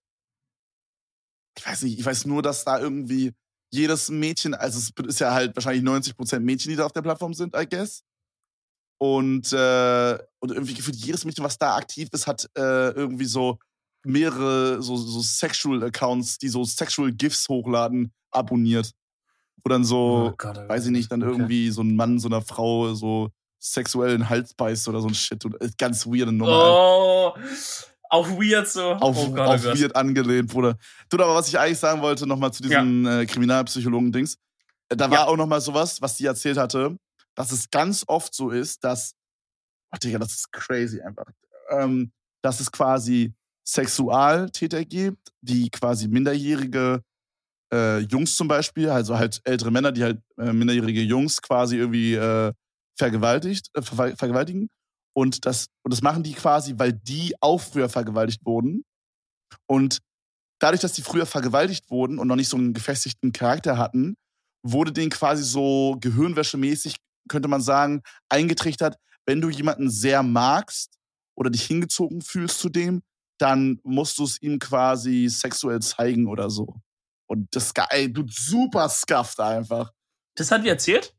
ich 1.59 1.66
weiß 1.66 1.83
nicht, 1.83 1.99
ich 1.99 2.05
weiß 2.05 2.27
nur, 2.27 2.42
dass 2.42 2.64
da 2.64 2.79
irgendwie 2.79 3.33
jedes 3.73 4.09
Mädchen, 4.09 4.55
also 4.55 4.79
es 4.79 4.92
ist 5.07 5.18
ja 5.21 5.33
halt 5.33 5.55
wahrscheinlich 5.57 5.83
90% 5.83 6.40
Mädchen, 6.40 6.71
die 6.71 6.77
da 6.77 6.87
auf 6.87 6.92
der 6.92 7.03
Plattform 7.03 7.35
sind, 7.35 7.55
I 7.57 7.66
guess. 7.68 8.03
Und, 9.01 9.53
äh, 9.53 10.18
und 10.40 10.53
irgendwie 10.53 10.75
gefühlt 10.75 10.97
jedes 10.97 11.25
Mädchen, 11.25 11.44
was 11.44 11.59
da 11.59 11.77
aktiv 11.77 12.09
ist, 12.12 12.27
hat 12.27 12.49
äh, 12.57 12.90
irgendwie 12.90 13.27
so 13.27 13.59
mehrere 14.05 14.81
so, 14.83 14.97
so 14.97 15.21
Sexual 15.21 15.83
Accounts, 15.83 16.38
die 16.38 16.49
so 16.49 16.64
Sexual 16.64 17.12
GIFs 17.12 17.49
hochladen, 17.49 18.12
abonniert. 18.31 18.92
Wo 19.62 19.68
dann 19.68 19.85
so, 19.85 20.31
Oh 20.33 20.35
Gott, 20.37 20.59
oh 20.59 20.68
weiß 20.68 20.87
ich 20.87 20.92
nicht, 20.92 21.11
dann 21.12 21.23
Okay. 21.23 21.33
irgendwie 21.33 21.71
so 21.71 21.83
ein 21.83 21.97
Mann 21.97 22.18
so 22.18 22.29
einer 22.29 22.42
Frau 22.42 22.94
so 22.94 23.31
sexuellen 23.59 24.29
Hals 24.29 24.55
beißt 24.55 24.88
oder 24.88 25.01
so 25.01 25.09
ein 25.09 25.14
Shit. 25.14 25.44
Äh, 25.44 25.71
ganz 25.79 26.07
weirde 26.07 26.33
Nummer. 26.33 26.53
Oh, 26.53 27.33
auch 28.11 28.29
weird 28.31 28.68
so. 28.68 28.92
auf 28.92 29.16
oh 29.18 29.31
Gott, 29.33 29.49
auf 29.49 29.64
oh 29.66 29.79
weird 29.79 29.94
angelehnt, 29.97 30.51
Bruder. 30.51 30.77
Du, 31.11 31.16
aber 31.16 31.35
was 31.35 31.49
ich 31.49 31.59
eigentlich 31.59 31.79
sagen 31.79 32.01
wollte, 32.01 32.27
nochmal 32.27 32.53
zu 32.53 32.62
diesem 32.62 33.07
äh, 33.07 33.27
Kriminalpsychologen-Dings. 33.27 34.38
Äh, 34.88 34.97
Da 34.97 35.11
war 35.11 35.18
Ja. 35.18 35.27
auch 35.27 35.37
nochmal 35.37 35.61
sowas, 35.61 36.01
was 36.01 36.16
sie 36.16 36.27
erzählt 36.27 36.57
hatte, 36.57 36.97
dass 37.35 37.53
es 37.53 37.68
ganz 37.71 38.05
oft 38.07 38.35
so 38.35 38.51
ist, 38.51 38.83
dass, 38.85 39.14
oh 39.92 39.99
Digga, 40.03 40.18
das 40.18 40.33
ist 40.35 40.53
crazy 40.53 41.01
einfach, 41.01 41.27
ähm, 41.71 42.11
dass 42.42 42.61
es 42.61 42.73
quasi 42.73 43.35
Sexualtäter 43.66 44.85
gibt, 44.85 45.29
die 45.42 45.68
quasi 45.71 46.09
minderjährige 46.09 47.03
äh, 47.73 47.99
Jungs 47.99 48.35
zum 48.35 48.49
Beispiel, 48.49 48.88
also 48.88 49.18
halt 49.18 49.40
ältere 49.44 49.71
Männer, 49.71 49.92
die 49.92 50.03
halt 50.03 50.23
äh, 50.38 50.53
minderjährige 50.53 51.03
Jungs 51.03 51.42
quasi 51.42 51.77
irgendwie 51.77 52.14
äh, 52.14 52.53
vergewaltigt, 52.98 53.70
äh, 53.74 53.82
ver 53.82 54.16
vergewaltigen. 54.16 54.68
Und 55.14 55.46
das, 55.46 55.66
und 55.82 55.92
das 55.92 56.02
machen 56.02 56.22
die 56.22 56.34
quasi, 56.34 56.74
weil 56.76 56.92
die 56.92 57.34
auch 57.40 57.58
früher 57.61 57.88
vergewaltigt 57.88 58.44
wurden. 58.44 58.84
Und 59.66 59.98
dadurch, 60.61 60.80
dass 60.80 60.92
die 60.92 61.02
früher 61.02 61.26
vergewaltigt 61.26 61.90
wurden 61.90 62.18
und 62.18 62.28
noch 62.28 62.37
nicht 62.37 62.48
so 62.48 62.56
einen 62.56 62.74
gefestigten 62.74 63.32
Charakter 63.32 63.78
hatten, 63.78 64.14
wurde 64.62 64.92
denen 64.92 65.11
quasi 65.11 65.42
so 65.42 65.96
gehirnwäschemäßig, 66.00 66.96
könnte 67.28 67.48
man 67.48 67.61
sagen, 67.61 68.02
eingetrichtert, 68.28 68.96
wenn 69.26 69.40
du 69.40 69.50
jemanden 69.50 69.90
sehr 69.90 70.22
magst 70.22 70.98
oder 71.37 71.50
dich 71.50 71.64
hingezogen 71.64 72.22
fühlst 72.22 72.58
zu 72.58 72.68
dem, 72.68 73.02
dann 73.38 73.80
musst 73.84 74.18
du 74.18 74.24
es 74.24 74.40
ihm 74.42 74.58
quasi 74.58 75.28
sexuell 75.28 75.80
zeigen 75.80 76.26
oder 76.26 76.50
so. 76.50 76.76
Und 77.28 77.54
das 77.54 77.72
ey, 77.90 78.12
du 78.12 78.24
super 78.28 78.88
scuffed 78.88 79.38
einfach. 79.38 79.92
Das 80.34 80.50
hat 80.50 80.64
die 80.64 80.68
erzählt? 80.68 81.14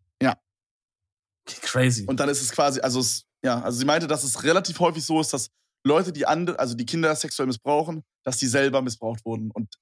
Crazy. 1.62 2.06
Und 2.06 2.20
dann 2.20 2.30
ist 2.30 2.42
es 2.42 2.52
quasi, 2.52 2.80
also 2.82 3.00
es, 3.00 3.26
ja, 3.44 3.62
also 3.62 3.80
sie 3.80 3.86
meinte, 3.86 4.08
dass 4.08 4.24
es 4.24 4.44
relativ 4.44 4.80
häufig 4.80 5.04
so 5.06 5.20
ist, 5.22 5.34
dass 5.34 5.50
Leute, 5.86 6.12
die 6.12 6.26
andere, 6.26 6.60
also 6.60 6.76
die 6.76 6.86
Kinder 6.86 7.16
sexuell 7.16 7.48
missbrauchen, 7.48 8.04
dass 8.24 8.38
die 8.38 8.48
selber 8.48 8.82
missbraucht 8.82 9.24
wurden. 9.26 9.50
Und 9.52 9.76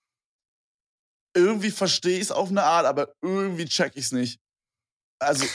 irgendwie 1.36 1.72
verstehe 1.72 2.18
ich 2.18 2.24
es 2.24 2.32
auf 2.32 2.50
eine 2.50 2.64
Art, 2.64 2.86
aber 2.86 3.14
irgendwie 3.22 3.66
check 3.66 3.94
ich 3.96 4.06
es 4.06 4.12
nicht. 4.12 4.40
Also, 5.20 5.46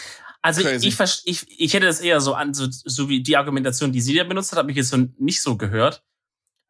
Also 0.42 0.60
ich, 0.60 0.66
Crazy. 0.66 0.88
ich, 0.88 1.22
ich, 1.24 1.60
ich 1.60 1.74
hätte 1.74 1.86
das 1.86 2.00
eher 2.00 2.20
so 2.20 2.34
an, 2.34 2.52
so, 2.54 2.66
so 2.68 3.08
wie 3.08 3.22
die 3.22 3.36
Argumentation, 3.36 3.92
die 3.92 4.00
sie 4.00 4.14
da 4.14 4.24
benutzt 4.24 4.50
hat, 4.50 4.58
habe 4.58 4.70
ich 4.72 4.76
jetzt 4.76 4.90
so 4.90 4.96
nicht 5.18 5.40
so 5.40 5.56
gehört. 5.56 6.02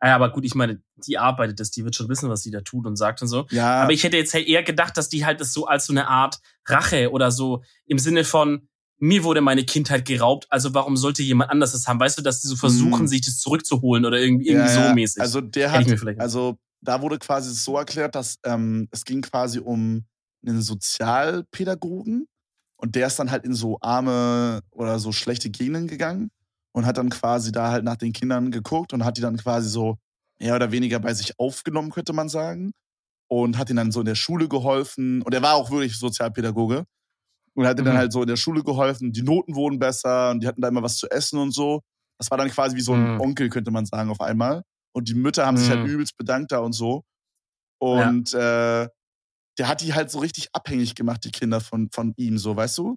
Ja, 0.05 0.17
aber 0.17 0.31
gut, 0.33 0.45
ich 0.45 0.55
meine, 0.55 0.83
die 0.97 1.17
arbeitet 1.17 1.61
das, 1.61 1.71
die 1.71 1.85
wird 1.85 1.95
schon 1.95 2.09
wissen, 2.09 2.29
was 2.29 2.43
sie 2.43 2.51
da 2.51 2.61
tut 2.61 2.87
und 2.87 2.97
sagt 2.97 3.23
und 3.23 3.29
so. 3.29 3.47
ja, 3.51 3.83
Aber 3.83 3.93
ich 3.93 4.03
hätte 4.03 4.17
jetzt 4.17 4.35
eher 4.35 4.63
gedacht, 4.65 4.97
dass 4.97 5.09
die 5.09 5.25
halt 5.25 5.41
das 5.41 5.53
so 5.53 5.67
als 5.67 5.87
so 5.87 5.93
eine 5.93 6.09
Art 6.09 6.41
Rache 6.67 7.11
oder 7.13 7.31
so 7.31 7.63
im 7.87 7.99
Sinne 7.99 8.25
von, 8.25 8.69
mir 9.03 9.25
wurde 9.25 9.41
meine 9.41 9.65
Kindheit 9.65 10.05
geraubt, 10.05 10.47
also 10.49 10.75
warum 10.75 10.97
sollte 10.97 11.25
jemand 11.25 11.51
anders 11.51 11.73
das 11.73 11.89
haben? 11.89 11.99
Weißt 11.99 12.19
du, 12.19 12.23
dass 12.23 12.41
die 12.41 12.47
so 12.47 12.55
versuchen, 12.55 13.05
Mm. 13.05 13.09
sich 13.09 13.23
das 13.23 13.39
zurückzuholen 13.39 14.05
oder 14.05 14.21
irgendwie, 14.21 14.47
irgendwie 14.47 14.71
ja, 14.73 14.81
ja. 14.81 14.89
so 14.89 14.95
mäßig. 14.95 15.21
Also 15.21 15.41
der 15.41 15.73
Hätte 15.73 15.97
hat, 16.01 16.21
also 16.21 16.57
da 16.81 17.03
wurde 17.03 17.19
quasi 17.19 17.53
so 17.53 17.77
erklärt, 17.77 18.15
dass 18.15 18.37
ähm, 18.45 18.87
es 18.93 19.05
ging 19.05 19.23
quasi 19.23 19.59
um 19.59 20.05
einen 20.47 20.63
Sozialpädagogen 20.63 22.29
und 22.77 22.95
der 22.95 23.09
ist 23.09 23.19
dann 23.19 23.33
halt 23.33 23.45
in 23.45 23.55
so 23.55 23.77
arme 23.81 24.61
oder 24.71 25.01
so 25.01 25.11
schlechte 25.11 25.51
Gegenden 25.51 25.89
gegangen 25.89 26.31
und 26.71 26.87
hat 26.87 26.97
dann 26.97 27.11
quasi 27.11 27.51
da 27.51 27.73
halt 27.73 27.83
nach 27.83 27.97
den 27.97 28.13
Kindern 28.13 28.53
geguckt 28.53 28.93
und 28.93 29.05
hat 29.05 29.17
die 29.17 29.21
dann 29.21 29.37
quasi 29.37 29.69
so 29.69 29.99
mehr 30.39 30.55
oder 30.55 30.71
weniger 30.71 31.01
bei 31.01 31.13
sich 31.13 31.39
aufgenommen, 31.41 31.91
könnte 31.91 32.13
man 32.13 32.29
sagen. 32.29 32.73
Und 33.29 33.59
hat 33.59 33.69
ihnen 33.69 33.79
dann 33.79 33.93
so 33.93 34.01
in 34.01 34.07
der 34.07 34.15
Schule 34.15 34.47
geholfen. 34.47 35.23
Und 35.23 35.33
er 35.35 35.43
war 35.43 35.55
auch 35.55 35.71
wirklich 35.71 35.99
Sozialpädagoge. 35.99 36.85
Und 37.55 37.67
hat 37.67 37.79
ihnen 37.79 37.87
dann 37.87 37.97
Mhm. 37.97 37.99
halt 37.99 38.13
so 38.13 38.23
in 38.23 38.29
der 38.29 38.37
Schule 38.37 38.63
geholfen. 38.65 39.13
Die 39.13 39.23
Noten 39.23 39.55
wurden 39.55 39.79
besser 39.79 40.31
und 40.31 40.43
die 40.43 40.47
hatten 40.49 40.63
da 40.63 40.69
immer 40.69 40.83
was 40.83 40.97
zu 40.99 41.11
essen 41.11 41.39
und 41.39 41.53
so. 41.53 41.83
Das 42.19 42.31
war 42.31 42.39
dann 42.39 42.51
quasi 42.51 42.77
wie 42.77 42.81
so 42.83 42.95
ein 42.95 43.09
Mhm. 43.09 43.19
Onkel, 43.19 43.49
könnte 43.51 43.71
man 43.71 43.87
sagen, 43.87 44.11
auf 44.11 44.21
einmal. 44.21 44.63
Und 44.95 45.09
die 45.09 45.15
Mütter 45.15 45.47
haben 45.47 45.57
sich 45.59 45.71
halt 45.71 45.81
Mhm. 45.81 45.85
übelst 45.85 46.17
bedankt 46.17 46.53
da 46.53 46.59
und 46.61 46.73
so. 46.73 47.03
Und 47.81 48.33
äh, 48.35 48.89
der 49.59 49.69
hat 49.69 49.81
die 49.83 49.95
halt 49.95 50.11
so 50.11 50.21
richtig 50.21 50.49
abhängig 50.55 50.95
gemacht, 50.95 51.25
die 51.25 51.31
Kinder 51.33 51.61
von, 51.61 51.91
von 51.93 52.15
ihm, 52.17 52.39
so, 52.39 52.57
weißt 52.57 52.79
du? 52.79 52.97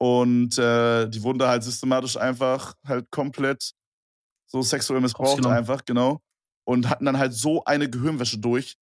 Und 0.00 0.58
äh, 0.58 1.08
die 1.08 1.22
wurden 1.22 1.38
da 1.38 1.48
halt 1.48 1.64
systematisch 1.64 2.16
einfach 2.16 2.74
halt 2.86 3.10
komplett 3.10 3.72
so 4.46 4.62
sexuell 4.62 5.00
missbraucht, 5.00 5.46
einfach, 5.46 5.84
genau. 5.84 6.20
Und 6.66 6.88
hatten 6.90 7.04
dann 7.06 7.18
halt 7.18 7.34
so 7.34 7.64
eine 7.64 7.90
Gehirnwäsche 7.90 8.38
durch, 8.38 8.76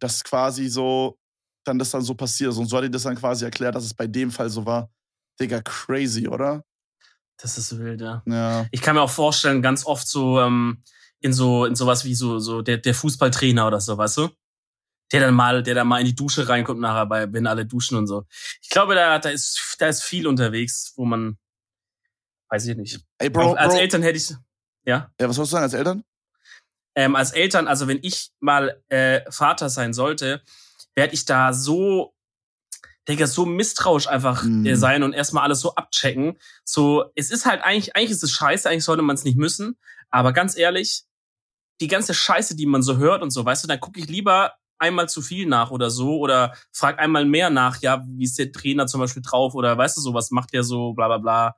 dass 0.00 0.24
quasi 0.24 0.68
so 0.68 1.18
dann 1.64 1.78
das 1.78 1.90
dann 1.90 2.02
so 2.02 2.14
passiert 2.14 2.50
ist. 2.52 2.58
Und 2.58 2.66
so 2.66 2.76
hat 2.76 2.84
die 2.84 2.90
das 2.90 3.02
dann 3.02 3.16
quasi 3.16 3.44
erklärt, 3.44 3.74
dass 3.74 3.84
es 3.84 3.94
bei 3.94 4.06
dem 4.06 4.30
Fall 4.30 4.48
so 4.50 4.64
war. 4.66 4.90
Digga, 5.40 5.60
crazy, 5.62 6.28
oder? 6.28 6.64
das 7.42 7.56
ist 7.56 7.78
wild, 7.78 8.02
ja. 8.02 8.22
Ja. 8.26 8.66
Ich 8.70 8.82
kann 8.82 8.94
mir 8.96 9.00
auch 9.00 9.10
vorstellen, 9.10 9.62
ganz 9.62 9.86
oft 9.86 10.06
so 10.06 10.38
ähm, 10.40 10.82
in 11.20 11.32
so 11.32 11.64
in 11.64 11.74
sowas 11.74 12.04
wie 12.04 12.14
so 12.14 12.38
so 12.38 12.60
der 12.60 12.76
der 12.76 12.94
Fußballtrainer 12.94 13.66
oder 13.66 13.80
so, 13.80 13.96
weißt 13.96 14.18
du? 14.18 14.28
Der 15.10 15.20
dann 15.20 15.32
mal 15.34 15.62
der 15.62 15.74
dann 15.74 15.88
mal 15.88 16.00
in 16.00 16.06
die 16.06 16.14
Dusche 16.14 16.48
reinkommt 16.50 16.80
nachher 16.80 17.06
bei 17.06 17.32
wenn 17.32 17.46
alle 17.46 17.64
duschen 17.64 17.96
und 17.96 18.06
so. 18.06 18.26
Ich 18.62 18.68
glaube, 18.68 18.94
da 18.94 19.18
da 19.18 19.30
ist 19.30 19.76
da 19.78 19.86
ist 19.88 20.02
viel 20.02 20.26
unterwegs, 20.26 20.92
wo 20.96 21.06
man 21.06 21.38
weiß 22.50 22.66
ich 22.66 22.76
nicht. 22.76 23.00
Ey, 23.16 23.30
Bro, 23.30 23.54
als 23.54 23.72
Bro. 23.72 23.80
Eltern 23.80 24.02
hätte 24.02 24.18
ich 24.18 24.28
ja 24.84 25.10
Ja, 25.18 25.28
was 25.28 25.36
sollst 25.36 25.52
du 25.52 25.54
sagen 25.54 25.64
als 25.64 25.72
Eltern? 25.74 26.04
ähm, 26.94 27.16
als 27.16 27.30
Eltern, 27.32 27.68
also 27.68 27.88
wenn 27.88 28.00
ich 28.02 28.32
mal 28.40 28.82
äh, 28.88 29.22
Vater 29.30 29.70
sein 29.70 29.94
sollte, 29.94 30.42
werde 30.94 31.14
ich 31.14 31.24
da 31.24 31.52
so 31.52 32.14
Digga, 33.08 33.26
so 33.26 33.46
misstrauisch 33.46 34.06
einfach 34.08 34.42
Mhm. 34.44 34.66
äh, 34.66 34.76
sein 34.76 35.02
und 35.02 35.14
erstmal 35.14 35.44
alles 35.44 35.60
so 35.60 35.74
abchecken. 35.74 36.38
So, 36.64 37.06
es 37.16 37.30
ist 37.30 37.46
halt 37.46 37.62
eigentlich, 37.64 37.96
eigentlich 37.96 38.10
ist 38.10 38.22
es 38.22 38.30
scheiße, 38.30 38.68
eigentlich 38.68 38.84
sollte 38.84 39.02
man 39.02 39.14
es 39.16 39.24
nicht 39.24 39.38
müssen. 39.38 39.78
Aber 40.10 40.32
ganz 40.32 40.56
ehrlich, 40.56 41.04
die 41.80 41.88
ganze 41.88 42.14
Scheiße, 42.14 42.56
die 42.56 42.66
man 42.66 42.82
so 42.82 42.98
hört 42.98 43.22
und 43.22 43.30
so, 43.30 43.44
weißt 43.44 43.64
du, 43.64 43.68
dann 43.68 43.80
gucke 43.80 43.98
ich 43.98 44.06
lieber 44.08 44.52
einmal 44.78 45.08
zu 45.08 45.22
viel 45.22 45.46
nach 45.46 45.70
oder 45.70 45.90
so 45.90 46.18
oder 46.18 46.54
frag 46.72 46.98
einmal 46.98 47.24
mehr 47.24 47.50
nach, 47.50 47.80
ja, 47.82 48.04
wie 48.06 48.24
ist 48.24 48.38
der 48.38 48.52
Trainer 48.52 48.86
zum 48.86 49.00
Beispiel 49.00 49.22
drauf 49.22 49.54
oder 49.54 49.76
weißt 49.76 49.96
du 49.96 50.00
so, 50.00 50.14
was 50.14 50.30
macht 50.30 50.52
der 50.52 50.62
so, 50.62 50.92
bla 50.92 51.08
bla 51.08 51.18
bla. 51.18 51.56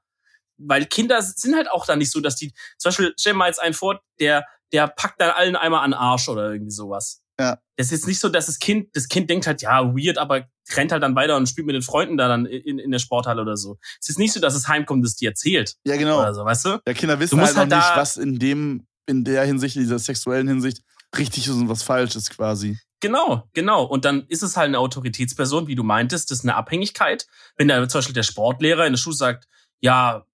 Weil 0.59 0.86
Kinder 0.86 1.20
sind 1.22 1.57
halt 1.57 1.70
auch 1.70 1.86
dann 1.86 1.98
nicht 1.98 2.12
so, 2.12 2.20
dass 2.20 2.36
die, 2.36 2.52
zum 2.78 2.90
Beispiel, 2.90 3.14
stell 3.18 3.34
mal 3.34 3.46
jetzt 3.48 3.61
einen 3.61 3.74
vor, 3.74 4.00
der, 4.20 4.44
der 4.72 4.86
packt 4.86 5.20
dann 5.20 5.30
allen 5.30 5.57
einmal 5.57 5.84
an 5.84 5.92
Arsch 5.92 6.28
oder 6.28 6.50
irgendwie 6.52 6.70
sowas. 6.72 7.21
Ja. 7.39 7.59
Das 7.76 7.87
ist 7.87 7.93
jetzt 7.93 8.07
nicht 8.07 8.20
so, 8.20 8.28
dass 8.28 8.47
das 8.47 8.59
Kind, 8.59 8.89
das 8.95 9.09
Kind 9.09 9.28
denkt 9.30 9.47
halt, 9.47 9.62
ja, 9.62 9.95
weird, 9.95 10.18
aber 10.18 10.47
rennt 10.76 10.93
halt 10.93 11.03
dann 11.03 11.14
weiter 11.14 11.37
und 11.37 11.49
spielt 11.49 11.66
mit 11.66 11.74
den 11.74 11.83
Freunden 11.83 12.16
da 12.16 12.28
dann 12.28 12.47
in, 12.47 12.78
in 12.78 12.91
der 12.91 12.99
Sporthalle 12.99 13.43
oder 13.43 13.57
so. 13.57 13.78
Es 14.01 14.09
ist 14.09 14.18
nicht 14.18 14.33
so, 14.33 14.41
dass 14.41 14.55
es 14.55 14.68
heimkommt, 14.68 15.05
das 15.05 15.16
dir 15.16 15.30
erzählt. 15.30 15.76
Ja, 15.85 15.97
genau. 15.97 16.20
Oder 16.20 16.35
so, 16.35 16.45
weißt 16.45 16.64
du? 16.66 16.80
Ja, 16.87 16.95
Kinder 16.95 17.18
wissen 17.18 17.41
halt 17.41 17.57
halt 17.57 17.70
nicht, 17.70 17.97
was 17.97 18.16
in 18.16 18.39
dem, 18.39 18.87
in 19.07 19.24
der 19.24 19.45
Hinsicht, 19.45 19.76
in 19.76 19.83
dieser 19.83 19.99
sexuellen 19.99 20.49
Hinsicht, 20.49 20.83
richtig 21.16 21.47
ist 21.47 21.55
und 21.55 21.68
was 21.68 21.83
falsch 21.83 22.16
ist 22.16 22.30
quasi. 22.30 22.78
Genau, 23.01 23.49
genau. 23.53 23.85
Und 23.85 24.05
dann 24.05 24.26
ist 24.28 24.45
es 24.45 24.57
halt 24.57 24.68
eine 24.68 24.78
Autoritätsperson, 24.78 25.66
wie 25.66 25.74
du 25.74 25.83
meintest, 25.83 26.30
das 26.30 26.39
ist 26.39 26.45
eine 26.45 26.55
Abhängigkeit. 26.55 27.26
Wenn 27.57 27.66
da 27.66 27.89
zum 27.89 27.99
Beispiel 27.99 28.14
der 28.14 28.22
Sportlehrer 28.22 28.87
in 28.87 28.93
der 28.93 28.99
Schule 28.99 29.16
sagt, 29.16 29.49
ja, 29.80 30.24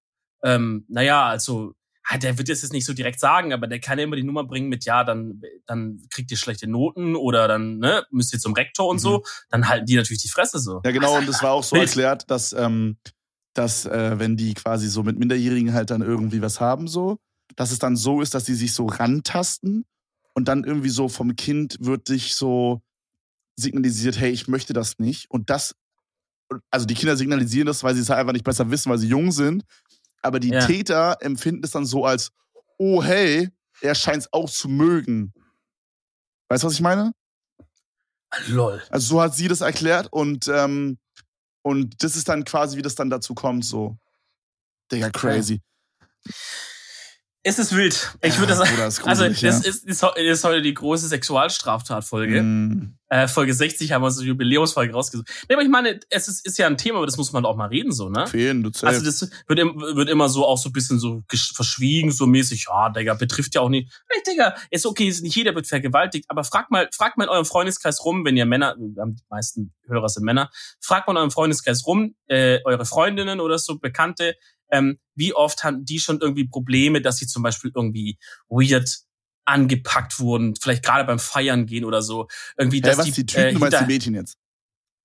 ähm, 0.43 0.85
naja, 0.87 1.25
also, 1.25 1.73
der 2.17 2.37
wird 2.37 2.49
es 2.49 2.61
jetzt 2.61 2.71
nicht 2.71 2.85
so 2.85 2.93
direkt 2.93 3.19
sagen, 3.19 3.53
aber 3.53 3.67
der 3.67 3.79
kann 3.79 3.99
ja 3.99 4.05
immer 4.05 4.15
die 4.15 4.23
Nummer 4.23 4.43
bringen 4.43 4.69
mit, 4.69 4.85
ja, 4.85 5.03
dann, 5.03 5.41
dann 5.65 6.01
kriegt 6.09 6.31
ihr 6.31 6.37
schlechte 6.37 6.67
Noten 6.67 7.15
oder 7.15 7.47
dann, 7.47 7.77
ne, 7.77 8.05
müsst 8.09 8.33
ihr 8.33 8.39
zum 8.39 8.53
Rektor 8.53 8.87
und 8.87 8.99
so, 8.99 9.23
dann 9.49 9.67
halten 9.67 9.85
die 9.85 9.95
natürlich 9.95 10.21
die 10.21 10.29
Fresse 10.29 10.59
so. 10.59 10.75
Mhm. 10.75 10.81
Ja, 10.85 10.91
genau, 10.91 11.17
und 11.17 11.27
das 11.27 11.43
war 11.43 11.51
auch 11.51 11.63
so 11.63 11.75
Wild. 11.75 11.83
erklärt, 11.89 12.29
dass, 12.31 12.53
ähm, 12.53 12.97
dass 13.53 13.85
äh, 13.85 14.17
wenn 14.17 14.37
die 14.37 14.53
quasi 14.53 14.87
so 14.87 15.03
mit 15.03 15.19
Minderjährigen 15.19 15.73
halt 15.73 15.91
dann 15.91 16.01
irgendwie 16.01 16.41
was 16.41 16.59
haben, 16.59 16.87
so, 16.87 17.19
dass 17.55 17.71
es 17.71 17.79
dann 17.79 17.95
so 17.95 18.21
ist, 18.21 18.33
dass 18.33 18.45
die 18.45 18.53
sich 18.53 18.73
so 18.73 18.85
rantasten 18.85 19.85
und 20.33 20.47
dann 20.47 20.63
irgendwie 20.63 20.89
so 20.89 21.09
vom 21.09 21.35
Kind 21.35 21.77
wird 21.79 22.07
sich 22.07 22.35
so 22.35 22.81
signalisiert, 23.55 24.19
hey, 24.19 24.31
ich 24.31 24.47
möchte 24.47 24.73
das 24.73 24.99
nicht. 24.99 25.29
Und 25.29 25.49
das, 25.49 25.75
also 26.71 26.85
die 26.85 26.93
Kinder 26.93 27.17
signalisieren 27.17 27.67
das, 27.67 27.83
weil 27.83 27.93
sie 27.95 28.01
es 28.01 28.09
halt 28.09 28.19
einfach 28.19 28.33
nicht 28.33 28.45
besser 28.45 28.71
wissen, 28.71 28.89
weil 28.89 28.97
sie 28.97 29.09
jung 29.09 29.31
sind. 29.31 29.63
Aber 30.21 30.39
die 30.39 30.49
Ja. 30.49 30.65
Täter 30.65 31.17
empfinden 31.21 31.63
es 31.63 31.71
dann 31.71 31.85
so 31.85 32.05
als, 32.05 32.31
oh 32.77 33.01
hey, 33.03 33.49
er 33.81 33.95
scheint 33.95 34.23
es 34.23 34.33
auch 34.33 34.49
zu 34.49 34.67
mögen. 34.67 35.33
Weißt 36.49 36.63
du, 36.63 36.67
was 36.67 36.73
ich 36.73 36.81
meine? 36.81 37.13
Lol. 38.47 38.81
Also 38.89 39.07
so 39.07 39.21
hat 39.21 39.35
sie 39.35 39.47
das 39.47 39.61
erklärt 39.61 40.07
und, 40.11 40.47
ähm, 40.47 40.97
und 41.61 42.03
das 42.03 42.15
ist 42.15 42.27
dann 42.29 42.43
quasi, 42.43 42.77
wie 42.77 42.81
das 42.81 42.95
dann 42.95 43.09
dazu 43.09 43.33
kommt, 43.33 43.65
so. 43.65 43.97
Digga, 44.91 45.09
crazy. 45.09 45.61
Es 47.43 47.57
ist 47.57 47.73
wild. 47.73 48.17
Ich 48.21 48.33
Ja, 48.33 48.39
würde 48.39 48.53
das 48.53 48.69
Bruder, 48.69 48.83
Also, 49.09 49.27
das 49.27 49.41
ja. 49.41 49.49
ist, 49.49 49.65
ist, 49.65 50.03
ist 50.17 50.43
heute 50.43 50.61
die 50.61 50.73
große 50.73 51.07
Sexualstraftat-Folge. 51.07 52.41
Mm, 52.43 52.95
Äh, 53.11 53.27
Folge 53.27 53.53
60 53.55 53.91
haben 53.91 54.03
wir 54.03 54.07
uns 54.07 54.19
eine 54.19 54.27
Jubiläumsfolge 54.27 54.93
rausgesucht. 54.93 55.27
Nee, 55.47 55.55
aber 55.55 55.63
ich 55.63 55.69
meine, 55.69 55.99
es 56.11 56.27
ist, 56.27 56.45
ist 56.45 56.57
ja 56.59 56.67
ein 56.67 56.77
Thema, 56.77 56.97
über 56.97 57.07
das 57.07 57.17
muss 57.17 57.31
man 57.31 57.43
auch 57.43 57.55
mal 57.55 57.65
reden, 57.69 57.91
so, 57.91 58.07
ne? 58.09 58.27
Fehlen, 58.27 58.61
du 58.61 58.69
Also 58.83 59.01
zählst. 59.01 59.21
das 59.23 59.31
wird, 59.47 59.59
wird 59.59 60.09
immer 60.09 60.29
so 60.29 60.45
auch 60.45 60.59
so 60.59 60.69
ein 60.69 60.73
bisschen 60.73 60.99
so 60.99 61.23
verschwiegen, 61.55 62.11
so 62.11 62.27
mäßig, 62.27 62.67
ja, 62.69 62.89
Digga, 62.89 63.15
betrifft 63.15 63.55
ja 63.55 63.61
auch 63.61 63.69
nicht. 63.69 63.89
Hey, 64.09 64.21
Digga, 64.27 64.55
ist 64.69 64.85
okay, 64.85 65.07
ist 65.07 65.23
nicht 65.23 65.35
jeder 65.35 65.55
wird 65.55 65.65
vergewaltigt, 65.65 66.25
aber 66.27 66.43
fragt 66.43 66.69
mal, 66.69 66.87
fragt 66.93 67.17
mal 67.17 67.23
in 67.23 67.29
eurem 67.31 67.45
Freundeskreis 67.45 68.03
rum, 68.05 68.23
wenn 68.25 68.37
ihr 68.37 68.45
Männer, 68.45 68.75
wir 68.77 69.01
haben 69.01 69.15
die 69.15 69.23
meisten 69.29 69.73
Hörer 69.87 70.09
sind 70.09 70.23
Männer, 70.23 70.51
fragt 70.79 71.07
mal 71.07 71.13
in 71.13 71.17
eurem 71.17 71.31
Freundeskreis 71.31 71.87
rum, 71.87 72.13
äh, 72.27 72.59
eure 72.65 72.85
Freundinnen 72.85 73.39
oder 73.39 73.57
so, 73.57 73.79
Bekannte, 73.79 74.35
ähm, 74.71 74.99
wie 75.15 75.33
oft 75.33 75.63
haben 75.63 75.85
die 75.85 75.99
schon 75.99 76.19
irgendwie 76.21 76.47
Probleme, 76.47 77.01
dass 77.01 77.17
sie 77.17 77.27
zum 77.27 77.43
Beispiel 77.43 77.71
irgendwie 77.73 78.17
weird 78.47 78.99
angepackt 79.45 80.19
wurden, 80.19 80.55
vielleicht 80.55 80.83
gerade 80.83 81.05
beim 81.05 81.19
Feiern 81.19 81.65
gehen 81.65 81.83
oder 81.83 82.01
so. 82.01 82.27
Irgendwie, 82.57 82.81
dass 82.81 82.97
was, 82.97 83.05
die, 83.05 83.11
die 83.11 83.25
Typen, 83.25 83.45
äh, 83.45 83.53
du 83.53 83.59
meinst 83.59 83.81
die 83.81 83.85
Mädchen 83.85 84.13
jetzt? 84.13 84.37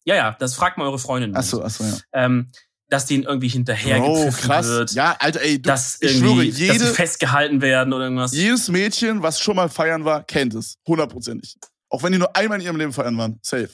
ja, 0.05 0.15
ja, 0.15 0.37
das 0.39 0.55
fragt 0.55 0.79
mal 0.79 0.85
eure 0.85 0.99
Freundinnen. 0.99 1.35
Achso, 1.35 1.63
achso, 1.63 1.85
ja. 1.85 1.97
Ähm, 2.13 2.51
dass 2.89 3.07
denen 3.07 3.25
irgendwie 3.25 3.49
hinterher 3.49 3.99
krass. 4.31 4.67
wird 4.67 4.93
Ja, 4.93 5.17
Alter, 5.19 5.41
ey, 5.41 5.61
du, 5.61 5.69
dass 5.69 6.01
ich 6.01 6.19
schwöre, 6.19 6.47
dass 6.47 6.57
sie 6.57 6.67
jede, 6.67 6.87
festgehalten 6.87 7.63
werden 7.63 7.93
oder 7.93 8.05
irgendwas. 8.05 8.33
jedes 8.33 8.69
Mädchen, 8.69 9.23
was 9.23 9.41
schon 9.41 9.57
mal 9.57 9.71
feiern 9.71 10.05
war, 10.05 10.23
kennt 10.23 10.55
es. 10.55 10.77
Hundertprozentig. 10.87 11.57
Auch 11.89 12.03
wenn 12.03 12.13
die 12.13 12.19
nur 12.19 12.37
einmal 12.37 12.61
in 12.61 12.67
ihrem 12.67 12.77
Leben 12.77 12.93
feiern 12.93 13.17
waren. 13.17 13.39
Safe. 13.43 13.71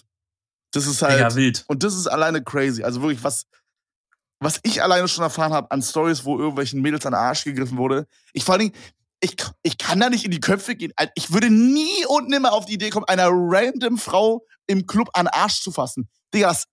Das 0.72 0.86
ist 0.86 1.02
halt. 1.02 1.18
Digga, 1.18 1.34
wild. 1.34 1.64
Und 1.66 1.82
das 1.82 1.96
ist 1.96 2.06
alleine 2.06 2.42
crazy. 2.42 2.84
Also 2.84 3.02
wirklich, 3.02 3.22
was, 3.24 3.46
was 4.40 4.58
ich 4.62 4.82
alleine 4.82 5.06
schon 5.06 5.22
erfahren 5.22 5.52
habe 5.52 5.70
an 5.70 5.82
Stories, 5.82 6.24
wo 6.24 6.38
irgendwelchen 6.38 6.80
Mädels 6.80 7.06
an 7.06 7.12
den 7.12 7.18
Arsch 7.20 7.44
gegriffen 7.44 7.76
wurde. 7.78 8.06
Ich 8.32 8.44
vor 8.44 8.54
allen 8.54 8.70
Dingen, 8.70 8.74
ich, 9.22 9.36
ich 9.62 9.76
kann 9.76 10.00
da 10.00 10.08
nicht 10.08 10.24
in 10.24 10.30
die 10.30 10.40
Köpfe 10.40 10.74
gehen. 10.74 10.92
Ich 11.14 11.30
würde 11.30 11.50
nie 11.50 12.06
und 12.08 12.28
nimmer 12.28 12.52
auf 12.52 12.64
die 12.64 12.72
Idee 12.74 12.88
kommen, 12.90 13.04
einer 13.06 13.28
random 13.30 13.98
Frau 13.98 14.46
im 14.66 14.86
Club 14.86 15.10
an 15.12 15.26
den 15.26 15.34
Arsch 15.34 15.60
zu 15.60 15.70
fassen. 15.72 16.08
Digga, 16.32 16.48
das, 16.48 16.64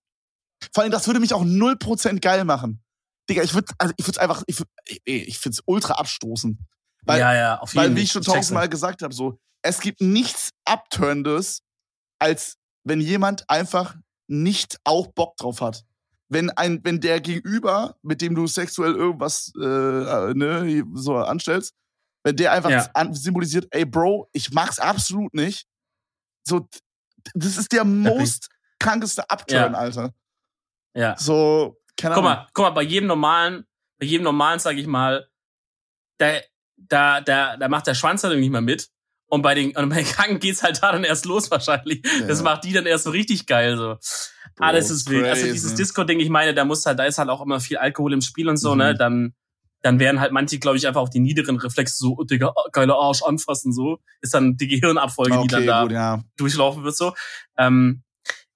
vor 0.72 0.82
allem, 0.82 0.90
das 0.92 1.06
würde 1.06 1.20
mich 1.20 1.34
auch 1.34 1.44
0% 1.44 2.20
geil 2.20 2.44
machen. 2.44 2.82
Digga, 3.28 3.42
ich 3.42 3.52
würde 3.52 3.72
also 3.76 3.92
ich 3.98 4.06
würde 4.06 4.20
einfach, 4.22 4.42
ich, 4.46 4.56
würd- 4.56 4.68
ich, 4.86 5.00
ich 5.28 5.38
finde 5.38 5.56
es 5.56 5.62
ultra 5.66 5.94
abstoßen. 5.94 6.66
Weil, 7.04 7.20
ja, 7.20 7.34
ja, 7.34 7.58
auf 7.60 7.74
jeden 7.74 7.84
weil 7.84 7.96
wie 7.96 8.00
ich 8.02 8.12
schon 8.12 8.22
tausendmal 8.22 8.68
gesagt 8.70 9.02
habe, 9.02 9.12
so, 9.14 9.38
es 9.62 9.80
gibt 9.80 10.00
nichts 10.00 10.50
Abturnendes, 10.64 11.62
als 12.18 12.56
wenn 12.84 13.00
jemand 13.02 13.48
einfach 13.50 13.94
nicht 14.26 14.78
auch 14.84 15.08
Bock 15.08 15.36
drauf 15.36 15.60
hat. 15.60 15.84
Wenn 16.30 16.50
ein, 16.50 16.80
wenn 16.84 17.00
der 17.00 17.20
Gegenüber, 17.20 17.96
mit 18.02 18.20
dem 18.20 18.34
du 18.34 18.46
sexuell 18.46 18.94
irgendwas 18.94 19.50
äh, 19.58 19.64
äh, 19.64 20.34
ne, 20.34 20.84
so 20.94 21.16
anstellst, 21.16 21.74
wenn 22.22 22.36
der 22.36 22.52
einfach 22.52 22.70
Ja. 22.70 22.90
symbolisiert, 23.14 23.66
ey 23.70 23.84
Bro, 23.86 24.28
ich 24.32 24.50
mag's 24.52 24.78
absolut 24.78 25.32
nicht. 25.34 25.66
So, 26.46 26.68
das 27.34 27.56
ist 27.56 27.72
der 27.72 27.84
most 27.84 28.48
krankeste 28.78 29.28
Upturn, 29.30 29.72
Ja. 29.72 29.78
Alter. 29.78 30.14
Ja. 30.94 31.16
So, 31.18 31.78
keine 31.96 32.14
Guck 32.14 32.24
Ahnung. 32.24 32.36
mal, 32.38 32.48
guck 32.52 32.64
mal, 32.64 32.70
bei 32.70 32.82
jedem 32.82 33.06
normalen, 33.06 33.64
bei 33.98 34.06
jedem 34.06 34.24
normalen, 34.24 34.58
sag 34.58 34.76
ich 34.76 34.86
mal, 34.86 35.28
da, 36.18 36.38
da, 36.76 37.20
da, 37.20 37.56
da 37.56 37.68
macht 37.68 37.86
der 37.86 37.94
Schwanz 37.94 38.22
halt 38.24 38.38
nicht 38.38 38.50
mehr 38.50 38.60
mit. 38.60 38.88
Und 39.30 39.42
bei 39.42 39.54
den, 39.54 39.76
und 39.76 39.88
bei 39.90 39.96
den 39.96 40.06
Kranken 40.06 40.38
geht's 40.40 40.62
halt 40.62 40.82
da 40.82 40.92
dann 40.92 41.04
erst 41.04 41.24
los 41.26 41.50
wahrscheinlich. 41.50 42.02
Das 42.26 42.38
Ja. 42.38 42.44
macht 42.44 42.64
die 42.64 42.72
dann 42.72 42.86
erst 42.86 43.04
so 43.04 43.10
richtig 43.10 43.46
geil, 43.46 43.76
so. 43.76 43.98
Alles 44.60 44.90
ist 44.90 45.08
wild. 45.10 45.24
Also 45.26 45.42
crazy. 45.42 45.52
dieses 45.52 45.74
Disco-Ding, 45.74 46.20
ich 46.20 46.28
meine, 46.30 46.54
da 46.54 46.64
muss 46.64 46.84
halt, 46.86 46.98
da 46.98 47.04
ist 47.04 47.18
halt 47.18 47.28
auch 47.28 47.40
immer 47.44 47.60
viel 47.60 47.76
Alkohol 47.78 48.12
im 48.12 48.20
Spiel 48.20 48.48
und 48.48 48.56
so, 48.56 48.72
Mhm. 48.72 48.78
ne, 48.78 48.94
dann, 48.94 49.34
dann 49.82 49.98
werden 50.00 50.20
halt 50.20 50.32
manche, 50.32 50.58
glaube 50.58 50.76
ich, 50.76 50.86
einfach 50.88 51.00
auch 51.00 51.08
die 51.08 51.20
niederen 51.20 51.56
Reflexe 51.56 51.96
so, 51.98 52.16
oh, 52.18 52.24
Digga, 52.24 52.52
oh, 52.54 52.68
geiler 52.72 52.96
Arsch 52.96 53.22
anfassen, 53.22 53.72
so. 53.72 53.98
Ist 54.20 54.34
dann 54.34 54.56
die 54.56 54.66
Gehirnabfolge, 54.68 55.40
die 55.42 55.46
dann 55.48 55.58
Okay, 55.60 55.66
da 55.66 55.82
gut, 55.82 55.92
ja. 55.92 56.22
durchlaufen 56.36 56.82
wird 56.84 56.96
so. 56.96 57.14
Ähm, 57.56 58.02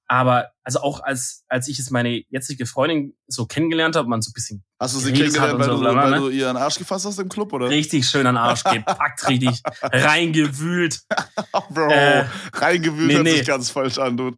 aber 0.08 0.50
also 0.62 0.80
auch 0.80 1.00
als 1.00 1.44
als 1.48 1.68
ich 1.68 1.78
jetzt 1.78 1.90
meine 1.90 2.22
jetzige 2.28 2.66
Freundin 2.66 3.14
so 3.28 3.46
kennengelernt 3.46 3.96
habe, 3.96 4.08
man 4.08 4.20
so 4.20 4.28
ein 4.30 4.34
bisschen 4.34 4.62
Hast 4.78 4.94
du 4.94 4.98
sie 4.98 5.10
kennengelernt, 5.12 5.58
weil, 5.58 5.68
du, 5.68 5.74
so, 5.76 5.80
bla, 5.80 5.94
weil 5.94 6.10
ne? 6.10 6.16
du 6.18 6.28
ihren 6.28 6.56
Arsch 6.58 6.76
gefasst 6.78 7.06
hast 7.06 7.18
im 7.18 7.30
Club, 7.30 7.50
oder? 7.54 7.70
richtig 7.70 8.06
schön 8.06 8.26
an 8.26 8.36
Arsch 8.36 8.62
gepackt, 8.64 9.26
richtig 9.28 9.62
reingewühlt. 9.80 11.00
Bro, 11.70 11.88
Äh, 11.90 12.24
reingewühlt 12.54 13.08
nee, 13.08 13.14
hört 13.14 13.24
nee. 13.24 13.36
sich 13.38 13.46
ganz 13.46 13.70
falsch 13.70 13.96
an, 13.98 14.16
du. 14.16 14.32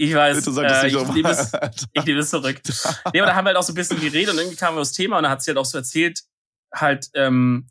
Ich 0.00 0.14
weiß, 0.14 0.46
äh, 0.46 0.86
ich 0.86 0.92
nochmal. 0.94 1.16
nehme 1.16 1.30
es, 1.30 1.52
ich 1.92 2.04
nehme 2.04 2.20
es 2.20 2.30
zurück. 2.30 2.60
Nee, 3.12 3.20
aber 3.20 3.26
da 3.30 3.34
haben 3.34 3.44
wir 3.44 3.48
halt 3.48 3.56
auch 3.56 3.62
so 3.64 3.72
ein 3.72 3.76
bisschen 3.76 4.00
geredet 4.00 4.32
und 4.32 4.38
irgendwie 4.38 4.56
kamen 4.56 4.76
wir 4.76 4.80
aufs 4.82 4.92
Thema 4.92 5.16
und 5.16 5.24
dann 5.24 5.32
hat 5.32 5.42
sie 5.42 5.50
halt 5.50 5.58
auch 5.58 5.64
so 5.64 5.76
erzählt, 5.76 6.22
halt, 6.72 7.08
ähm, 7.14 7.66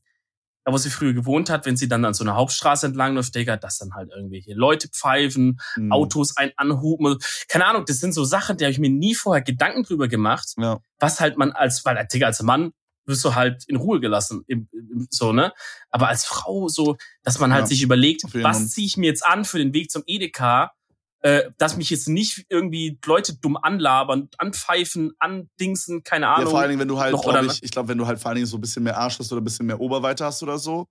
da 0.66 0.74
wo 0.74 0.78
sie 0.78 0.90
früher 0.90 1.14
gewohnt 1.14 1.50
hat, 1.50 1.66
wenn 1.66 1.78
sie 1.78 1.88
dann 1.88 2.04
an 2.04 2.14
so 2.14 2.26
einer 2.26 2.36
Hauptstraße 2.36 2.88
entlang 2.88 3.16
läuft, 3.16 3.34
Digga, 3.34 3.56
dass 3.56 3.78
dann 3.78 3.94
halt 3.96 4.10
irgendwelche 4.14 4.54
Leute 4.54 4.90
pfeifen, 4.90 5.62
Hm. 5.76 5.94
Autos 5.94 6.36
ein 6.36 6.52
anhupen. 6.58 7.18
Keine 7.48 7.66
Ahnung, 7.66 7.86
das 7.88 8.00
sind 8.00 8.12
so 8.14 8.26
Sachen, 8.26 8.58
die 8.58 8.66
habe 8.66 8.74
ich 8.74 8.80
mir 8.80 8.90
nie 8.90 9.16
vorher 9.16 9.42
Gedanken 9.42 9.84
drüber 9.84 10.10
gemacht. 10.10 10.54
Ja. 10.58 10.80
Was 11.00 11.22
halt 11.22 11.38
man 11.38 11.54
als, 11.54 11.86
weil 11.86 12.06
Digga, 12.12 12.28
als 12.28 12.42
Mann 12.44 12.74
wirst 13.06 13.24
du 13.24 13.36
halt 13.36 13.64
in 13.68 13.78
Ruhe 13.78 14.02
gelassen, 14.02 14.44
im, 14.48 14.68
im, 14.74 15.08
so, 15.10 15.32
ne? 15.32 15.54
Aber 15.90 16.10
als 16.10 16.26
Frau 16.26 16.68
so, 16.68 16.98
dass 17.24 17.40
man 17.40 17.54
halt 17.54 17.64
Ja, 17.64 17.68
sich 17.68 17.82
überlegt, 17.82 18.24
was 18.34 18.72
ziehe 18.72 18.86
ich 18.86 18.98
mir 18.98 19.06
jetzt 19.06 19.26
an 19.26 19.46
für 19.46 19.60
den 19.60 19.74
Weg 19.74 19.90
zum 19.90 20.04
Edeka, 20.06 20.74
äh, 21.22 21.50
dass 21.58 21.76
mich 21.78 21.90
jetzt 21.90 22.08
nicht 22.08 22.46
irgendwie 22.50 23.00
Leute 23.06 23.36
dumm 23.38 23.58
anlabern, 23.58 24.30
anpfeifen, 24.38 25.14
andingsen, 25.20 26.04
keine 26.04 26.26
Ja, 26.26 26.36
Ahnung. 26.36 26.52
vor 26.52 26.60
allen 26.60 26.70
Dingen, 26.70 26.80
wenn 26.82 26.88
du 26.88 27.00
halt, 27.00 27.14
glaube 27.14 27.28
oder- 27.30 27.44
ich, 27.44 27.64
ich 27.64 27.72
glaube, 27.72 27.90
wenn 27.90 27.98
du 27.98 28.06
halt 28.08 28.20
vor 28.20 28.30
allen 28.30 28.36
Dingen 28.36 28.48
so 28.48 28.58
ein 28.58 28.62
bisschen 28.62 28.84
mehr 28.84 28.98
Arsch 28.98 29.18
hast 29.20 29.32
oder 29.32 29.42
ein 29.42 29.44
bisschen 29.44 29.66
mehr 29.66 29.80
Oberweite 29.80 30.26
hast 30.26 30.44
oder 30.44 30.58
so, 30.60 30.88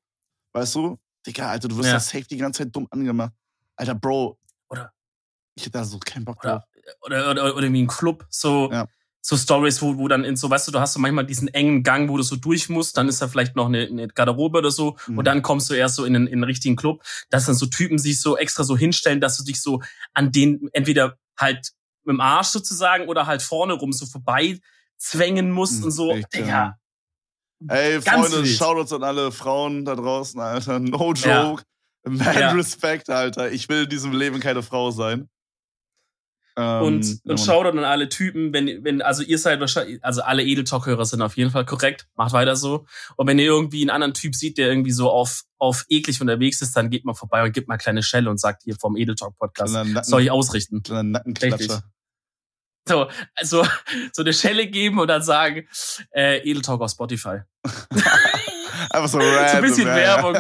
weißt 0.53 0.75
du? 0.75 0.99
Digga, 1.27 1.49
Alter, 1.51 1.69
du 1.69 1.77
wirst 1.77 1.87
Ja. 1.89 1.95
ja 1.95 2.01
safe 2.01 2.25
die 2.25 2.37
ganze 2.37 2.63
Zeit 2.65 2.75
dumm 2.75 2.87
angemacht. 2.91 3.33
Alter, 3.77 3.95
Bro. 3.95 4.39
Oder- 4.69 4.93
Ich 5.55 5.63
hätte 5.63 5.79
da 5.79 5.85
so 5.85 5.99
keinen 5.99 6.25
Bock 6.25 6.41
drauf. 6.43 6.63
oder, 7.03 7.31
oder, 7.31 7.55
oder 7.55 7.63
irgendwie 7.63 7.83
ein 7.83 7.87
Club, 7.89 8.27
so, 8.31 8.71
Ja. 8.71 8.87
So 9.29 9.37
Stories, 9.37 9.83
wo, 9.83 9.97
wo 9.99 10.07
dann 10.07 10.23
in 10.25 10.37
so, 10.37 10.49
weißt 10.49 10.69
du, 10.69 10.73
du 10.73 10.79
hast 10.79 10.93
so 10.93 11.01
manchmal 11.01 11.27
diesen 11.27 11.49
engen 11.49 11.83
Gang, 11.83 12.09
wo 12.09 12.17
du 12.17 12.23
so 12.23 12.37
durch 12.37 12.69
musst, 12.69 12.97
dann 12.97 13.09
ist 13.09 13.21
da 13.21 13.27
vielleicht 13.27 13.57
noch 13.57 13.67
eine, 13.67 13.81
eine 13.85 14.07
Garderobe 14.07 14.59
oder 14.59 14.71
so, 14.71 14.97
Mhm. 15.09 15.19
und 15.19 15.25
dann 15.27 15.43
kommst 15.43 15.69
du 15.69 15.75
erst 15.75 15.97
so 15.97 16.05
in 16.05 16.15
einen, 16.15 16.27
in 16.29 16.35
einen 16.35 16.45
richtigen 16.45 16.77
Club, 16.77 17.03
dass 17.29 17.47
dann 17.47 17.57
so 17.57 17.67
Typen 17.67 17.99
sich 17.99 18.21
so 18.21 18.37
extra 18.37 18.63
so 18.63 18.77
hinstellen, 18.79 19.21
dass 19.21 19.37
du 19.37 19.43
dich 19.43 19.61
so 19.61 19.83
an 20.15 20.31
den 20.31 20.69
entweder 20.73 21.19
halt 21.37 21.73
mit 22.05 22.13
dem 22.15 22.21
Arsch 22.21 22.47
sozusagen 22.49 23.09
oder 23.09 23.27
halt 23.27 23.43
vorne 23.43 23.73
rum 23.73 23.93
so 23.93 24.07
vorbei 24.07 24.61
zwängen 24.97 25.51
musst 25.51 25.81
Mhm, 25.81 25.85
und 25.87 25.91
so. 25.91 26.13
echt, 26.13 26.33
Digga, 26.33 26.47
ja. 26.47 26.77
Ey, 27.69 28.01
Ganz 28.01 28.29
Freunde, 28.29 28.45
wild. 28.45 28.57
Shoutouts 28.59 28.93
an 28.93 29.03
alle 29.03 29.33
Frauen 29.33 29.85
da 29.85 29.97
draußen, 29.97 30.39
Alter. 30.41 30.79
No 30.79 31.13
Ja. 31.15 31.43
joke. 31.43 31.63
Man 32.05 32.21
Ja. 32.39 32.53
Respect, 32.53 33.11
Alter. 33.11 33.51
Ich 33.51 33.69
will 33.69 33.83
in 33.85 33.89
diesem 33.89 34.13
Leben 34.13 34.39
keine 34.39 34.63
Frau 34.63 34.93
sein. 34.93 35.29
Ähm, 36.59 36.83
und 36.83 37.21
und 37.25 37.39
schaut 37.39 37.67
dann 37.67 37.79
an 37.79 37.85
alle 37.85 38.09
Typen, 38.09 38.53
wenn, 38.53 38.83
wenn, 38.83 39.03
also 39.03 39.23
ihr 39.23 39.39
seid 39.39 39.61
wahrscheinlich, 39.61 40.03
also 40.03 40.23
alle 40.23 40.43
Edeltalk-Hörer 40.43 41.05
sind 41.05 41.21
auf 41.21 41.37
jeden 41.37 41.51
Fall 41.51 41.67
korrekt, 41.67 42.07
macht 42.17 42.33
weiter 42.33 42.57
so. 42.57 42.87
Und 43.17 43.27
wenn 43.27 43.39
ihr 43.39 43.45
irgendwie 43.45 43.83
einen 43.83 43.91
anderen 43.91 44.15
Typ 44.15 44.35
sieht, 44.35 44.57
der 44.57 44.69
irgendwie 44.69 44.93
so 44.93 45.11
auf, 45.11 45.43
auf 45.59 45.85
eklig 45.89 46.21
unterwegs 46.21 46.63
ist, 46.63 46.75
dann 46.75 46.89
geht 46.89 47.05
mal 47.05 47.15
vorbei 47.15 47.45
und 47.45 47.53
gibt 47.53 47.69
mal 47.69 47.77
kleine 47.77 48.03
Schelle 48.03 48.31
und 48.31 48.41
sagt 48.41 48.63
hier 48.63 48.77
vom 48.77 48.97
Edeltalk-Podcast, 48.97 50.07
soll 50.07 50.23
ich 50.23 50.31
ausrichten. 50.31 50.83
Nackenklatscher. 50.89 51.83
So, 52.89 53.09
also 53.35 53.67
so 54.13 54.23
eine 54.23 54.33
Schelle 54.33 54.69
geben 54.69 54.99
und 54.99 55.09
dann 55.09 55.23
sagen, 55.23 55.69
äh, 56.15 56.39
Edeltalk 56.49 56.81
auf 56.81 56.91
Spotify. 56.91 57.41
Einfach 58.91 59.09
so 59.09 59.19
random. 59.21 59.49
so 59.49 59.57
ein 59.57 59.63
bisschen 59.63 59.87
Werbung. 59.87 60.35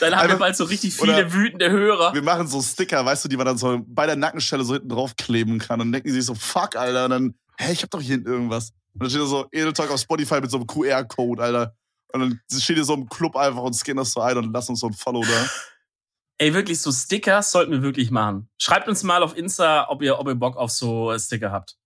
Dann 0.00 0.16
haben 0.16 0.28
wir 0.28 0.36
bald 0.36 0.56
so 0.56 0.64
richtig 0.64 0.94
viele 0.94 1.32
wütende 1.32 1.70
Hörer. 1.70 2.14
Wir 2.14 2.22
machen 2.22 2.46
so 2.46 2.60
Sticker, 2.60 3.04
weißt 3.04 3.24
du, 3.24 3.28
die 3.28 3.36
man 3.36 3.46
dann 3.46 3.58
so 3.58 3.82
bei 3.86 4.06
der 4.06 4.16
Nackenstelle 4.16 4.64
so 4.64 4.74
hinten 4.74 4.88
draufkleben 4.88 5.58
kann. 5.58 5.80
Und 5.80 5.92
denken 5.92 6.08
sie 6.08 6.16
sich 6.16 6.26
so, 6.26 6.34
fuck, 6.34 6.76
Alter. 6.76 7.04
Und 7.04 7.10
dann, 7.10 7.34
hä, 7.58 7.72
ich 7.72 7.82
hab 7.82 7.90
doch 7.90 8.00
hier 8.00 8.16
hinten 8.16 8.28
irgendwas. 8.28 8.72
Und 8.94 9.02
dann 9.02 9.10
steht 9.10 9.22
da 9.22 9.26
so 9.26 9.46
Edeltalk 9.52 9.90
auf 9.90 10.00
Spotify 10.00 10.40
mit 10.40 10.50
so 10.50 10.58
einem 10.58 10.66
QR-Code, 10.66 11.42
Alter. 11.42 11.74
Und 12.12 12.20
dann 12.20 12.40
steht 12.60 12.76
hier 12.76 12.84
so 12.84 12.94
im 12.94 13.08
Club 13.08 13.36
einfach 13.36 13.62
und 13.62 13.74
scannen 13.74 13.98
das 13.98 14.12
so 14.12 14.20
ein 14.20 14.36
und 14.36 14.52
lass 14.52 14.68
uns 14.68 14.80
so 14.80 14.86
ein 14.86 14.92
Follow 14.92 15.22
da. 15.22 15.50
Ey, 16.38 16.52
wirklich, 16.54 16.80
so 16.80 16.90
Sticker 16.90 17.40
sollten 17.42 17.72
wir 17.72 17.82
wirklich 17.82 18.10
machen. 18.10 18.48
Schreibt 18.58 18.88
uns 18.88 19.02
mal 19.02 19.22
auf 19.22 19.36
Insta, 19.36 19.86
ob 19.88 20.02
ihr, 20.02 20.18
ob 20.18 20.26
ihr 20.26 20.34
Bock 20.34 20.56
auf 20.56 20.70
so 20.70 21.16
Sticker 21.18 21.52
habt. 21.52 21.76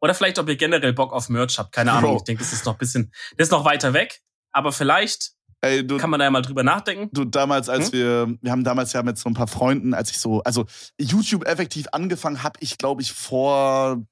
Oder 0.00 0.14
vielleicht, 0.14 0.38
ob 0.38 0.48
ihr 0.48 0.56
generell 0.56 0.92
Bock 0.92 1.12
auf 1.12 1.28
Merch 1.28 1.58
habt. 1.58 1.72
Keine 1.72 1.92
Ahnung. 1.92 2.12
Bro. 2.12 2.16
Ich 2.18 2.24
denke, 2.24 2.42
das 2.42 2.52
ist 2.52 2.66
noch 2.66 2.74
ein 2.74 2.78
bisschen, 2.78 3.12
das 3.36 3.46
ist 3.46 3.52
noch 3.52 3.64
weiter 3.64 3.92
weg. 3.94 4.20
Aber 4.56 4.72
vielleicht 4.72 5.32
Ey, 5.60 5.86
du, 5.86 5.98
kann 5.98 6.08
man 6.08 6.18
da 6.18 6.24
ja 6.24 6.30
mal 6.30 6.40
drüber 6.40 6.62
nachdenken. 6.62 7.10
Du, 7.12 7.26
damals, 7.26 7.68
als 7.68 7.86
hm? 7.86 7.92
wir, 7.92 8.38
wir 8.40 8.50
haben 8.50 8.64
damals 8.64 8.94
ja 8.94 9.02
mit 9.02 9.18
so 9.18 9.28
ein 9.28 9.34
paar 9.34 9.48
Freunden, 9.48 9.92
als 9.92 10.10
ich 10.10 10.18
so, 10.18 10.42
also 10.44 10.64
YouTube 10.98 11.46
effektiv 11.46 11.88
angefangen 11.92 12.42
habe, 12.42 12.58
ich 12.60 12.78
glaube 12.78 13.02
ich 13.02 13.12
vor, 13.12 14.02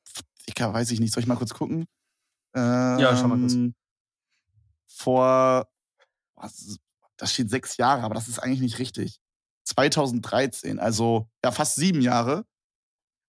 ich 0.44 0.54
kann, 0.54 0.74
weiß 0.74 0.90
ich 0.90 1.00
nicht, 1.00 1.14
soll 1.14 1.22
ich 1.22 1.26
mal 1.26 1.36
kurz 1.36 1.54
gucken? 1.54 1.86
Ähm, 2.54 2.98
ja, 2.98 3.16
schau 3.16 3.28
mal 3.28 3.38
kurz. 3.38 3.54
Ähm, 3.54 3.74
vor, 4.86 5.66
was, 6.34 6.76
das 7.16 7.32
steht 7.32 7.48
sechs 7.48 7.78
Jahre, 7.78 8.02
aber 8.02 8.14
das 8.14 8.28
ist 8.28 8.38
eigentlich 8.38 8.60
nicht 8.60 8.78
richtig. 8.78 9.18
2013, 9.64 10.78
also 10.78 11.26
ja, 11.42 11.52
fast 11.52 11.76
sieben 11.76 12.02
Jahre. 12.02 12.44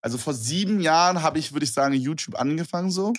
Also 0.02 0.18
vor 0.18 0.34
sieben 0.34 0.82
Jahren 0.82 1.22
habe 1.22 1.40
ich, 1.40 1.54
würde 1.54 1.64
ich 1.64 1.72
sagen, 1.72 1.94
YouTube 1.94 2.36
angefangen 2.36 2.92
so. 2.92 3.14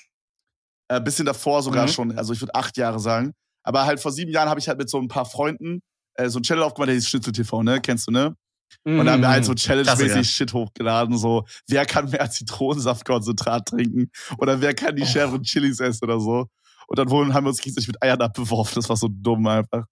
Äh, 0.89 1.01
bisschen 1.01 1.25
davor 1.25 1.63
sogar 1.63 1.87
mhm. 1.87 1.91
schon, 1.91 2.19
also 2.19 2.35
ich 2.35 2.43
würde 2.43 2.55
acht 2.55 2.77
Jahre 2.77 3.01
sagen. 3.01 3.33
Aber 3.67 3.85
halt 3.85 4.01
vor 4.01 4.13
sieben 4.13 4.31
Jahren 4.31 4.49
habe 4.49 4.61
ich 4.61 4.69
halt 4.69 4.79
mit 4.79 4.89
so 4.89 4.99
ein 4.99 5.09
paar 5.09 5.27
Freunden 5.27 5.83
äh, 6.15 6.29
so 6.29 6.39
ein 6.39 6.43
Channel 6.43 6.63
aufgemacht, 6.63 6.89
der 6.89 6.95
hieß 6.95 7.09
Schnitzel 7.09 7.33
TV, 7.33 7.63
ne? 7.63 7.81
Kennst 7.81 8.07
du, 8.07 8.13
ne? 8.13 8.37
Und 8.85 8.99
dann 8.99 9.11
haben 9.11 9.23
wir 9.23 9.29
halt 9.29 9.45
so 9.45 9.53
mhm. 9.53 9.57
Challenge-mäßig 9.57 10.29
Shit 10.29 10.53
hochgeladen, 10.53 11.19
so, 11.19 11.45
wer 11.67 11.85
kann 11.87 12.11
mehr 12.11 12.31
Zitronensaftkonzentrat 12.31 13.69
trinken? 13.69 14.11
Oder 14.39 14.61
wer 14.61 14.75
kann 14.75 14.95
die 14.95 15.03
oh. 15.03 15.07
schärferen 15.07 15.43
Chilis 15.43 15.81
essen 15.81 16.05
oder 16.05 16.21
so? 16.21 16.47
Und 16.87 16.99
dann 16.99 17.11
wurden, 17.11 17.35
haben 17.35 17.45
wir 17.45 17.51
uns 17.51 17.61
gegenseitig 17.61 17.89
mit 17.89 18.03
Eiern 18.03 18.21
abbeworfen. 18.21 18.77
Das 18.77 18.89
war 18.89 18.97
so 18.97 19.09
dumm 19.11 19.47
einfach. 19.47 19.85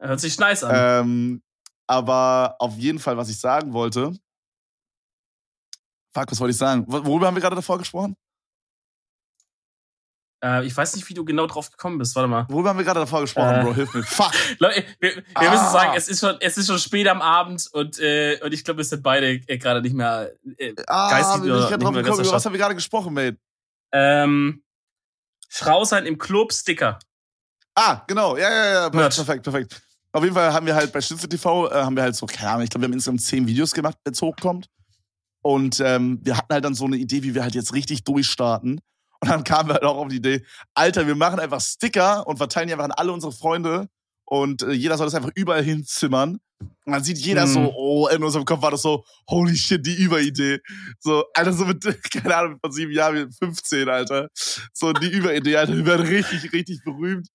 Hört 0.00 0.20
sich 0.20 0.38
nice 0.38 0.62
an. 0.62 0.72
Ähm, 0.74 1.42
aber 1.88 2.54
auf 2.60 2.76
jeden 2.76 3.00
Fall, 3.00 3.16
was 3.16 3.28
ich 3.28 3.38
sagen 3.38 3.72
wollte. 3.72 4.12
Fuck, 6.12 6.30
was 6.30 6.38
wollte 6.38 6.52
ich 6.52 6.56
sagen? 6.56 6.84
Worüber 6.86 7.26
haben 7.26 7.34
wir 7.34 7.40
gerade 7.40 7.56
davor 7.56 7.78
gesprochen? 7.78 8.14
Äh, 10.44 10.66
ich 10.66 10.76
weiß 10.76 10.94
nicht, 10.94 11.08
wie 11.08 11.14
du 11.14 11.24
genau 11.24 11.46
drauf 11.46 11.70
gekommen 11.70 11.96
bist. 11.96 12.14
Warte 12.14 12.28
mal. 12.28 12.46
Worüber 12.50 12.68
haben 12.68 12.78
wir 12.78 12.84
gerade 12.84 13.00
davor 13.00 13.22
gesprochen, 13.22 13.54
äh, 13.54 13.62
Bro? 13.62 13.74
Hilf 13.74 13.94
mir. 13.94 14.02
Fuck. 14.02 14.32
Leute, 14.58 14.84
wir, 15.00 15.16
wir 15.16 15.24
ah. 15.34 15.50
müssen 15.50 15.72
sagen, 15.72 15.92
es 15.96 16.08
ist 16.08 16.20
schon, 16.20 16.36
es 16.40 16.58
ist 16.58 16.66
schon 16.66 16.78
spät 16.78 17.08
am 17.08 17.22
Abend 17.22 17.66
und, 17.72 17.98
äh, 17.98 18.38
und 18.44 18.52
ich 18.52 18.62
glaube, 18.62 18.78
wir 18.78 18.84
sind 18.84 19.02
beide 19.02 19.40
äh, 19.46 19.56
gerade 19.56 19.80
nicht 19.80 19.94
mehr 19.94 20.32
äh, 20.58 20.74
ah, 20.86 21.10
geistig 21.10 21.42
bin 21.42 21.54
ich 21.54 21.60
drauf 21.60 21.70
gekommen. 21.70 22.04
Über 22.04 22.32
was 22.32 22.44
haben 22.44 22.52
wir 22.52 22.58
gerade 22.58 22.74
gesprochen, 22.74 23.14
Mate? 23.14 23.38
Ähm, 23.92 24.62
Frau 25.48 25.84
sein 25.84 26.04
im 26.04 26.18
Club 26.18 26.52
Sticker. 26.52 26.98
Ah, 27.74 28.02
genau. 28.06 28.36
Ja, 28.36 28.50
ja, 28.50 28.72
ja. 28.72 28.90
Perfekt, 28.90 29.16
perfekt, 29.16 29.42
perfekt. 29.44 29.82
Auf 30.12 30.22
jeden 30.22 30.34
Fall 30.34 30.52
haben 30.52 30.66
wir 30.66 30.74
halt 30.74 30.92
bei 30.92 31.00
Schnitzel 31.00 31.28
TV, 31.28 31.70
äh, 31.70 31.74
haben 31.74 31.96
wir 31.96 32.02
halt 32.02 32.16
so, 32.16 32.26
keine 32.26 32.50
Ahnung, 32.50 32.64
ich 32.64 32.70
glaube, 32.70 32.82
wir 32.82 32.88
haben 32.88 32.92
insgesamt 32.92 33.22
zehn 33.22 33.46
Videos 33.46 33.72
gemacht, 33.72 33.96
wenn 34.04 34.12
es 34.12 34.20
hochkommt. 34.20 34.68
Und 35.42 35.80
ähm, 35.80 36.20
wir 36.22 36.36
hatten 36.36 36.52
halt 36.52 36.64
dann 36.64 36.74
so 36.74 36.84
eine 36.84 36.96
Idee, 36.96 37.22
wie 37.22 37.34
wir 37.34 37.42
halt 37.42 37.54
jetzt 37.54 37.72
richtig 37.72 38.04
durchstarten. 38.04 38.80
Und 39.24 39.30
dann 39.30 39.42
kamen 39.42 39.70
wir 39.70 39.74
halt 39.74 39.84
auch 39.84 39.96
auf 39.96 40.08
die 40.08 40.16
Idee, 40.16 40.44
Alter, 40.74 41.06
wir 41.06 41.14
machen 41.14 41.40
einfach 41.40 41.58
Sticker 41.58 42.26
und 42.26 42.36
verteilen 42.36 42.66
die 42.66 42.74
einfach 42.74 42.84
an 42.84 42.92
alle 42.92 43.10
unsere 43.10 43.32
Freunde. 43.32 43.88
Und 44.26 44.62
äh, 44.62 44.72
jeder 44.72 44.98
soll 44.98 45.06
das 45.06 45.14
einfach 45.14 45.30
überall 45.34 45.62
hinzimmern. 45.64 46.40
Und 46.60 46.92
dann 46.92 47.02
sieht 47.02 47.16
jeder 47.16 47.44
hm. 47.44 47.48
so, 47.48 47.72
oh, 47.74 48.08
in 48.08 48.22
unserem 48.22 48.44
Kopf 48.44 48.60
war 48.60 48.70
das 48.70 48.82
so, 48.82 49.02
holy 49.26 49.56
shit, 49.56 49.84
die 49.86 49.94
Überidee. 49.94 50.60
So, 51.00 51.24
Alter, 51.32 51.54
so 51.54 51.64
mit, 51.64 51.82
keine 52.12 52.36
Ahnung, 52.36 52.58
von 52.60 52.70
sieben 52.70 52.92
Jahren, 52.92 53.32
15, 53.32 53.88
Alter. 53.88 54.28
So, 54.74 54.92
die 54.92 55.08
Überidee, 55.08 55.56
Alter, 55.56 55.74
wir 55.74 55.86
werden 55.86 56.06
richtig, 56.06 56.52
richtig 56.52 56.84
berühmt. 56.84 57.28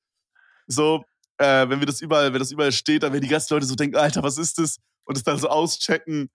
So, 0.67 1.03
äh, 1.39 1.67
wenn 1.69 1.79
wir 1.79 1.87
das 1.87 2.01
überall, 2.01 2.31
wenn 2.31 2.39
das 2.39 2.51
überall 2.51 2.71
steht, 2.71 3.01
dann 3.01 3.13
werden 3.13 3.23
die 3.23 3.29
ganzen 3.29 3.51
Leute 3.55 3.65
so 3.65 3.73
denken, 3.73 3.97
Alter, 3.97 4.21
was 4.21 4.37
ist 4.37 4.59
das? 4.59 4.77
Und 5.05 5.17
es 5.17 5.23
dann 5.23 5.39
so 5.39 5.49
auschecken. 5.49 6.21
Und 6.21 6.29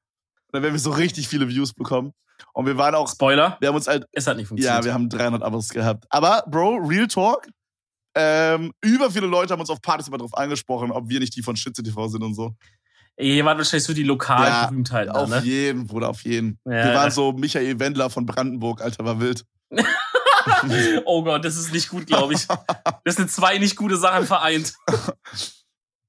dann 0.50 0.64
werden 0.64 0.74
wir 0.74 0.80
so 0.80 0.90
richtig 0.90 1.28
viele 1.28 1.48
Views 1.48 1.72
bekommen. 1.74 2.12
Und 2.52 2.66
wir 2.66 2.76
waren 2.76 2.94
auch. 2.94 3.08
Spoiler. 3.10 3.56
Wir 3.60 3.68
haben 3.68 3.76
uns 3.76 3.86
halt. 3.86 4.06
Es 4.12 4.26
hat 4.26 4.36
nicht 4.36 4.48
funktioniert. 4.48 4.78
Ja, 4.80 4.84
wir 4.84 4.94
haben 4.94 5.08
300 5.08 5.42
Abos 5.42 5.68
gehabt. 5.68 6.04
Aber, 6.10 6.44
Bro, 6.48 6.76
Real 6.86 7.06
Talk. 7.06 7.48
Ähm, 8.16 8.72
über 8.80 9.10
viele 9.10 9.26
Leute 9.26 9.52
haben 9.52 9.60
uns 9.60 9.70
auf 9.70 9.82
Partys 9.82 10.06
immer 10.06 10.18
drauf 10.18 10.36
angesprochen, 10.36 10.92
ob 10.92 11.08
wir 11.08 11.18
nicht 11.18 11.34
die 11.34 11.42
von 11.42 11.56
Schütze 11.56 11.82
TV 11.82 12.06
sind 12.06 12.22
und 12.22 12.34
so. 12.34 12.54
Ihr 13.16 13.44
wart 13.44 13.58
wahrscheinlich 13.58 13.84
so 13.84 13.92
die 13.92 14.02
lokalen 14.02 14.52
ja, 14.52 14.66
Berühmtheiten. 14.66 15.10
Auf 15.12 15.28
ne? 15.28 15.40
jeden, 15.44 15.86
Bruder, 15.86 16.08
auf 16.08 16.22
jeden. 16.22 16.58
Ja. 16.64 16.84
Wir 16.84 16.94
waren 16.94 17.10
so 17.10 17.32
Michael 17.32 17.78
Wendler 17.78 18.10
von 18.10 18.26
Brandenburg, 18.26 18.80
Alter, 18.80 19.04
war 19.04 19.20
wild. 19.20 19.44
oh 21.04 21.22
Gott, 21.22 21.44
das 21.44 21.56
ist 21.56 21.72
nicht 21.72 21.88
gut, 21.88 22.06
glaube 22.06 22.34
ich. 22.34 22.46
Das 23.04 23.16
sind 23.16 23.30
zwei 23.30 23.58
nicht 23.58 23.76
gute 23.76 23.98
Sachen 23.98 24.26
vereint. 24.26 24.72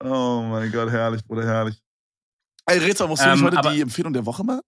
oh 0.01 0.41
mein 0.49 0.71
Gott, 0.71 0.89
herrlich, 0.89 1.25
Bruder, 1.25 1.45
herrlich. 1.45 1.81
Ey, 2.65 2.77
Rätsel, 2.77 3.07
musst 3.07 3.21
du 3.21 3.27
ähm, 3.27 3.41
nicht 3.41 3.57
heute 3.57 3.73
die 3.73 3.81
Empfehlung 3.81 4.13
der 4.13 4.25
Woche 4.25 4.45
machen? 4.45 4.61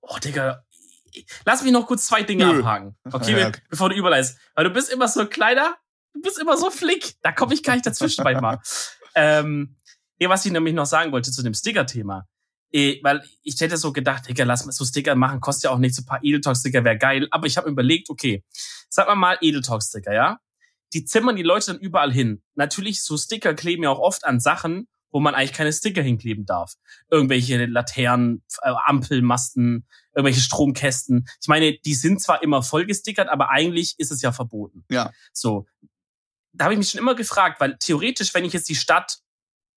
Oh, 0.00 0.18
Digga. 0.18 0.64
Lass 1.44 1.62
mich 1.62 1.72
noch 1.72 1.86
kurz 1.86 2.06
zwei 2.06 2.22
Dinge 2.22 2.46
Nö. 2.46 2.58
abhaken. 2.60 2.96
Okay, 3.12 3.38
ja, 3.38 3.48
okay, 3.48 3.60
bevor 3.68 3.88
du 3.88 3.94
überleist. 3.94 4.38
Weil 4.54 4.64
du 4.64 4.70
bist 4.70 4.90
immer 4.90 5.06
so 5.06 5.26
kleiner, 5.26 5.76
du 6.12 6.20
bist 6.20 6.38
immer 6.38 6.56
so 6.56 6.70
flick. 6.70 7.14
Da 7.22 7.32
komme 7.32 7.54
ich 7.54 7.62
gar 7.62 7.74
nicht 7.74 7.86
dazwischen 7.86 8.24
manchmal. 8.24 8.60
ähm, 9.14 9.76
was 10.26 10.46
ich 10.46 10.52
nämlich 10.52 10.74
noch 10.74 10.86
sagen 10.86 11.12
wollte 11.12 11.30
zu 11.30 11.42
dem 11.42 11.54
Sticker-Thema. 11.54 12.26
Eh, 12.72 12.98
weil 13.04 13.22
ich 13.42 13.60
hätte 13.60 13.76
so 13.76 13.92
gedacht, 13.92 14.28
Digga, 14.28 14.44
lass 14.44 14.66
mal 14.66 14.72
so 14.72 14.84
Sticker 14.84 15.14
machen, 15.14 15.40
kostet 15.40 15.64
ja 15.64 15.70
auch 15.70 15.78
nichts, 15.78 15.96
so 15.96 16.02
ein 16.02 16.06
paar 16.06 16.24
Edeltalk-Sticker 16.24 16.82
wäre 16.82 16.98
geil. 16.98 17.28
Aber 17.30 17.46
ich 17.46 17.56
habe 17.56 17.70
überlegt, 17.70 18.10
okay, 18.10 18.42
sag 18.88 19.06
mal 19.06 19.14
mal 19.14 19.38
Edeltalk-Sticker, 19.40 20.12
ja? 20.12 20.38
Die 20.92 21.04
zimmern 21.04 21.36
die 21.36 21.42
Leute 21.42 21.66
dann 21.66 21.78
überall 21.78 22.12
hin. 22.12 22.42
Natürlich, 22.56 23.04
so 23.04 23.16
Sticker 23.16 23.54
kleben 23.54 23.84
ja 23.84 23.90
auch 23.90 24.00
oft 24.00 24.24
an 24.24 24.40
Sachen, 24.40 24.88
wo 25.14 25.20
man 25.20 25.36
eigentlich 25.36 25.52
keine 25.52 25.72
Sticker 25.72 26.02
hinkleben 26.02 26.44
darf. 26.44 26.74
Irgendwelche 27.08 27.66
Laternen, 27.66 28.42
äh, 28.62 28.74
Ampelmasten, 28.84 29.86
irgendwelche 30.12 30.40
Stromkästen. 30.40 31.28
Ich 31.40 31.46
meine, 31.46 31.78
die 31.78 31.94
sind 31.94 32.20
zwar 32.20 32.42
immer 32.42 32.64
vollgestickert, 32.64 33.28
aber 33.28 33.48
eigentlich 33.50 33.94
ist 33.98 34.10
es 34.10 34.22
ja 34.22 34.32
verboten. 34.32 34.84
Ja. 34.90 35.12
So. 35.32 35.66
Da 36.52 36.64
habe 36.64 36.74
ich 36.74 36.78
mich 36.78 36.90
schon 36.90 36.98
immer 36.98 37.14
gefragt, 37.14 37.60
weil 37.60 37.76
theoretisch, 37.78 38.34
wenn 38.34 38.44
ich 38.44 38.52
jetzt 38.52 38.68
die 38.68 38.74
Stadt 38.74 39.18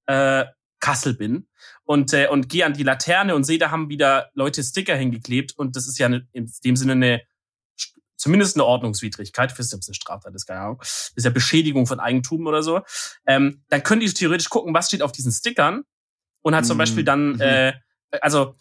äh, 0.07 0.45
Kassel 0.79 1.13
bin 1.13 1.47
und 1.83 2.13
äh, 2.13 2.27
und 2.29 2.49
gehe 2.49 2.65
an 2.65 2.73
die 2.73 2.83
Laterne 2.83 3.35
und 3.35 3.43
sehe, 3.43 3.59
da 3.59 3.69
haben 3.69 3.89
wieder 3.89 4.31
Leute 4.33 4.63
Sticker 4.63 4.95
hingeklebt 4.95 5.55
und 5.55 5.75
das 5.75 5.87
ist 5.87 5.99
ja 5.99 6.07
eine, 6.07 6.27
in 6.31 6.51
dem 6.65 6.75
Sinne 6.75 6.93
eine 6.93 7.21
zumindest 8.27 8.57
eine 8.57 8.65
Ordnungswidrigkeit, 8.65 9.53
ich 9.53 9.57
weiß 9.57 9.67
nicht, 9.67 9.75
ob 9.75 9.79
es 9.79 9.87
eine 9.87 9.95
Straftat 9.95 10.35
ist, 10.35 10.45
keine 10.45 10.59
Ahnung, 10.59 10.77
das 10.79 11.13
ist 11.15 11.23
ja 11.23 11.29
Beschädigung 11.29 11.87
von 11.87 12.01
Eigentum 12.01 12.45
oder 12.45 12.61
so, 12.61 12.81
ähm, 13.25 13.63
dann 13.69 13.83
können 13.83 14.01
die 14.01 14.11
theoretisch 14.11 14.49
gucken, 14.49 14.73
was 14.73 14.87
steht 14.87 15.01
auf 15.01 15.13
diesen 15.13 15.31
Stickern 15.31 15.83
und 16.41 16.53
hat 16.55 16.65
zum 16.65 16.77
Beispiel 16.77 17.05
dann, 17.05 17.33
mhm. 17.33 17.41
äh, 17.41 17.73
also 18.19 18.55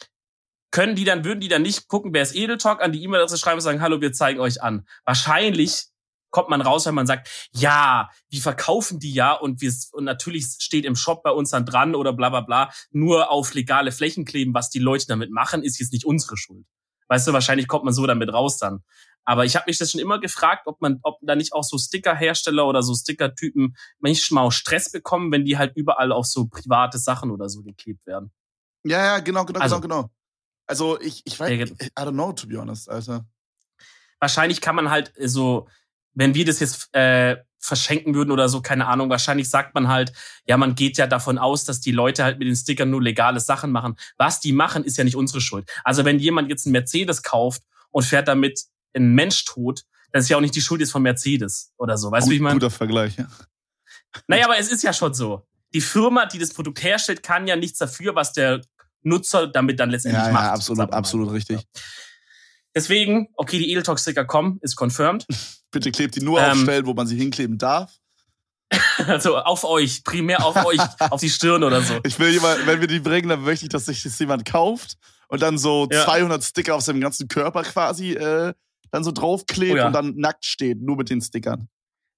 können 0.71 0.95
die 0.95 1.03
dann, 1.03 1.25
würden 1.25 1.41
die 1.41 1.49
dann 1.49 1.63
nicht 1.63 1.89
gucken, 1.89 2.15
wer 2.15 2.23
ist 2.23 2.37
Edeltalk, 2.37 2.81
an 2.81 2.93
die 2.93 3.03
E-Mail-Adresse 3.03 3.39
schreiben 3.39 3.57
und 3.57 3.63
sagen, 3.63 3.81
hallo, 3.81 4.01
wir 4.01 4.13
zeigen 4.13 4.39
euch 4.39 4.63
an. 4.63 4.87
Wahrscheinlich 5.05 5.87
kommt 6.31 6.49
man 6.49 6.61
raus, 6.61 6.87
wenn 6.87 6.95
man 6.95 7.09
sagt, 7.09 7.49
ja, 7.53 8.09
wir 8.29 8.41
verkaufen 8.41 9.01
die 9.01 9.13
ja 9.13 9.33
und 9.33 9.61
wir 9.61 9.73
und 9.93 10.05
natürlich 10.05 10.47
steht 10.61 10.85
im 10.85 10.95
Shop 10.95 11.25
bei 11.25 11.31
uns 11.31 11.51
dann 11.51 11.67
dran 11.67 11.97
oder 11.97 12.13
bla 12.13 12.29
bla 12.29 12.43
bla, 12.43 12.71
nur 12.93 13.33
auf 13.33 13.55
legale 13.55 13.91
Flächen 13.91 14.25
kleben, 14.25 14.55
was 14.55 14.71
die 14.71 14.79
Leute 14.79 15.07
damit 15.09 15.33
machen, 15.33 15.65
ist 15.65 15.81
jetzt 15.81 15.93
nicht 15.93 16.05
unsere 16.05 16.37
Schuld. 16.37 16.67
Weißt 17.09 17.27
du, 17.27 17.33
wahrscheinlich 17.33 17.69
kommt 17.69 17.85
man 17.85 17.95
so 17.95 18.07
damit 18.07 18.33
raus 18.33 18.59
dann. 18.59 18.83
Aber 19.27 19.45
ich 19.45 19.57
habe 19.57 19.65
mich 19.67 19.77
das 19.77 19.91
schon 19.91 20.01
immer 20.01 20.21
gefragt, 20.21 20.67
ob 20.67 20.81
man, 20.81 21.01
ob 21.03 21.19
da 21.21 21.35
nicht 21.35 21.53
auch 21.53 21.65
so 21.65 21.77
Sticker-Hersteller 21.77 22.67
oder 22.67 22.83
so 22.83 22.95
Sticker-Typen 22.95 23.77
manchmal 23.99 24.45
auch 24.45 24.53
Stress 24.53 24.91
bekommen, 24.91 25.33
wenn 25.33 25.45
die 25.45 25.59
halt 25.59 25.77
überall 25.77 26.13
auf 26.13 26.27
so 26.27 26.47
private 26.47 26.99
Sachen 26.99 27.31
oder 27.31 27.49
so 27.49 27.63
geklebt 27.63 28.07
werden. 28.07 28.33
Ja, 28.85 29.05
ja, 29.05 29.19
genau, 29.19 29.45
genau, 29.45 29.61
also, 29.61 29.81
genau, 29.81 30.03
genau. 30.03 30.11
Also 30.69 31.01
ich, 31.01 31.23
ich 31.25 31.39
weiß, 31.39 31.51
I 31.51 31.91
don't 31.97 32.13
know, 32.13 32.33
to 32.33 32.47
be 32.47 32.57
honest, 32.57 32.89
Alter. 32.89 33.27
Wahrscheinlich 34.21 34.61
kann 34.61 34.77
man 34.77 34.91
halt 34.91 35.13
so, 35.19 35.69
wenn 36.15 36.35
wir 36.35 36.45
das 36.45 36.61
jetzt 36.61 36.95
äh, 36.95 37.37
verschenken 37.59 38.15
würden 38.15 38.31
oder 38.31 38.49
so, 38.49 38.63
keine 38.63 38.87
Ahnung. 38.87 39.11
Wahrscheinlich 39.11 39.51
sagt 39.51 39.75
man 39.75 39.89
halt, 39.89 40.13
ja, 40.47 40.57
man 40.57 40.75
geht 40.75 40.99
ja 40.99 41.07
davon 41.07 41.39
aus, 41.39 41.65
dass 41.65 41.81
die 41.81 41.93
Leute 41.93 42.25
halt 42.25 42.39
mit 42.39 42.47
den 42.49 42.57
Stickern 42.57 42.91
nur 42.91 43.03
legale 43.03 43.41
Sachen 43.41 43.73
machen. 43.73 43.97
Was 44.17 44.41
die 44.41 44.53
machen, 44.53 44.85
ist 44.85 44.97
ja 44.97 45.05
nicht 45.05 45.17
unsere 45.17 45.41
Schuld. 45.41 45.69
Also 45.85 46.05
wenn 46.05 46.19
jemand 46.19 46.49
jetzt 46.49 46.67
einen 46.67 46.73
Mercedes 46.73 47.23
kauft 47.23 47.63
und 47.91 48.05
fährt 48.05 48.29
damit 48.29 48.63
einen 48.95 49.15
Mensch 49.15 49.45
tot, 49.45 49.83
das 50.13 50.25
ist 50.25 50.31
ja 50.31 50.37
auch 50.37 50.41
nicht 50.41 50.55
die 50.55 50.61
Schuld 50.61 50.81
jetzt 50.81 50.93
von 50.93 51.03
Mercedes 51.03 51.73
oder 51.77 51.99
so. 51.99 52.11
Weißt 52.11 52.27
du, 52.27 52.31
wie 52.31 52.37
ich 52.37 52.41
meine? 52.41 52.55
Guter 52.55 52.71
Vergleich, 52.71 53.17
ja. 53.17 53.29
Naja, 54.29 54.47
aber 54.47 54.59
es 54.59 54.71
ist 54.71 54.83
ja 54.83 54.93
schon 54.93 55.13
so. 55.13 55.47
Die 55.75 55.81
Firma, 55.81 56.27
die 56.27 56.39
das 56.39 56.53
Produkt 56.53 56.83
herstellt, 56.83 57.23
kann 57.23 57.47
ja 57.47 57.57
nichts 57.57 57.79
dafür, 57.79 58.15
was 58.15 58.33
der 58.33 58.63
Nutzer 59.03 59.47
damit 59.47 59.79
dann 59.79 59.91
letztendlich 59.91 60.25
ja, 60.25 60.33
macht. 60.33 60.45
Ja, 60.45 60.53
absolut, 60.53 60.93
absolut 60.93 61.33
richtig. 61.33 61.67
Deswegen, 62.75 63.29
okay, 63.37 63.59
die 63.59 63.71
Edeltalk-Sticker 63.73 64.25
kommen, 64.25 64.59
ist 64.63 64.77
confirmed. 64.77 65.27
Bitte 65.71 65.91
klebt 65.93 66.17
die 66.17 66.21
nur 66.21 66.41
ähm, 66.41 66.53
auf 66.53 66.59
Stellen, 66.59 66.87
wo 66.87 66.95
man 66.95 67.07
sie 67.07 67.17
hinkleben 67.17 67.59
darf. 67.59 67.93
Also 69.07 69.37
auf 69.37 69.63
euch, 69.65 70.03
primär 70.03 70.45
auf 70.45 70.65
euch, 70.65 70.81
auf 71.11 71.21
die 71.21 71.29
Stirn 71.29 71.63
oder 71.63 71.83
so. 71.83 72.01
Ich 72.03 72.19
will 72.19 72.31
jemand, 72.31 72.67
wenn 72.67 72.81
wir 72.81 72.89
die 72.89 72.99
bringen, 72.99 73.29
dann 73.29 73.43
möchte 73.43 73.67
ich, 73.67 73.69
dass 73.69 73.85
sich 73.85 74.03
das 74.03 74.19
jemand 74.19 74.45
kauft 74.47 74.97
und 75.29 75.43
dann 75.43 75.59
so 75.59 75.87
ja. 75.93 76.05
200 76.05 76.43
Sticker 76.43 76.75
auf 76.75 76.81
seinem 76.81 77.01
ganzen 77.01 77.29
Körper 77.29 77.63
quasi 77.63 78.15
äh, 78.15 78.55
dann 78.91 79.05
so 79.05 79.13
draufklebt 79.13 79.75
oh 79.75 79.77
ja. 79.77 79.87
und 79.89 79.93
dann 79.93 80.17
nackt 80.17 80.45
steht, 80.45 80.81
nur 80.81 80.97
mit 80.97 81.11
den 81.11 81.21
Stickern. 81.21 81.69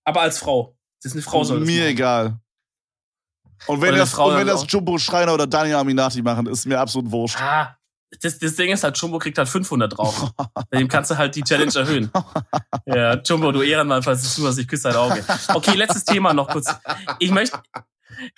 Aber 0.05 0.23
als 0.23 0.39
Frau. 0.39 0.77
Das 1.03 1.13
ist 1.13 1.17
eine 1.17 1.23
Frau 1.23 1.45
soll 1.45 1.61
Mir 1.61 1.87
egal. 1.87 2.41
Und 3.67 3.81
wenn, 3.81 3.95
das, 3.95 4.15
und 4.15 4.37
wenn 4.37 4.47
das 4.47 4.65
Jumbo 4.69 4.99
Schreiner 4.99 5.35
oder 5.35 5.47
Daniel 5.47 5.77
Aminati 5.77 6.23
machen, 6.23 6.47
ist 6.47 6.65
mir 6.67 6.79
absolut 6.79 7.11
wurscht. 7.11 7.41
Ah, 7.41 7.77
das, 8.21 8.39
das 8.39 8.57
Ding 8.57 8.71
ist 8.71 8.85
halt, 8.85 8.97
Jumbo 8.97 9.19
kriegt 9.19 9.37
halt 9.37 9.49
500 9.49 9.99
drauf. 9.99 10.33
Bei 10.37 10.65
dem 10.79 10.89
kannst 10.89 11.11
du 11.11 11.19
halt 11.19 11.35
die 11.35 11.43
Challenge 11.43 11.75
erhöhen. 11.75 12.11
Ja, 12.87 13.21
Jumbo, 13.21 13.53
du 13.53 13.61
Ehrenmann, 13.61 14.03
falls 14.03 14.23
du 14.23 14.29
zuhörst, 14.29 14.59
ich 14.59 14.67
küsse 14.67 14.85
dein 14.85 14.97
Auge. 14.97 15.23
Okay, 15.49 15.75
letztes 15.75 16.07
Thema 16.07 16.33
noch 16.33 16.49
kurz. 16.49 16.75
Ich 17.19 17.31
möchte, 17.31 17.61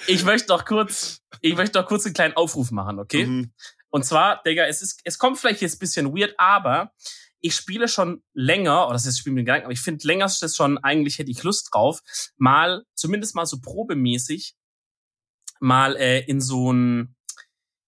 ich 0.09 0.24
möchte 0.24 0.49
noch 0.49 0.64
kurz, 0.64 1.20
ich 1.41 1.55
möchte 1.55 1.78
noch 1.78 1.87
kurz 1.87 2.05
einen 2.05 2.14
kleinen 2.14 2.35
Aufruf 2.35 2.72
machen, 2.72 2.99
okay? 2.99 3.26
Mhm. 3.26 3.53
Und 3.91 4.05
zwar, 4.05 4.43
Digga, 4.43 4.64
es 4.66 4.83
ist, 4.83 5.01
es 5.05 5.18
kommt 5.20 5.39
vielleicht 5.39 5.61
jetzt 5.61 5.76
ein 5.76 5.78
bisschen 5.78 6.16
weird, 6.16 6.35
aber 6.37 6.93
ich 7.41 7.55
spiele 7.55 7.88
schon 7.88 8.22
länger, 8.32 8.84
oder 8.84 8.95
das 8.95 9.07
ist, 9.07 9.14
ich 9.14 9.20
spiele 9.20 9.34
mir 9.34 9.45
Gedanken, 9.45 9.64
aber 9.66 9.72
ich 9.72 9.80
finde 9.80 10.07
länger 10.07 10.26
ist 10.26 10.43
das 10.43 10.57
schon, 10.57 10.78
eigentlich 10.78 11.18
hätte 11.18 11.30
ich 11.30 11.43
Lust 11.43 11.70
drauf, 11.72 12.01
mal, 12.36 12.84
zumindest 12.95 13.34
mal 13.34 13.47
so 13.47 13.61
probemäßig, 13.61 14.55
mal 15.61 15.97
äh, 15.97 16.20
in 16.20 16.41
so 16.41 16.72
ein, 16.72 17.14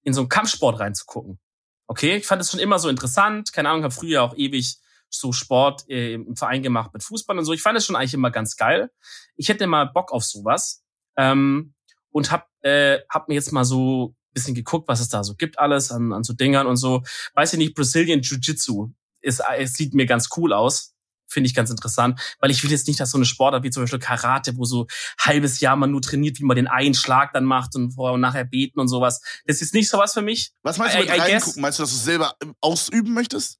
in 0.02 0.14
so 0.14 0.22
einen 0.22 0.28
Kampfsport 0.28 0.80
reinzugucken. 0.80 1.38
Okay, 1.86 2.16
ich 2.16 2.26
fand 2.26 2.40
es 2.40 2.50
schon 2.50 2.60
immer 2.60 2.78
so 2.78 2.88
interessant. 2.88 3.52
Keine 3.52 3.68
Ahnung, 3.68 3.82
habe 3.82 3.94
früher 3.94 4.22
auch 4.22 4.36
ewig 4.36 4.78
so 5.10 5.32
Sport 5.32 5.88
äh, 5.88 6.14
im 6.14 6.36
Verein 6.36 6.62
gemacht 6.62 6.92
mit 6.94 7.02
Fußball 7.02 7.38
und 7.38 7.44
so. 7.44 7.52
Ich 7.52 7.62
fand 7.62 7.76
es 7.76 7.84
schon 7.84 7.96
eigentlich 7.96 8.14
immer 8.14 8.30
ganz 8.30 8.56
geil. 8.56 8.90
Ich 9.36 9.48
hätte 9.48 9.66
mal 9.66 9.84
Bock 9.84 10.10
auf 10.12 10.24
sowas 10.24 10.82
ähm, 11.16 11.74
und 12.10 12.30
hab, 12.30 12.48
äh, 12.62 13.00
hab 13.10 13.28
mir 13.28 13.34
jetzt 13.34 13.52
mal 13.52 13.64
so 13.64 14.14
bisschen 14.32 14.54
geguckt, 14.54 14.88
was 14.88 15.00
es 15.00 15.10
da 15.10 15.22
so 15.22 15.34
gibt 15.34 15.58
alles 15.58 15.92
an, 15.92 16.12
an 16.14 16.24
so 16.24 16.32
Dingern 16.32 16.66
und 16.66 16.76
so. 16.76 17.02
Weiß 17.34 17.52
ich 17.52 17.58
nicht, 17.58 17.74
Brazilian 17.74 18.20
Jiu-Jitsu 18.20 18.90
ist, 19.22 19.42
es 19.58 19.74
sieht 19.74 19.94
mir 19.94 20.06
ganz 20.06 20.28
cool 20.36 20.52
aus. 20.52 20.94
Finde 21.26 21.46
ich 21.46 21.54
ganz 21.54 21.70
interessant, 21.70 22.20
weil 22.40 22.50
ich 22.50 22.62
will 22.62 22.70
jetzt 22.70 22.86
nicht, 22.86 23.00
dass 23.00 23.10
so 23.10 23.16
eine 23.16 23.24
Sportart 23.24 23.62
wie 23.62 23.70
zum 23.70 23.84
Beispiel 23.84 23.98
Karate, 23.98 24.58
wo 24.58 24.66
so 24.66 24.86
halbes 25.18 25.60
Jahr 25.60 25.76
man 25.76 25.90
nur 25.90 26.02
trainiert, 26.02 26.38
wie 26.38 26.44
man 26.44 26.56
den 26.56 26.68
einen 26.68 26.92
Schlag 26.92 27.32
dann 27.32 27.44
macht 27.44 27.74
und 27.74 27.92
vorher 27.92 28.12
und 28.12 28.20
nachher 28.20 28.44
beten 28.44 28.78
und 28.78 28.88
sowas. 28.88 29.22
Das 29.46 29.62
ist 29.62 29.72
nicht 29.72 29.88
sowas 29.88 30.12
für 30.12 30.20
mich. 30.20 30.52
Was 30.62 30.76
meinst 30.76 30.94
du 30.94 30.98
mit 30.98 31.08
I, 31.08 31.14
I 31.14 31.20
reingucken? 31.20 31.62
Meinst 31.62 31.78
du, 31.78 31.84
dass 31.84 31.90
du 31.90 31.96
es 31.96 32.04
selber 32.04 32.36
ausüben 32.60 33.14
möchtest? 33.14 33.58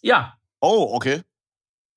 Ja. 0.00 0.38
Oh, 0.60 0.90
okay. 0.94 1.22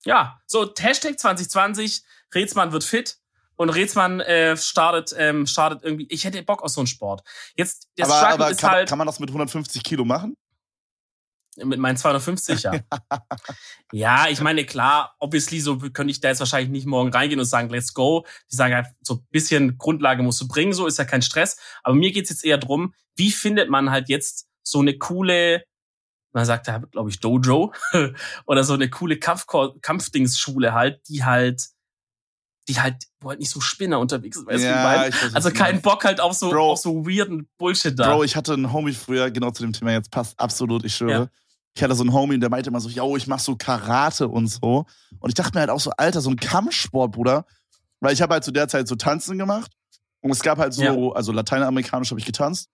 Ja, 0.05 0.39
so 0.47 0.71
Hashtag 0.75 1.19
2020, 1.19 2.03
Rätsmann 2.33 2.71
wird 2.71 2.83
fit 2.83 3.19
und 3.55 3.69
Rätsmann 3.69 4.19
äh, 4.21 4.55
startet, 4.57 5.15
ähm, 5.17 5.47
startet 5.47 5.83
irgendwie. 5.83 6.07
Ich 6.09 6.25
hätte 6.25 6.41
Bock 6.43 6.63
auf 6.63 6.71
so 6.71 6.81
einen 6.81 6.87
Sport. 6.87 7.23
Jetzt, 7.55 7.89
der 7.97 8.05
aber, 8.05 8.27
aber 8.27 8.51
ist 8.51 8.61
kann, 8.61 8.71
halt. 8.71 8.89
Kann 8.89 8.97
man 8.97 9.07
das 9.07 9.19
mit 9.19 9.29
150 9.29 9.83
Kilo 9.83 10.05
machen? 10.05 10.35
Mit 11.57 11.79
meinen 11.79 11.95
250, 11.95 12.63
ja. 12.63 12.73
ja, 13.91 14.27
ich 14.29 14.41
meine, 14.41 14.65
klar, 14.65 15.15
obviously, 15.19 15.61
so 15.61 15.77
könnte 15.77 16.11
ich 16.11 16.19
da 16.19 16.27
jetzt 16.27 16.39
wahrscheinlich 16.39 16.69
nicht 16.69 16.85
morgen 16.85 17.11
reingehen 17.11 17.39
und 17.39 17.45
sagen, 17.45 17.69
let's 17.69 17.93
go. 17.93 18.25
Die 18.51 18.55
sagen 18.55 18.75
halt, 18.75 18.87
so 19.01 19.15
ein 19.15 19.27
bisschen 19.31 19.77
Grundlage 19.77 20.21
musst 20.21 20.41
du 20.41 20.47
bringen, 20.47 20.73
so 20.73 20.85
ist 20.85 20.99
ja 20.99 21.05
kein 21.05 21.21
Stress. 21.21 21.57
Aber 21.83 21.95
mir 21.95 22.11
geht's 22.11 22.29
jetzt 22.29 22.43
eher 22.43 22.57
drum, 22.57 22.93
wie 23.15 23.31
findet 23.31 23.69
man 23.69 23.89
halt 23.89 24.09
jetzt 24.09 24.47
so 24.63 24.81
eine 24.81 24.97
coole, 24.97 25.63
man 26.33 26.45
sagt 26.45 26.67
da, 26.67 26.79
glaube 26.79 27.09
ich, 27.09 27.21
Dojo 27.21 27.73
oder 28.45 28.63
so 28.65 28.73
eine 28.73 28.89
coole 28.89 29.17
Kampf 29.17 29.45
Kampfdingsschule 29.81 30.73
halt, 30.73 31.01
die 31.07 31.23
halt 31.23 31.69
die 32.67 32.79
halt, 32.79 32.95
wo 33.19 33.29
halt 33.29 33.39
nicht 33.39 33.51
so 33.51 33.61
Spinner 33.61 33.99
unterwegs 33.99 34.37
sind, 34.37 34.47
weißt 34.47 34.63
ja, 34.63 35.09
du, 35.09 35.35
Also 35.35 35.51
keinen 35.51 35.81
Bock 35.81 36.03
halt 36.03 36.19
auf 36.19 36.33
so, 36.33 36.49
Bro, 36.49 36.71
auf 36.71 36.79
so 36.79 37.05
weirden 37.05 37.47
Bullshit 37.59 37.97
da. 37.97 38.15
Bro, 38.15 38.23
ich 38.23 38.35
hatte 38.35 38.53
einen 38.53 38.73
Homie 38.73 38.93
früher, 38.93 39.29
genau 39.29 39.51
zu 39.51 39.61
dem 39.61 39.71
Thema, 39.71 39.91
jetzt 39.91 40.09
passt 40.09 40.39
absolut, 40.39 40.83
ich 40.83 40.95
schwöre. 40.95 41.11
Ja 41.11 41.29
ich 41.75 41.83
hatte 41.83 41.93
so 41.93 42.03
einen 42.03 42.13
Homie, 42.13 42.39
der 42.39 42.49
meinte 42.49 42.69
immer 42.69 42.79
so, 42.79 42.87
yo, 42.87 43.17
ich 43.17 43.27
mach 43.27 43.39
so 43.39 43.57
Karate 43.57 44.29
und 44.29 44.47
so. 44.47 44.85
Und 45.19 45.29
ich 45.29 45.33
dachte 45.33 45.51
mir 45.53 45.59
halt 45.59 45.69
auch 45.69 45.79
so, 45.79 45.91
Alter, 45.91 46.21
so 46.21 46.29
ein 46.29 46.37
Kampfsport, 46.37 47.11
Bruder. 47.11 47.45
Weil 47.99 48.13
ich 48.13 48.21
habe 48.21 48.33
halt 48.33 48.45
zu 48.45 48.51
der 48.51 48.69
Zeit 48.69 48.87
so 48.87 48.95
Tanzen 48.95 49.37
gemacht. 49.37 49.71
Und 50.21 50.31
es 50.31 50.41
gab 50.41 50.57
halt 50.57 50.73
so, 50.73 50.83
ja. 50.83 51.15
also 51.15 51.33
lateinamerikanisch 51.33 52.11
habe 52.11 52.19
ich 52.19 52.25
getanzt. 52.25 52.69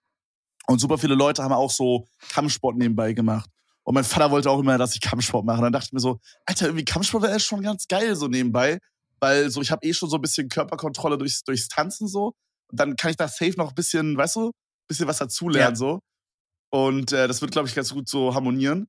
Und 0.68 0.80
super 0.80 0.99
viele 0.99 1.16
Leute 1.16 1.43
haben 1.43 1.52
auch 1.52 1.72
so 1.72 2.06
Kampfsport 2.32 2.78
nebenbei 2.78 3.14
gemacht. 3.14 3.49
Und 3.84 3.95
mein 3.95 4.04
Vater 4.04 4.30
wollte 4.30 4.52
auch 4.52 4.60
immer, 4.60 4.78
dass 4.78 4.93
ich 4.93 5.02
Kampfsport 5.02 5.45
mache. 5.45 5.58
Und 5.58 5.64
dann 5.64 5.74
dachte 5.74 5.88
ich 5.88 5.93
mir 5.93 5.99
so, 5.99 6.20
Alter, 6.45 6.68
irgendwie 6.68 6.86
Kampfsport 6.86 7.24
wäre 7.24 7.39
schon 7.39 7.64
ganz 7.64 7.88
geil 7.88 8.16
so 8.16 8.28
nebenbei. 8.28 8.78
Weil 9.20 9.49
so, 9.49 9.62
ich 9.62 9.72
habe 9.72 9.86
eh 9.86 9.93
schon 9.93 10.10
so 10.10 10.18
ein 10.18 10.22
bisschen 10.22 10.47
Körperkontrolle 10.47 11.18
durchs, 11.18 11.41
durchs 11.43 11.68
Tanzen 11.68 12.08
so. 12.08 12.34
Und 12.70 12.80
dann 12.80 12.95
kann 12.95 13.10
ich 13.10 13.18
da 13.18 13.28
safe 13.28 13.56
noch 13.58 13.70
ein 13.70 13.76
bisschen, 13.76 14.16
weißt 14.16 14.36
du, 14.36 14.49
ein 14.49 14.54
bisschen 14.88 15.08
was 15.08 15.18
dazulernen 15.18 15.74
ja. 15.74 15.76
so. 15.76 16.02
Und 16.72 17.11
äh, 17.11 17.28
das 17.28 17.41
wird, 17.41 17.51
glaube 17.51 17.67
ich, 17.67 17.76
ganz 17.76 17.93
gut 17.93 18.07
so 18.07 18.34
harmonieren. 18.34 18.88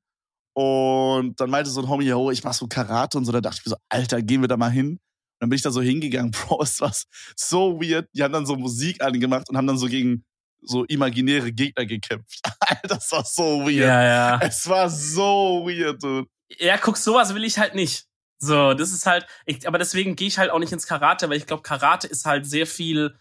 Und 0.55 1.41
dann 1.41 1.51
meinte 1.51 1.71
so 1.71 1.81
ein 1.81 1.89
Homie, 1.89 2.13
oh, 2.13 2.31
ich 2.31 2.45
mach 2.45 2.53
so 2.53 2.67
Karate 2.67 3.19
und 3.19 3.25
so. 3.25 3.33
Da 3.33 3.41
dachte 3.41 3.59
ich 3.61 3.67
mir 3.67 3.71
so, 3.71 3.77
Alter, 3.89 4.23
gehen 4.23 4.41
wir 4.41 4.49
da 4.49 4.57
mal 4.57 4.71
hin. 4.71 4.91
Und 4.91 4.99
dann 5.41 5.49
bin 5.49 5.57
ich 5.57 5.63
da 5.63 5.71
so 5.71 5.83
hingegangen, 5.83 6.31
Bro, 6.49 6.63
es 6.63 6.81
war 6.81 6.95
so 7.37 7.81
weird. 7.81 8.09
Die 8.15 8.23
haben 8.23 8.33
dann 8.33 8.47
so 8.47 8.57
Musik 8.57 9.03
angemacht 9.03 9.49
und 9.51 9.57
haben 9.57 9.67
dann 9.67 9.79
so 9.79 9.87
gegen 9.87 10.25
so 10.65 10.85
imaginäre 10.85 11.53
Gegner 11.53 11.87
gekämpft. 11.87 12.41
Alter, 12.61 12.89
das 12.89 13.11
war 13.11 13.25
so 13.25 13.63
weird. 13.63 13.87
Ja, 13.87 14.03
ja. 14.03 14.41
Es 14.43 14.69
war 14.69 14.89
so 14.89 15.67
weird, 15.67 16.03
dude. 16.03 16.29
Ja, 16.59 16.77
guck, 16.79 16.97
sowas 16.97 17.35
will 17.35 17.45
ich 17.45 17.59
halt 17.59 17.75
nicht. 17.75 18.07
So, 18.39 18.75
das 18.75 18.93
ist 18.93 19.07
halt, 19.07 19.27
ich, 19.47 19.67
aber 19.67 19.79
deswegen 19.79 20.17
gehe 20.17 20.29
ich 20.29 20.39
halt 20.39 20.51
auch 20.51 20.59
nicht 20.59 20.73
ins 20.73 20.87
Karate, 20.87 21.29
weil 21.29 21.37
ich 21.37 21.47
glaube, 21.47 21.63
Karate 21.63 22.07
ist 22.09 22.27
halt 22.27 22.45
sehr 22.45 22.67
viel, 22.67 23.15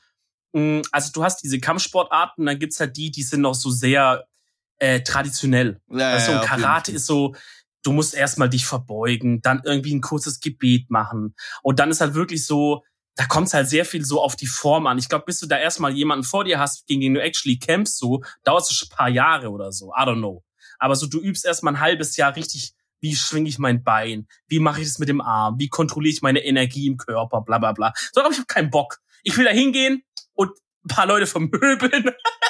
mh, 0.54 0.82
also 0.92 1.12
du 1.14 1.24
hast 1.24 1.44
diese 1.44 1.60
Kampfsportarten, 1.60 2.46
dann 2.46 2.60
gibt's 2.60 2.80
halt 2.80 2.98
die, 2.98 3.12
die 3.12 3.24
sind 3.24 3.42
noch 3.42 3.56
so 3.56 3.70
sehr 3.70 4.28
äh, 4.82 5.04
traditionell. 5.04 5.80
Ja, 5.92 6.10
also 6.10 6.32
ja, 6.32 6.40
Karate 6.40 6.92
ist 6.92 7.06
so, 7.06 7.36
du 7.84 7.92
musst 7.92 8.16
erstmal 8.16 8.50
dich 8.50 8.66
verbeugen, 8.66 9.40
dann 9.42 9.62
irgendwie 9.64 9.94
ein 9.94 10.02
kurzes 10.02 10.40
Gebet 10.40 10.90
machen. 10.90 11.36
Und 11.62 11.80
dann 11.80 11.92
ist 11.92 12.02
halt 12.02 12.16
wirklich 12.16 12.48
so, 12.48 12.84
da 13.16 13.26
kommt 13.26 13.48
es 13.48 13.54
halt 13.54 13.70
sehr 13.70 13.86
viel 13.86 14.04
so 14.04 14.20
auf 14.20 14.36
die 14.36 14.48
Form 14.48 14.88
an. 14.88 14.98
Ich 14.98 15.08
glaube, 15.08 15.26
bis 15.26 15.40
du 15.40 15.46
da 15.46 15.60
erstmal 15.60 15.92
jemanden 15.92 16.24
vor 16.24 16.46
dir 16.46 16.58
hast, 16.58 16.88
gegen 16.88 17.02
den 17.02 17.14
du 17.14 17.22
actually 17.22 17.60
kämpfst, 17.60 18.00
so, 18.00 18.24
dauert 18.44 18.64
es 18.64 18.82
ein 18.82 18.90
paar 18.90 19.10
Jahre 19.10 19.52
oder 19.52 19.72
so. 19.72 19.92
I 19.96 20.02
don't 20.02 20.18
know. 20.18 20.44
Aber 20.80 20.96
so, 20.96 21.06
du 21.06 21.22
übst 21.22 21.46
erstmal 21.46 21.76
ein 21.76 21.80
halbes 21.80 22.18
Jahr 22.18 22.36
richtig, 22.36 22.74
wie 23.02 23.16
schwinge 23.16 23.50
ich 23.50 23.60
mein 23.60 23.84
Bein? 23.84 24.28
Wie 24.48 24.60
mache 24.60 24.82
ich 24.82 24.88
das 24.88 24.98
mit 24.98 25.10
dem 25.10 25.22
Arm? 25.22 25.60
Wie 25.60 25.70
kontrolliere 25.70 26.14
ich 26.14 26.24
meine 26.24 26.44
Energie 26.44 26.88
im 26.88 26.98
Körper? 26.98 27.42
Bla 27.42 27.60
bla 27.60 27.74
bla. 27.74 27.94
So, 28.14 28.22
aber 28.22 28.32
ich 28.32 28.38
habe 28.38 28.48
keinen 28.48 28.72
Bock. 28.72 28.98
Ich 29.22 29.38
will 29.38 29.46
da 29.46 29.52
hingehen 29.52 30.02
und 30.34 30.50
ein 30.84 30.88
paar 30.88 31.06
Leute 31.06 31.28
vermöbeln. 31.28 32.12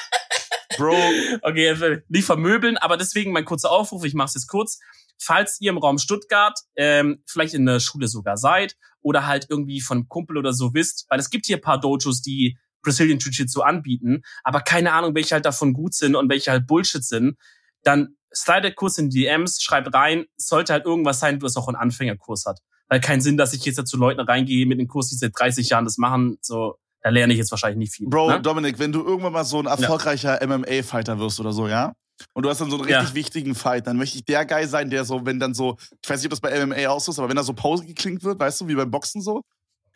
Bro. 0.78 0.96
Okay, 1.42 2.02
nicht 2.10 2.26
vermöbeln, 2.26 2.78
aber 2.78 2.98
deswegen 2.98 3.32
mein 3.32 3.46
kurzer 3.46 3.72
Aufruf, 3.72 4.04
ich 4.04 4.14
mache 4.14 4.28
es 4.28 4.34
jetzt 4.36 4.48
kurz. 4.48 4.80
Falls 5.18 5.60
ihr 5.62 5.70
im 5.70 5.78
Raum 5.78 5.98
Stuttgart 5.98 6.60
ähm, 6.76 7.24
vielleicht 7.28 7.54
in 7.54 7.66
der 7.66 7.80
Schule 7.80 8.08
sogar 8.08 8.38
seid 8.38 8.76
oder 9.02 9.28
halt 9.28 9.48
irgendwie 9.50 9.82
von 9.82 10.08
Kumpel 10.08 10.38
oder 10.38 10.54
so 10.54 10.74
wisst, 10.74 11.06
weil 11.10 11.20
es 11.20 11.30
gibt 11.30 11.46
hier 11.46 11.62
paar 11.62 11.80
Dojos, 11.80 12.22
die 12.22 12.58
Brazilian 12.82 13.20
Jiu-Jitsu 13.20 13.62
anbieten, 13.62 14.24
aber 14.44 14.62
keine 14.62 14.94
Ahnung, 14.94 15.14
welche 15.14 15.36
halt 15.36 15.46
davon 15.46 15.74
gut 15.74 15.94
sind 15.94 16.16
und 16.16 16.30
welche 16.30 16.52
halt 16.52 16.66
Bullshit 16.66 17.04
sind, 17.04 17.38
dann 17.84 18.16
slide 18.34 18.74
kurz 18.74 18.98
in 18.98 19.10
die 19.10 19.22
DMs, 19.22 19.62
schreibt 19.62 19.94
rein, 19.94 20.26
sollte 20.38 20.74
halt 20.74 20.86
irgendwas 20.86 21.20
sein, 21.20 21.42
was 21.42 21.58
auch 21.58 21.68
einen 21.68 21.78
Anfängerkurs 21.78 22.46
hat. 22.46 22.60
Weil 22.88 23.00
keinen 23.00 23.22
Sinn, 23.22 23.38
dass 23.38 23.54
ich 23.54 23.64
jetzt 23.66 23.86
zu 23.88 23.98
Leuten 23.98 24.20
reingehe 24.20 24.66
mit 24.66 24.80
einem 24.80 24.88
Kurs, 24.88 25.10
die 25.10 25.16
seit 25.16 25.32
30 25.38 25.70
Jahren 25.70 25.86
das 25.86 25.98
machen, 25.98 26.38
so 26.42 26.76
da 27.02 27.10
lerne 27.10 27.34
ich 27.34 27.40
jetzt 27.40 27.52
wahrscheinlich 27.52 27.78
nicht 27.78 27.94
viel. 27.94 28.08
Bro, 28.08 28.30
ne? 28.30 28.42
Dominik, 28.42 28.80
wenn 28.80 28.92
du 28.92 29.04
irgendwann 29.04 29.34
mal 29.34 29.44
so 29.44 29.60
ein 29.60 29.66
erfolgreicher 29.66 30.42
ja. 30.42 30.48
MMA-Fighter 30.48 31.20
wirst 31.20 31.40
oder 31.40 31.52
so, 31.52 31.68
ja? 31.68 31.94
Und 32.34 32.44
du 32.44 32.50
hast 32.50 32.62
dann 32.62 32.70
so 32.70 32.76
einen 32.76 32.86
richtig 32.86 33.10
ja. 33.10 33.16
wichtigen 33.16 33.56
Fight, 33.56 33.88
dann 33.88 33.98
möchte 33.98 34.18
ich 34.18 34.26
der 34.26 34.46
Guy 34.46 34.68
sein, 34.68 34.90
der 34.90 35.06
so, 35.06 35.26
wenn 35.26 35.40
dann 35.40 35.56
so, 35.56 35.78
ich 36.04 36.10
weiß 36.10 36.22
nicht, 36.22 36.28
ob 36.28 36.32
das 36.32 36.40
bei 36.40 36.66
MMA 36.66 36.88
auch 36.88 37.00
so 37.00 37.12
ist, 37.12 37.18
aber 37.18 37.30
wenn 37.30 37.36
da 37.36 37.44
so 37.44 37.54
Pause 37.54 37.86
geklingt 37.86 38.24
wird, 38.24 38.40
weißt 38.40 38.62
du, 38.62 38.68
wie 38.68 38.76
beim 38.76 38.92
Boxen 38.92 39.22
so, 39.22 39.42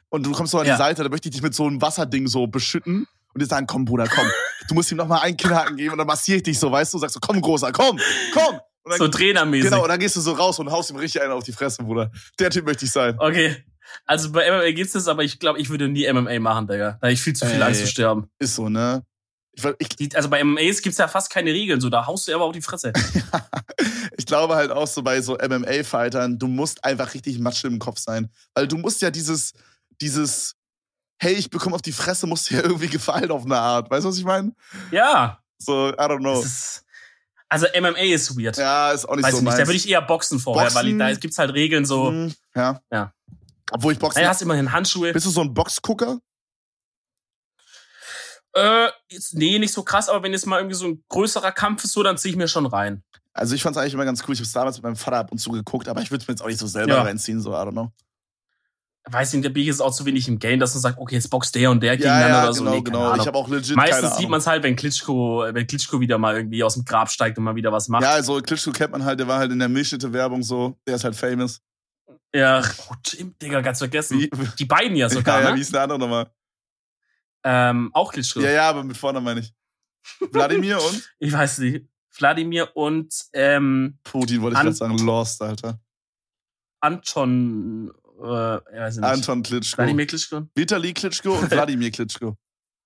und 0.09 0.25
du 0.25 0.31
kommst 0.31 0.51
so 0.51 0.59
an 0.59 0.63
die 0.63 0.69
ja. 0.69 0.77
Seite, 0.77 1.03
dann 1.03 1.11
möchte 1.11 1.29
ich 1.29 1.33
dich 1.33 1.43
mit 1.43 1.53
so 1.53 1.65
einem 1.65 1.81
Wasserding 1.81 2.27
so 2.27 2.47
beschütten 2.47 3.05
und 3.33 3.41
dir 3.41 3.47
sagen, 3.47 3.67
komm, 3.67 3.85
Bruder, 3.85 4.07
komm. 4.07 4.27
Du 4.67 4.73
musst 4.73 4.91
ihm 4.91 4.97
noch 4.97 5.07
mal 5.07 5.19
einen 5.19 5.37
Kinnhaken 5.37 5.75
geben 5.77 5.91
und 5.91 5.97
dann 5.97 6.07
massiere 6.07 6.37
ich 6.37 6.43
dich 6.43 6.57
so, 6.57 6.71
weißt 6.71 6.93
du, 6.93 6.97
sagst 6.97 7.13
so, 7.13 7.19
komm, 7.19 7.41
Großer, 7.41 7.71
komm, 7.71 7.99
komm. 8.33 8.59
Dann, 8.85 8.97
so 8.99 9.07
trainermäßig. 9.07 9.69
Genau, 9.69 9.83
und 9.83 9.89
dann 9.89 9.99
gehst 9.99 10.15
du 10.15 10.21
so 10.21 10.33
raus 10.33 10.59
und 10.59 10.71
haust 10.71 10.91
ihm 10.91 10.95
richtig 10.97 11.21
einen 11.21 11.31
auf 11.31 11.43
die 11.43 11.51
Fresse, 11.51 11.83
Bruder. 11.83 12.11
Der 12.39 12.51
Typ 12.51 12.65
möchte 12.65 12.85
ich 12.85 12.91
sein. 12.91 13.15
Okay. 13.17 13.63
Also 14.05 14.31
bei 14.31 14.49
MMA 14.49 14.71
gibt's 14.71 14.93
das, 14.93 15.07
aber 15.07 15.23
ich 15.23 15.39
glaube, 15.39 15.59
ich 15.59 15.69
würde 15.69 15.87
nie 15.87 16.11
MMA 16.11 16.39
machen, 16.39 16.67
Digga. 16.67 16.91
Da 16.93 17.07
habe 17.07 17.11
ich 17.11 17.21
viel 17.21 17.35
zu 17.35 17.45
viel. 17.45 17.61
Angst 17.61 17.81
zu 17.81 17.87
sterben. 17.87 18.29
Ist 18.39 18.55
so, 18.55 18.69
ne? 18.69 19.03
Ich, 19.79 20.15
also 20.15 20.29
bei 20.29 20.43
MMAs 20.43 20.81
gibt's 20.81 20.97
ja 20.97 21.07
fast 21.07 21.29
keine 21.29 21.51
Regeln, 21.51 21.79
so 21.79 21.89
da 21.89 22.05
haust 22.05 22.27
du 22.27 22.35
aber 22.35 22.43
auf 22.43 22.51
die 22.51 22.61
Fresse. 22.61 22.91
ich 24.17 24.25
glaube 24.25 24.55
halt 24.55 24.69
auch 24.69 24.87
so 24.87 25.01
bei 25.01 25.21
so 25.21 25.37
MMA-Fightern, 25.37 26.37
du 26.37 26.47
musst 26.47 26.83
einfach 26.83 27.13
richtig 27.13 27.39
Matsche 27.39 27.67
im 27.67 27.79
Kopf 27.79 27.99
sein. 27.99 28.29
Weil 28.53 28.67
du 28.67 28.77
musst 28.77 29.01
ja 29.01 29.11
dieses, 29.11 29.53
dieses, 30.01 30.55
hey, 31.19 31.33
ich 31.33 31.49
bekomme 31.49 31.75
auf 31.75 31.81
die 31.81 31.93
Fresse, 31.93 32.27
musst 32.27 32.49
dir 32.49 32.57
ja 32.57 32.63
irgendwie 32.63 32.89
gefallen 32.89 33.31
auf 33.31 33.45
eine 33.45 33.57
Art. 33.57 33.89
Weißt 33.89 34.03
du, 34.03 34.09
was 34.09 34.17
ich 34.17 34.25
meine? 34.25 34.53
Ja. 34.91 35.39
So, 35.57 35.89
I 35.89 35.93
don't 35.93 36.19
know. 36.19 36.41
Ist, 36.41 36.83
also 37.47 37.67
MMA 37.79 37.99
ist 37.99 38.37
weird. 38.37 38.57
Ja, 38.57 38.91
ist 38.91 39.05
auch 39.07 39.15
nicht 39.15 39.23
Weiß 39.23 39.31
so 39.31 39.37
ich 39.37 39.43
nicht, 39.45 39.57
da 39.57 39.67
würde 39.67 39.77
ich 39.77 39.87
eher 39.87 40.01
boxen 40.01 40.39
vorher, 40.39 40.65
Boxen? 40.69 40.99
weil 40.99 41.13
da 41.13 41.17
gibt's 41.17 41.37
halt 41.37 41.53
Regeln 41.53 41.85
so. 41.85 42.09
Hm, 42.09 42.33
ja. 42.55 42.81
Ja. 42.91 43.13
Obwohl 43.71 43.93
ich 43.93 43.99
Boxen. 43.99 44.19
Naja, 44.19 44.29
hast 44.29 44.41
immerhin 44.41 44.71
Handschuhe. 44.71 45.11
Bist 45.13 45.25
du 45.25 45.29
so 45.31 45.41
ein 45.41 45.53
Boxgucker? 45.53 46.19
Äh, 48.53 48.87
jetzt, 49.09 49.33
nee, 49.33 49.59
nicht 49.59 49.73
so 49.73 49.83
krass, 49.83 50.07
aber 50.07 50.23
wenn 50.23 50.31
jetzt 50.31 50.45
mal 50.45 50.59
irgendwie 50.59 50.75
so 50.75 50.85
ein 50.85 51.03
größerer 51.09 51.51
Kampf 51.51 51.83
ist, 51.83 51.91
so, 51.91 52.03
dann 52.03 52.17
zieh 52.17 52.29
ich 52.29 52.35
mir 52.37 52.47
schon 52.47 52.65
rein. 52.65 53.03
Also 53.33 53.53
ich 53.53 53.63
fand's 53.63 53.77
eigentlich 53.77 53.93
immer 53.93 54.05
ganz 54.05 54.23
cool. 54.27 54.33
Ich 54.33 54.39
habe 54.39 54.49
damals 54.53 54.77
mit 54.77 54.83
meinem 54.83 54.95
Vater 54.95 55.17
ab 55.17 55.31
und 55.31 55.39
zu 55.39 55.51
geguckt, 55.51 55.89
aber 55.89 56.01
ich 56.01 56.09
würde 56.09 56.21
es 56.21 56.27
mir 56.27 56.33
jetzt 56.33 56.41
auch 56.41 56.47
nicht 56.47 56.59
so 56.59 56.67
selber 56.67 56.93
Ja. 56.93 57.01
reinziehen, 57.01 57.41
so, 57.41 57.51
I 57.51 57.55
don't 57.55 57.71
know. 57.71 57.91
Weiß 59.07 59.33
nicht, 59.33 59.43
bin 59.53 59.61
ich 59.61 59.67
jetzt 59.67 59.81
auch 59.81 59.93
zu 59.93 60.05
wenig 60.05 60.27
im 60.29 60.39
Game, 60.39 60.59
dass 60.59 60.73
man 60.73 60.81
sagt, 60.81 60.97
okay, 60.97 61.15
jetzt 61.15 61.29
boxt 61.29 61.53
der 61.53 61.69
und 61.69 61.83
der 61.83 61.91
Ja, 61.93 61.97
gegeneinander 61.97 62.27
ja, 62.37 62.43
oder 62.43 62.53
so. 62.53 62.63
genau, 62.63 62.75
Nee, 62.75 62.81
genau. 62.81 63.05
Ahnung. 63.05 63.19
Ich 63.21 63.27
habe 63.27 63.37
auch 63.37 63.49
legit 63.49 63.75
Meistens 63.75 64.15
sieht 64.17 64.29
man 64.29 64.39
es 64.39 64.47
halt, 64.47 64.63
wenn 64.63 64.75
Klitschko, 64.75 65.45
wenn 65.51 65.67
Klitschko 65.67 65.99
wieder 65.99 66.17
mal 66.17 66.35
irgendwie 66.35 66.63
aus 66.63 66.73
dem 66.75 66.85
Grab 66.85 67.11
steigt 67.11 67.37
und 67.37 67.43
mal 67.43 67.55
wieder 67.55 67.71
was 67.71 67.87
macht. 67.87 68.01
Ja, 68.03 68.11
also 68.11 68.41
Klitschko 68.41 68.71
kennt 68.71 68.93
man 68.93 69.03
halt, 69.03 69.19
der 69.19 69.27
war 69.27 69.37
halt 69.37 69.51
in 69.51 69.59
der 69.59 69.69
Milchschnitte-Werbung 69.69 70.41
so. 70.41 70.77
Der 70.87 70.95
ist 70.95 71.03
halt 71.03 71.15
famous. 71.15 71.59
Ja, 72.35 72.61
oh, 72.89 72.95
Jim, 73.05 73.33
Digga, 73.41 73.61
ganz 73.61 73.77
vergessen. 73.77 74.19
Wie, 74.19 74.29
Die 74.59 74.65
beiden 74.65 74.97
ja 74.97 75.07
sogar, 75.07 75.39
ja, 75.39 75.45
ja, 75.45 75.49
wie 75.51 75.59
ne? 75.59 75.61
ist 75.61 75.73
der 75.73 75.83
andere 75.83 75.97
nochmal? 75.97 76.29
Ähm, 77.45 77.91
auch 77.93 78.11
Klitschko. 78.11 78.41
Ja, 78.41 78.51
ja, 78.51 78.69
aber 78.69 78.83
mit 78.83 78.97
vorne 78.97 79.21
meine 79.21 79.39
ich. 79.39 79.53
Wladimir 80.31 80.83
und 80.83 81.09
Ich 81.19 81.31
weiß 81.31 81.59
nicht. 81.59 81.87
Wladimir 82.17 82.75
und 82.75 83.13
ähm, 83.31 83.99
Putin 84.03 84.41
wollte 84.41 84.57
ich 84.57 84.63
gerade 84.63 84.75
sagen. 84.75 84.97
Lost, 84.97 85.41
Alter. 85.41 85.79
Anton, 86.81 87.93
äh, 88.21 88.55
ich 88.57 88.79
weiß 88.79 88.97
nicht. 88.97 89.05
Anton 89.05 89.41
Klitschko. 89.41 89.77
Wladimir 89.77 90.05
Klitschko? 90.05 90.47
Vitali 90.55 90.93
Klitschko 90.93 91.39
und 91.39 91.51
Wladimir 91.51 91.91
Klitschko. 91.91 92.35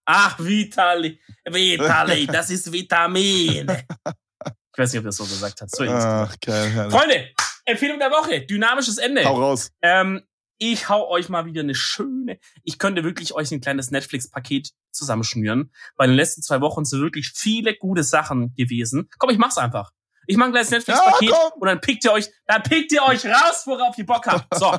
Ach, 0.05 0.37
Vitali. 0.37 1.19
Vitali, 1.43 2.27
das 2.27 2.51
ist 2.51 2.71
Vitamine. 2.71 3.87
Ich 4.05 4.77
weiß 4.77 4.93
nicht, 4.93 4.99
ob 4.99 5.05
er 5.05 5.07
das 5.07 5.17
so 5.17 5.23
gesagt 5.23 5.61
hat. 5.61 5.71
So. 5.71 5.83
Ach, 5.85 6.35
geil. 6.39 6.89
Freunde, 6.91 7.29
Empfehlung 7.69 7.99
der 7.99 8.11
Woche. 8.11 8.41
Dynamisches 8.41 8.97
Ende. 8.97 9.25
Hau 9.25 9.39
raus. 9.41 9.71
Ähm, 9.81 10.21
ich 10.57 10.89
hau 10.89 11.09
euch 11.09 11.29
mal 11.29 11.45
wieder 11.45 11.61
eine 11.61 11.73
schöne. 11.73 12.37
Ich 12.63 12.79
könnte 12.79 13.03
wirklich 13.03 13.33
euch 13.33 13.51
ein 13.51 13.61
kleines 13.61 13.91
Netflix-Paket 13.91 14.71
zusammenschnüren. 14.91 15.71
Bei 15.95 16.05
den 16.05 16.15
letzten 16.15 16.41
zwei 16.41 16.59
Wochen 16.59 16.83
sind 16.83 17.01
wirklich 17.01 17.31
viele 17.33 17.75
gute 17.75 18.03
Sachen 18.03 18.53
gewesen. 18.55 19.09
Komm, 19.17 19.29
ich 19.29 19.37
mach's 19.37 19.57
einfach. 19.57 19.91
Ich 20.27 20.37
mache 20.37 20.49
ein 20.49 20.51
kleines 20.51 20.69
Netflix-Paket 20.69 21.29
Ja, 21.29 21.49
und 21.55 21.65
dann 21.65 21.81
pickt 21.81 22.03
ihr 22.03 22.11
euch, 22.11 22.29
dann 22.45 22.61
pickt 22.61 22.91
ihr 22.91 23.03
euch 23.03 23.25
raus, 23.25 23.63
worauf 23.65 23.97
ihr 23.97 24.05
Bock 24.05 24.27
habt. 24.27 24.53
So. 24.55 24.77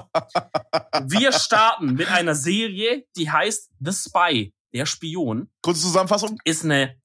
Wir 1.06 1.32
starten 1.32 1.94
mit 1.94 2.08
einer 2.08 2.34
Serie, 2.34 3.04
die 3.16 3.30
heißt 3.30 3.70
The 3.80 3.92
Spy, 3.92 4.54
der 4.72 4.86
Spion 4.86 5.50
Kurze 5.62 5.80
Zusammenfassung. 5.80 6.38
ist 6.44 6.64
eine 6.64 7.00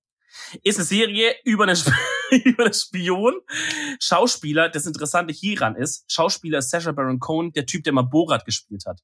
ist 0.63 0.77
eine 0.77 0.85
Serie 0.85 1.35
über 1.43 1.63
eine, 1.63 1.73
über 2.43 2.65
eine 2.65 2.73
Spion. 2.73 3.35
Schauspieler, 3.99 4.69
das 4.69 4.85
Interessante 4.85 5.33
hieran 5.33 5.75
ist, 5.75 6.11
Schauspieler 6.11 6.59
ist 6.59 6.69
Sacha 6.69 6.91
Baron 6.91 7.19
Cohen, 7.19 7.51
der 7.53 7.65
Typ, 7.65 7.83
der 7.83 7.93
mal 7.93 8.03
Borat 8.03 8.45
gespielt 8.45 8.85
hat. 8.85 9.01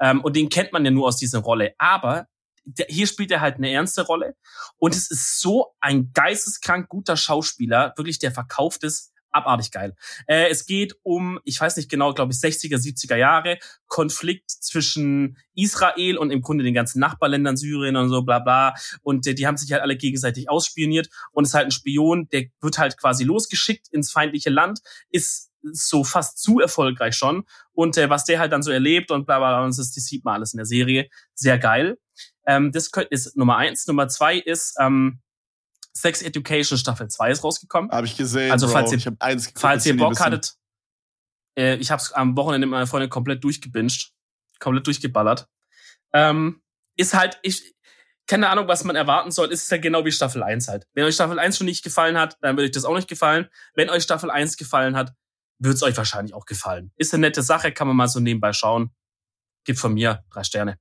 Ähm, 0.00 0.22
und 0.22 0.36
den 0.36 0.48
kennt 0.48 0.72
man 0.72 0.84
ja 0.84 0.90
nur 0.90 1.06
aus 1.08 1.16
dieser 1.16 1.40
Rolle. 1.40 1.74
Aber 1.78 2.26
der, 2.64 2.86
hier 2.88 3.06
spielt 3.06 3.30
er 3.30 3.40
halt 3.40 3.56
eine 3.56 3.70
ernste 3.70 4.02
Rolle. 4.02 4.34
Und 4.76 4.94
es 4.94 5.10
ist 5.10 5.40
so 5.40 5.74
ein 5.80 6.12
geisteskrank 6.12 6.88
guter 6.88 7.16
Schauspieler. 7.16 7.92
Wirklich, 7.96 8.18
der 8.18 8.32
verkauft 8.32 8.84
ist 8.84 9.12
abartig 9.32 9.70
geil. 9.70 9.94
Äh, 10.26 10.48
es 10.48 10.66
geht 10.66 10.96
um, 11.02 11.38
ich 11.44 11.60
weiß 11.60 11.76
nicht 11.76 11.90
genau, 11.90 12.14
glaube 12.14 12.32
ich, 12.32 12.38
60er, 12.38 12.76
70er 12.76 13.16
Jahre, 13.16 13.58
Konflikt 13.86 14.50
zwischen 14.50 15.38
Israel 15.54 16.16
und 16.16 16.30
im 16.30 16.42
Grunde 16.42 16.64
den 16.64 16.74
ganzen 16.74 17.00
Nachbarländern, 17.00 17.56
Syrien 17.56 17.96
und 17.96 18.08
so, 18.10 18.22
bla 18.22 18.38
bla. 18.38 18.74
Und 19.02 19.26
äh, 19.26 19.34
die 19.34 19.46
haben 19.46 19.56
sich 19.56 19.72
halt 19.72 19.82
alle 19.82 19.96
gegenseitig 19.96 20.48
ausspioniert. 20.48 21.08
Und 21.32 21.44
es 21.44 21.50
ist 21.50 21.54
halt 21.54 21.66
ein 21.66 21.72
Spion, 21.72 22.28
der 22.30 22.46
wird 22.60 22.78
halt 22.78 22.96
quasi 22.98 23.24
losgeschickt 23.24 23.88
ins 23.88 24.10
feindliche 24.10 24.50
Land, 24.50 24.80
ist 25.10 25.50
so 25.72 26.04
fast 26.04 26.38
zu 26.38 26.60
erfolgreich 26.60 27.14
schon. 27.14 27.44
Und 27.72 27.96
äh, 27.96 28.10
was 28.10 28.24
der 28.24 28.38
halt 28.38 28.52
dann 28.52 28.62
so 28.62 28.70
erlebt 28.70 29.10
und 29.10 29.26
bla 29.26 29.38
bla, 29.38 29.50
bla 29.56 29.64
und 29.64 29.76
das, 29.76 29.92
das 29.92 30.04
sieht 30.04 30.24
man 30.24 30.34
alles 30.34 30.54
in 30.54 30.58
der 30.58 30.66
Serie. 30.66 31.08
Sehr 31.34 31.58
geil. 31.58 31.98
Ähm, 32.46 32.72
das 32.72 32.90
ist 33.10 33.36
Nummer 33.36 33.56
eins. 33.56 33.86
Nummer 33.86 34.08
zwei 34.08 34.36
ist 34.38 34.76
ähm, 34.80 35.20
Sex 35.96 36.22
Education 36.22 36.78
Staffel 36.78 37.08
2 37.08 37.30
ist 37.32 37.44
rausgekommen. 37.44 37.90
Habe 37.90 38.06
ich 38.06 38.16
gesehen. 38.16 38.52
Also, 38.52 38.66
Bro. 38.66 38.72
falls 38.72 38.92
ihr- 38.92 38.98
ich 38.98 39.06
habe 39.06 39.16
eins 39.20 39.46
geguckt, 39.46 39.60
Falls 39.60 39.86
ihr 39.86 39.96
Bock 39.96 40.18
hattet, 40.20 40.54
äh, 41.58 41.76
ich 41.76 41.90
habe 41.90 42.00
es 42.00 42.12
am 42.12 42.36
Wochenende 42.36 42.66
mit 42.66 42.72
meiner 42.72 42.86
Freundin 42.86 43.10
komplett 43.10 43.42
durchgebinged, 43.42 44.12
komplett 44.60 44.86
durchgeballert. 44.86 45.48
Ähm, 46.12 46.62
ist 46.96 47.14
halt, 47.14 47.38
ich, 47.42 47.74
keine 48.26 48.48
Ahnung, 48.48 48.68
was 48.68 48.84
man 48.84 48.94
erwarten 48.96 49.30
soll, 49.30 49.50
ist 49.50 49.70
halt 49.70 49.82
genau 49.82 50.04
wie 50.04 50.12
Staffel 50.12 50.42
1 50.42 50.68
halt. 50.68 50.86
Wenn 50.94 51.04
euch 51.04 51.14
Staffel 51.14 51.38
1 51.38 51.56
schon 51.56 51.66
nicht 51.66 51.82
gefallen 51.82 52.18
hat, 52.18 52.36
dann 52.40 52.56
wird 52.56 52.66
euch 52.66 52.72
das 52.72 52.84
auch 52.84 52.94
nicht 52.94 53.08
gefallen. 53.08 53.48
Wenn 53.74 53.90
euch 53.90 54.02
Staffel 54.04 54.30
1 54.30 54.56
gefallen 54.56 54.96
hat, 54.96 55.12
wird 55.58 55.74
es 55.74 55.82
euch 55.82 55.96
wahrscheinlich 55.96 56.34
auch 56.34 56.46
gefallen. 56.46 56.92
Ist 56.96 57.12
eine 57.12 57.22
nette 57.22 57.42
Sache, 57.42 57.72
kann 57.72 57.86
man 57.88 57.96
mal 57.96 58.08
so 58.08 58.20
nebenbei 58.20 58.52
schauen. 58.52 58.94
Gibt 59.64 59.78
von 59.78 59.92
mir 59.94 60.24
drei 60.30 60.44
Sterne. 60.44 60.78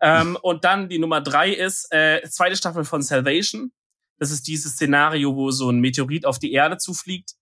Ähm, 0.00 0.36
und 0.42 0.64
dann 0.64 0.88
die 0.88 0.98
Nummer 0.98 1.20
drei 1.20 1.50
ist 1.52 1.92
äh, 1.92 2.22
zweite 2.28 2.56
Staffel 2.56 2.84
von 2.84 3.02
Salvation. 3.02 3.72
Das 4.18 4.30
ist 4.30 4.46
dieses 4.46 4.72
Szenario, 4.72 5.34
wo 5.34 5.50
so 5.50 5.70
ein 5.70 5.80
Meteorit 5.80 6.26
auf 6.26 6.38
die 6.38 6.52
Erde 6.52 6.78
zufliegt. 6.78 7.34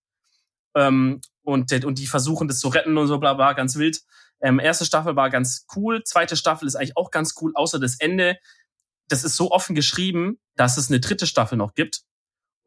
Ähm, 0.75 1.21
und, 1.43 1.71
und 1.85 1.99
die 1.99 2.07
versuchen 2.07 2.47
das 2.47 2.59
zu 2.59 2.67
retten 2.67 2.97
und 2.97 3.07
so 3.07 3.17
bla 3.17 3.33
bla, 3.33 3.53
ganz 3.53 3.75
wild. 3.75 4.01
Ähm, 4.41 4.59
erste 4.59 4.85
Staffel 4.85 5.15
war 5.15 5.29
ganz 5.29 5.65
cool, 5.75 6.03
zweite 6.03 6.35
Staffel 6.35 6.67
ist 6.67 6.75
eigentlich 6.75 6.97
auch 6.97 7.11
ganz 7.11 7.35
cool, 7.41 7.51
außer 7.55 7.79
das 7.79 7.95
Ende. 7.99 8.37
Das 9.07 9.23
ist 9.23 9.35
so 9.35 9.51
offen 9.51 9.75
geschrieben, 9.75 10.39
dass 10.55 10.77
es 10.77 10.89
eine 10.89 10.99
dritte 10.99 11.27
Staffel 11.27 11.57
noch 11.57 11.73
gibt. 11.73 12.01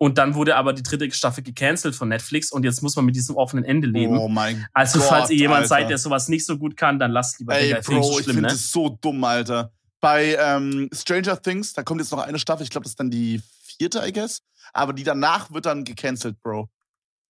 Und 0.01 0.17
dann 0.17 0.37
wurde 0.37 0.55
aber 0.55 0.73
die 0.73 0.85
dritte 0.85 1.11
Staffel 1.11 1.43
gecancelt 1.43 1.97
von 1.97 2.09
Netflix 2.09 2.53
und 2.53 2.65
jetzt 2.65 2.83
muss 2.83 2.95
man 2.95 3.05
mit 3.05 3.17
diesem 3.17 3.37
offenen 3.37 3.65
Ende 3.65 3.89
leben. 3.89 4.17
Oh 4.17 4.29
mein 4.29 4.65
also 4.73 5.01
Gott, 5.01 5.09
falls 5.09 5.31
ihr 5.31 5.39
jemand 5.39 5.63
Alter. 5.63 5.69
seid, 5.69 5.91
der 5.91 5.99
sowas 5.99 6.29
nicht 6.29 6.47
so 6.47 6.57
gut 6.57 6.77
kann, 6.77 7.01
dann 7.01 7.11
lasst 7.11 7.41
lieber 7.41 7.57
Ey, 7.57 7.67
Digga, 7.67 7.81
ich 7.81 7.87
Bro, 7.87 8.03
so 8.05 8.19
ich 8.19 8.25
schlimm, 8.25 8.37
finde 8.37 8.49
ne? 8.49 8.55
das 8.55 8.71
so 8.71 8.97
dumm, 9.01 9.25
Alter. 9.25 9.73
Bei 10.01 10.37
ähm, 10.39 10.89
Stranger 10.95 11.43
Things, 11.43 11.73
da 11.73 11.83
kommt 11.83 12.01
jetzt 12.01 12.13
noch 12.13 12.21
eine 12.21 12.39
Staffel, 12.39 12.63
ich 12.63 12.71
glaube, 12.71 12.85
das 12.85 12.93
ist 12.93 13.01
dann 13.01 13.11
die 13.11 13.43
vierte, 13.79 14.07
I 14.07 14.13
guess. 14.13 14.43
Aber 14.73 14.93
die 14.93 15.05
danach 15.05 15.51
wird 15.51 15.67
dann 15.67 15.85
gecancelt, 15.85 16.41
Bro. 16.43 16.69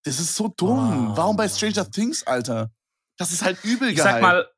Das 0.04 0.18
ist 0.18 0.34
so 0.34 0.48
dumm. 0.48 1.12
Oh. 1.12 1.16
Warum 1.16 1.36
bei 1.36 1.48
Stranger 1.48 1.90
Things, 1.90 2.26
Alter? 2.26 2.70
Das 3.16 3.32
ist 3.32 3.42
halt 3.42 3.62
übel 3.64 3.90
ich 3.90 3.96
geil. 3.96 4.04
sag 4.04 4.22
mal, 4.22 4.48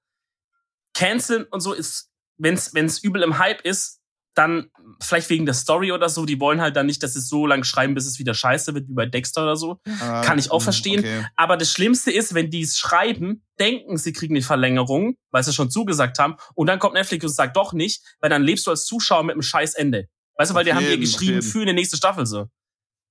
canceln 0.95 1.45
und 1.45 1.61
so 1.61 1.73
ist, 1.73 2.11
wenn's, 2.37 2.75
wenn's 2.75 2.99
übel 2.99 3.23
im 3.23 3.39
Hype 3.39 3.63
ist, 3.63 4.01
dann 4.35 4.71
vielleicht 5.01 5.29
wegen 5.29 5.45
der 5.45 5.55
Story 5.55 5.93
oder 5.93 6.09
so, 6.09 6.25
die 6.25 6.41
wollen 6.41 6.61
halt 6.61 6.77
dann 6.77 6.87
nicht, 6.87 7.03
dass 7.03 7.17
es 7.17 7.29
so 7.29 7.47
lang 7.47 7.65
schreiben, 7.65 7.95
bis 7.95 8.07
es 8.07 8.19
wieder 8.19 8.33
scheiße 8.33 8.75
wird, 8.75 8.89
wie 8.89 8.95
bei 8.95 9.07
Dexter 9.07 9.43
oder 9.43 9.57
so. 9.57 9.81
Ah, 10.01 10.23
kann 10.23 10.39
ich 10.39 10.51
auch 10.51 10.61
mm, 10.61 10.65
verstehen. 10.65 11.01
Okay. 11.01 11.27
Aber 11.37 11.57
das 11.57 11.73
Schlimmste 11.73 12.13
ist, 12.13 12.33
wenn 12.35 12.51
die 12.51 12.63
es 12.63 12.79
schreiben, 12.79 13.45
denken, 13.59 13.97
sie 13.97 14.13
kriegen 14.13 14.35
eine 14.35 14.43
Verlängerung, 14.43 15.17
weil 15.31 15.43
sie 15.43 15.53
schon 15.53 15.71
zugesagt 15.71 16.19
haben, 16.19 16.37
und 16.55 16.69
dann 16.69 16.79
kommt 16.79 16.95
Netflix 16.95 17.25
und 17.25 17.35
sagt 17.35 17.57
doch 17.57 17.73
nicht, 17.73 18.03
weil 18.21 18.31
dann 18.31 18.43
lebst 18.43 18.67
du 18.67 18.71
als 18.71 18.85
Zuschauer 18.85 19.25
mit 19.25 19.35
einem 19.35 19.43
scheiß 19.43 19.75
Ende. 19.75 20.09
Weißt 20.37 20.51
du, 20.51 20.55
weil 20.55 20.63
Auf 20.63 20.67
die 20.67 20.75
haben 20.75 20.87
auf 20.87 21.01
geschrieben 21.01 21.43
für 21.43 21.63
eine 21.63 21.75
nächste 21.75 21.97
Staffel 21.97 22.27
so. 22.27 22.49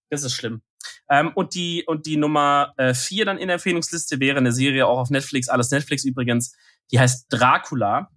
Das 0.09 0.24
ist 0.24 0.34
schlimm. 0.34 0.61
Ähm, 1.09 1.32
und 1.36 1.53
die 1.53 1.84
und 1.86 2.05
die 2.05 2.17
Nummer 2.17 2.74
äh, 2.78 2.93
vier 2.93 3.26
dann 3.26 3.38
in 3.38 3.47
der 3.47 3.55
Empfehlungsliste 3.55 4.20
wäre 4.20 4.38
eine 4.38 4.51
Serie 4.51 4.88
auch 4.88 4.99
auf 4.99 5.09
Netflix, 5.09 5.49
alles 5.49 5.72
Netflix 5.72 6.03
übrigens. 6.05 6.55
Die 6.91 6.99
heißt 6.99 7.28
Dracula. 7.30 8.09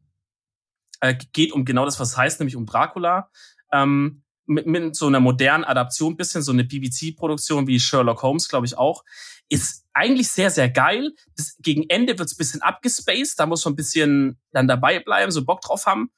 Äh, 1.00 1.16
geht 1.32 1.52
um 1.52 1.64
genau 1.64 1.84
das, 1.84 1.98
was 1.98 2.10
es 2.10 2.16
heißt, 2.16 2.40
nämlich 2.40 2.56
um 2.56 2.66
Dracula. 2.66 3.30
Ähm, 3.72 4.22
mit, 4.46 4.66
mit 4.66 4.96
so 4.96 5.06
einer 5.06 5.20
modernen 5.20 5.64
Adaption, 5.64 6.16
bisschen 6.16 6.42
so 6.42 6.52
eine 6.52 6.64
BBC-Produktion 6.64 7.66
wie 7.66 7.80
Sherlock 7.80 8.22
Holmes, 8.22 8.48
glaube 8.48 8.66
ich 8.66 8.76
auch. 8.76 9.04
Ist 9.48 9.86
eigentlich 9.92 10.28
sehr, 10.28 10.50
sehr 10.50 10.70
geil. 10.70 11.12
Das, 11.36 11.56
gegen 11.60 11.88
Ende 11.88 12.18
wird's 12.18 12.34
ein 12.34 12.38
bisschen 12.38 12.62
abgespaced, 12.62 13.38
da 13.38 13.46
muss 13.46 13.64
man 13.64 13.72
ein 13.72 13.76
bisschen 13.76 14.38
dann 14.52 14.68
dabei 14.68 15.00
bleiben, 15.00 15.32
so 15.32 15.44
Bock 15.44 15.60
drauf 15.60 15.86
haben. 15.86 16.10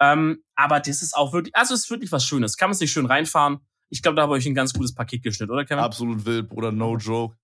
Ähm, 0.00 0.42
aber 0.54 0.80
das 0.80 1.02
ist 1.02 1.16
auch 1.16 1.32
wirklich, 1.32 1.54
also 1.54 1.74
es 1.74 1.84
ist 1.84 1.90
wirklich 1.90 2.12
was 2.12 2.24
Schönes. 2.24 2.56
Kann 2.56 2.70
man 2.70 2.76
sich 2.76 2.92
schön 2.92 3.06
reinfahren. 3.06 3.58
Ich 3.88 4.02
glaube, 4.02 4.16
da 4.16 4.22
habe 4.22 4.38
ich 4.38 4.46
ein 4.46 4.54
ganz 4.54 4.72
gutes 4.72 4.94
Paket 4.94 5.22
geschnitten, 5.22 5.52
oder 5.52 5.64
Kevin? 5.64 5.84
Absolut 5.84 6.24
wild, 6.24 6.48
Bruder, 6.48 6.72
no 6.72 6.96
joke. 6.96 7.36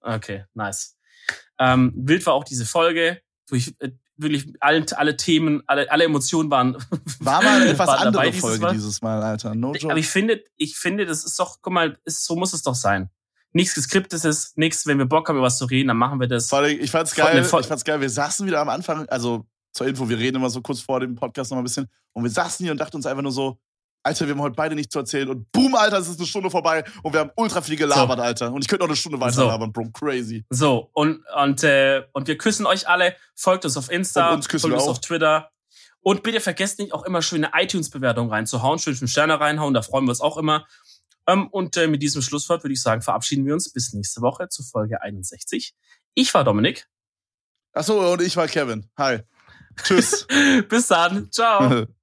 Okay, 0.00 0.44
nice. 0.54 0.96
Ähm, 1.58 1.92
wild 1.96 2.24
war 2.26 2.34
auch 2.34 2.44
diese 2.44 2.66
Folge, 2.66 3.20
ich 3.50 3.74
äh, 3.80 3.90
wirklich 4.16 4.52
alle, 4.60 4.84
alle 4.96 5.16
Themen, 5.16 5.62
alle, 5.66 5.90
alle 5.90 6.04
Emotionen 6.04 6.50
waren. 6.50 6.76
War 7.20 7.42
mal 7.42 7.60
eine 7.60 7.70
etwas 7.70 7.88
andere 7.88 8.12
dabei 8.12 8.30
dieses 8.30 8.40
Folge 8.40 8.62
Mal. 8.62 8.72
dieses 8.72 9.02
Mal, 9.02 9.22
Alter. 9.22 9.54
No 9.54 9.72
joke. 9.72 9.90
Aber 9.90 9.98
ich 9.98 10.08
finde, 10.08 10.42
ich 10.56 10.76
finde, 10.76 11.06
das 11.06 11.24
ist 11.24 11.38
doch, 11.38 11.58
guck 11.60 11.72
mal, 11.72 11.98
ist, 12.04 12.24
so 12.24 12.36
muss 12.36 12.52
es 12.52 12.62
doch 12.62 12.74
sein. 12.74 13.10
Nichts 13.52 13.74
geskriptetes, 13.74 14.52
nichts, 14.56 14.86
wenn 14.86 14.98
wir 14.98 15.06
Bock 15.06 15.28
haben, 15.28 15.36
über 15.36 15.46
was 15.46 15.58
zu 15.58 15.64
reden, 15.66 15.88
dann 15.88 15.96
machen 15.96 16.20
wir 16.20 16.28
das. 16.28 16.48
Vor 16.48 16.58
allem, 16.58 16.78
ich 16.78 16.90
fand's 16.90 17.14
geil, 17.14 17.40
ich 17.40 17.46
fand's 17.46 17.84
geil. 17.84 18.00
Wir 18.00 18.10
saßen 18.10 18.46
wieder 18.46 18.60
am 18.60 18.68
Anfang, 18.68 19.08
also 19.08 19.46
zur 19.76 19.86
Info, 19.86 20.08
wir 20.08 20.18
reden 20.18 20.36
immer 20.36 20.50
so 20.50 20.60
kurz 20.60 20.80
vor 20.80 21.00
dem 21.00 21.14
Podcast 21.14 21.50
noch 21.50 21.56
mal 21.56 21.62
ein 21.62 21.64
bisschen. 21.64 21.88
Und 22.12 22.24
wir 22.24 22.30
saßen 22.30 22.64
hier 22.64 22.72
und 22.72 22.78
dachten 22.78 22.96
uns 22.96 23.06
einfach 23.06 23.22
nur 23.22 23.32
so, 23.32 23.58
Alter, 24.02 24.26
wir 24.26 24.34
haben 24.34 24.40
heute 24.40 24.54
beide 24.54 24.74
nichts 24.74 24.92
zu 24.92 25.00
erzählen. 25.00 25.28
Und 25.28 25.50
boom, 25.50 25.74
Alter, 25.74 25.98
es 25.98 26.08
ist 26.08 26.18
eine 26.18 26.26
Stunde 26.26 26.48
vorbei 26.48 26.84
und 27.02 27.12
wir 27.12 27.20
haben 27.20 27.30
ultra 27.36 27.60
viel 27.60 27.76
gelabert, 27.76 28.18
so. 28.18 28.24
Alter. 28.24 28.52
Und 28.52 28.62
ich 28.62 28.68
könnte 28.68 28.84
noch 28.84 28.88
eine 28.88 28.96
Stunde 28.96 29.20
weiter 29.20 29.32
so. 29.32 29.46
labern, 29.46 29.72
Bro. 29.72 29.90
Crazy. 29.92 30.44
So, 30.48 30.90
und, 30.92 31.22
und, 31.36 31.64
äh, 31.64 32.04
und 32.12 32.28
wir 32.28 32.38
küssen 32.38 32.66
euch 32.66 32.88
alle. 32.88 33.16
Folgt 33.34 33.64
uns 33.64 33.76
auf 33.76 33.90
Insta, 33.90 34.30
und 34.30 34.36
uns 34.36 34.46
folgt 34.46 34.76
uns 34.76 34.86
auf 34.86 35.00
Twitter. 35.00 35.50
Und 36.00 36.22
bitte 36.22 36.40
vergesst 36.40 36.78
nicht, 36.78 36.92
auch 36.92 37.04
immer 37.04 37.20
schöne 37.20 37.50
iTunes-Bewertungen 37.52 38.30
reinzuhauen, 38.30 38.78
schön 38.78 38.94
fünf 38.94 39.10
Sterne 39.10 39.40
reinhauen, 39.40 39.74
da 39.74 39.82
freuen 39.82 40.04
wir 40.04 40.10
uns 40.10 40.20
auch 40.20 40.36
immer. 40.36 40.66
Ähm, 41.26 41.48
und 41.48 41.76
äh, 41.76 41.88
mit 41.88 42.00
diesem 42.00 42.22
Schlusswort 42.22 42.62
würde 42.62 42.74
ich 42.74 42.80
sagen, 42.80 43.02
verabschieden 43.02 43.44
wir 43.44 43.54
uns 43.54 43.72
bis 43.72 43.92
nächste 43.92 44.20
Woche 44.20 44.48
zu 44.48 44.62
Folge 44.62 45.02
61. 45.02 45.74
Ich 46.14 46.32
war 46.32 46.44
Dominik. 46.44 46.86
Achso, 47.72 48.12
und 48.12 48.22
ich 48.22 48.36
war 48.36 48.46
Kevin. 48.46 48.88
Hi. 48.96 49.22
Tschüss. 49.82 50.26
bis 50.68 50.86
dann. 50.88 51.30
Ciao. 51.30 51.86